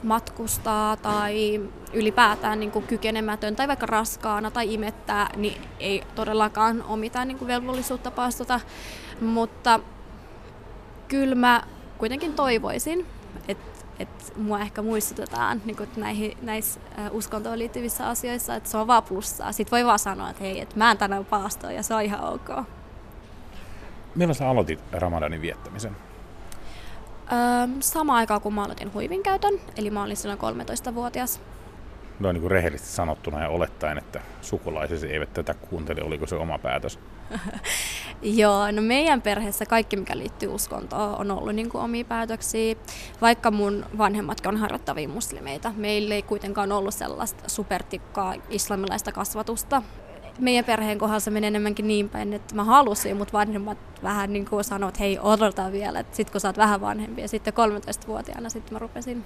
matkustaa 0.03 0.97
tai 0.97 1.61
ylipäätään 1.93 2.61
niin 2.61 2.71
kuin 2.71 2.87
kykenemätön 2.87 3.57
tai 3.57 3.69
vaikka 3.69 3.87
raskaana 3.87 4.51
tai 4.51 4.75
imettää, 4.75 5.31
niin 5.37 5.63
ei 5.81 6.05
todellakaan 6.15 6.85
ole 6.89 6.99
mitään 6.99 7.29
niin 7.29 7.39
kuin 7.39 7.49
velvollisuutta 7.49 8.11
paastota. 8.11 8.61
Mutta 9.21 9.81
kyllä 11.09 11.35
mä 11.35 11.63
kuitenkin 11.99 12.35
toivoisin, 12.35 13.07
että 13.49 13.79
että 13.99 14.25
mua 14.37 14.61
ehkä 14.61 14.83
muistutetaan 14.83 15.63
niin 15.65 15.77
kuin 15.77 15.89
näihin, 15.97 16.39
näissä 16.43 16.81
uskontoon 17.11 17.59
liittyvissä 17.59 18.09
asioissa, 18.09 18.55
että 18.55 18.69
se 18.69 18.77
on 18.77 18.87
vaan 18.87 19.03
plussaa. 19.03 19.53
Sitten 19.53 19.71
voi 19.71 19.87
vaan 19.87 19.99
sanoa, 19.99 20.31
että 20.31 20.45
hei, 20.45 20.61
että 20.61 20.79
mä 20.79 20.91
en 20.91 20.99
tänään 20.99 21.25
paastoa 21.25 21.73
ja 21.73 21.83
se 21.83 21.95
on 21.95 22.03
ihan 22.03 22.21
ok. 22.21 22.49
Milloin 24.15 24.35
sä 24.35 24.49
aloitit 24.49 24.81
Ramadanin 24.93 25.43
viettämisen? 25.43 25.97
Öö, 27.33 27.77
sama 27.81 28.17
aikaa 28.17 28.41
kun 28.41 28.55
mä 28.55 28.65
aloitin 28.65 28.93
huivin 28.93 29.23
käytön, 29.23 29.55
eli 29.77 29.91
mä 29.91 30.03
olin 30.03 30.17
silloin 30.17 30.39
13-vuotias. 30.41 31.41
No 32.21 32.33
niin 32.33 32.41
kuin 32.41 32.51
rehellisesti 32.51 32.93
sanottuna 32.93 33.43
ja 33.43 33.49
olettaen, 33.49 33.99
että 33.99 34.21
sukulaisesi 34.41 35.07
eivät 35.07 35.33
tätä 35.33 35.55
kuuntele, 35.55 36.03
oliko 36.03 36.27
se 36.27 36.37
oma 36.37 36.59
päätös? 36.59 36.99
Joo, 38.23 38.71
no 38.71 38.83
meidän 38.83 39.23
perheessä 39.23 39.67
kaikki, 39.67 39.97
mikä 39.97 40.19
liittyy 40.19 40.49
uskontoon, 40.49 41.19
on 41.19 41.31
ollut 41.31 41.55
niin 41.55 41.69
kuin 41.69 41.85
omia 41.85 42.05
päätöksiä. 42.05 42.75
Vaikka 43.21 43.51
mun 43.51 43.87
vanhemmatkin 43.99 44.49
on 44.49 44.57
harjoittavia 44.57 45.09
muslimeita, 45.09 45.73
meillä 45.77 46.15
ei 46.15 46.23
kuitenkaan 46.23 46.73
ollut 46.73 46.95
sellaista 46.95 47.45
supertikkaa 47.47 48.35
islamilaista 48.51 49.13
kasvatusta. 49.13 49.83
Meidän 50.39 50.65
perheen 50.65 50.99
kohdalla 50.99 51.21
se 51.21 51.31
menee 51.31 51.49
enemmänkin 51.49 51.89
niin 51.89 52.09
päin, 52.09 52.33
että 52.33 52.55
mä 52.55 52.65
halusin, 52.65 53.17
mutta 53.17 53.33
vanhemmat 53.33 53.79
vähän 54.03 54.33
niin 54.33 54.47
kuin 54.47 54.65
sanoivat, 54.65 54.95
että 54.95 55.03
hei, 55.05 55.19
odota 55.23 55.73
vielä, 55.73 56.01
että 56.01 56.17
sit 56.17 56.31
kun 56.31 56.41
sä 56.41 56.49
oot 56.49 56.57
vähän 56.57 56.81
vanhempi. 56.81 57.23
Ja 57.23 57.29
sitten 57.29 57.55
13-vuotiaana 57.55 58.49
sitten 58.49 58.73
mä 58.73 58.79
rupesin 58.79 59.25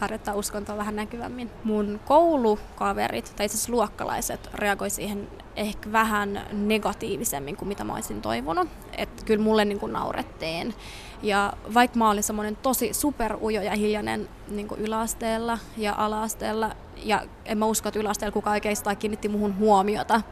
harjoittaa 0.00 0.34
uskontoa 0.34 0.76
vähän 0.76 0.96
näkyvämmin. 0.96 1.50
Mun 1.64 2.00
koulukaverit, 2.04 3.32
tai 3.36 3.46
itse 3.46 3.56
asiassa 3.56 3.72
luokkalaiset, 3.72 4.50
reagoi 4.54 4.90
siihen 4.90 5.28
ehkä 5.56 5.92
vähän 5.92 6.40
negatiivisemmin 6.52 7.56
kuin 7.56 7.68
mitä 7.68 7.84
mä 7.84 7.94
olisin 7.94 8.22
toivonut. 8.22 8.68
Että 8.96 9.24
kyllä 9.24 9.44
mulle 9.44 9.64
niin 9.64 9.80
kuin 9.80 9.92
naurettiin. 9.92 10.74
Ja 11.22 11.52
vaikka 11.74 11.98
mä 11.98 12.10
olin 12.10 12.22
semmoinen 12.22 12.56
tosi 12.56 12.94
superujo 12.94 13.62
ja 13.62 13.76
hiljainen 13.76 14.28
niin 14.48 14.68
kuin 14.68 14.80
yläasteella 14.80 15.58
ja 15.76 15.94
alaasteella, 15.98 16.70
ja 17.04 17.22
en 17.44 17.58
mä 17.58 17.66
usko, 17.66 17.88
että 17.88 18.00
yläasteella 18.00 18.32
kukaan 18.32 18.54
oikeastaan 18.54 18.96
kiinnitti 18.96 19.28
muhun 19.28 19.58
huomiota 19.58 20.22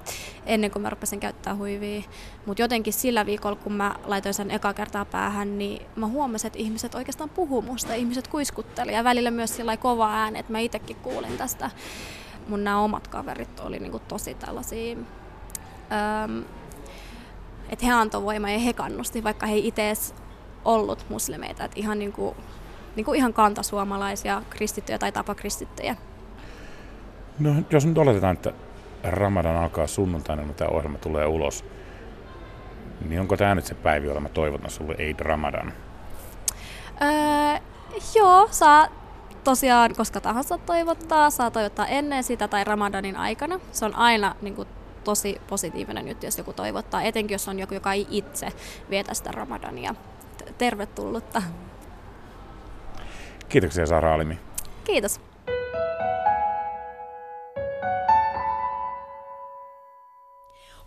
ennen 0.46 0.70
kuin 0.70 0.82
mä 0.82 0.90
rupesin 0.90 1.20
käyttää 1.20 1.54
huivia. 1.54 2.02
Mutta 2.46 2.62
jotenkin 2.62 2.92
sillä 2.92 3.26
viikolla, 3.26 3.56
kun 3.56 3.72
mä 3.72 3.94
laitoin 4.04 4.34
sen 4.34 4.50
eka 4.50 4.74
kertaa 4.74 5.04
päähän, 5.04 5.58
niin 5.58 5.86
mä 5.96 6.06
huomasin, 6.06 6.46
että 6.46 6.58
ihmiset 6.58 6.94
oikeastaan 6.94 7.30
puhuu 7.30 7.62
musta, 7.62 7.94
ihmiset 7.94 8.28
kuiskutteli 8.28 8.92
ja 8.92 9.04
välillä 9.04 9.30
myös 9.30 9.56
sillä 9.56 9.76
kova 9.76 10.12
ääni, 10.12 10.38
että 10.38 10.52
mä 10.52 10.58
itsekin 10.58 10.96
kuulin 10.96 11.38
tästä. 11.38 11.70
Mun 12.48 12.64
nämä 12.64 12.80
omat 12.80 13.08
kaverit 13.08 13.60
oli 13.60 13.78
niinku 13.78 13.98
tosi 13.98 14.34
tällaisia, 14.34 14.96
että 17.68 17.86
he 17.86 17.92
antoi 17.92 18.22
voimaa 18.22 18.50
ja 18.50 18.58
he 18.58 18.72
kannusti, 18.72 19.24
vaikka 19.24 19.46
he 19.46 19.56
itse 19.56 19.92
ollut 20.64 21.06
muslimeita, 21.08 21.64
että 21.64 21.80
ihan, 21.80 21.98
niinku, 21.98 22.36
niinku 22.96 23.12
ihan 23.12 23.32
kantasuomalaisia 23.32 24.42
kristittyjä 24.50 24.98
tai 24.98 25.12
tapakristittyjä. 25.12 25.96
No 27.41 27.55
jos 27.70 27.86
nyt 27.86 27.99
oletetaan, 27.99 28.36
että 28.36 28.53
Ramadan 29.05 29.57
alkaa 29.57 29.86
sunnuntaina, 29.86 30.43
kun 30.43 30.55
tämä 30.55 30.70
ohjelma 30.70 30.99
tulee 30.99 31.26
ulos, 31.26 31.64
niin 33.09 33.20
onko 33.20 33.36
tämä 33.36 33.55
nyt 33.55 33.64
se 33.64 33.74
päivä, 33.74 34.07
jolla 34.07 34.20
mä 34.20 34.28
toivotan 34.28 34.70
sulle 34.70 34.95
Eid 34.99 35.20
Ramadan? 35.20 35.72
Öö, 37.03 37.61
joo, 38.14 38.49
saa 38.51 38.88
tosiaan 39.45 39.95
koska 39.97 40.20
tahansa 40.20 40.59
toivottaa. 40.59 41.30
Saa 41.30 41.51
toivottaa 41.51 41.86
ennen 41.86 42.24
sitä 42.24 42.49
tai 42.49 42.64
Ramadanin 42.64 43.16
aikana. 43.16 43.61
Se 43.72 43.84
on 43.84 43.95
aina 43.95 44.34
niin 44.43 44.55
kuin, 44.55 44.68
tosi 45.05 45.41
positiivinen 45.49 46.09
juttu, 46.09 46.26
jos 46.26 46.38
joku 46.38 46.53
toivottaa, 46.53 47.03
etenkin 47.03 47.34
jos 47.34 47.49
on 47.49 47.59
joku, 47.59 47.74
joka 47.74 47.93
ei 47.93 48.07
itse 48.11 48.53
vietä 48.91 49.14
sitä 49.14 49.32
Ramadania. 49.32 49.95
Tervetullutta. 50.59 51.43
Kiitoksia 53.49 53.86
Sara 53.86 54.14
Alimi. 54.14 54.38
Kiitos. 54.84 55.20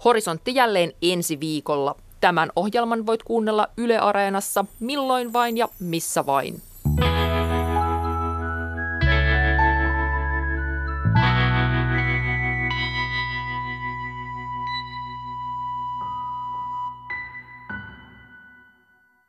Horisontti 0.06 0.56
jälleen 0.56 0.94
ensi 1.02 1.40
viikolla. 1.40 1.96
Tämän 2.22 2.52
ohjelman 2.56 3.06
voit 3.06 3.24
kuunnella 3.24 3.68
Yle 3.78 3.98
Areenassa 3.98 4.66
milloin 4.80 5.34
vain 5.34 5.58
ja 5.58 5.70
missä 5.80 6.26
vain. 6.26 6.62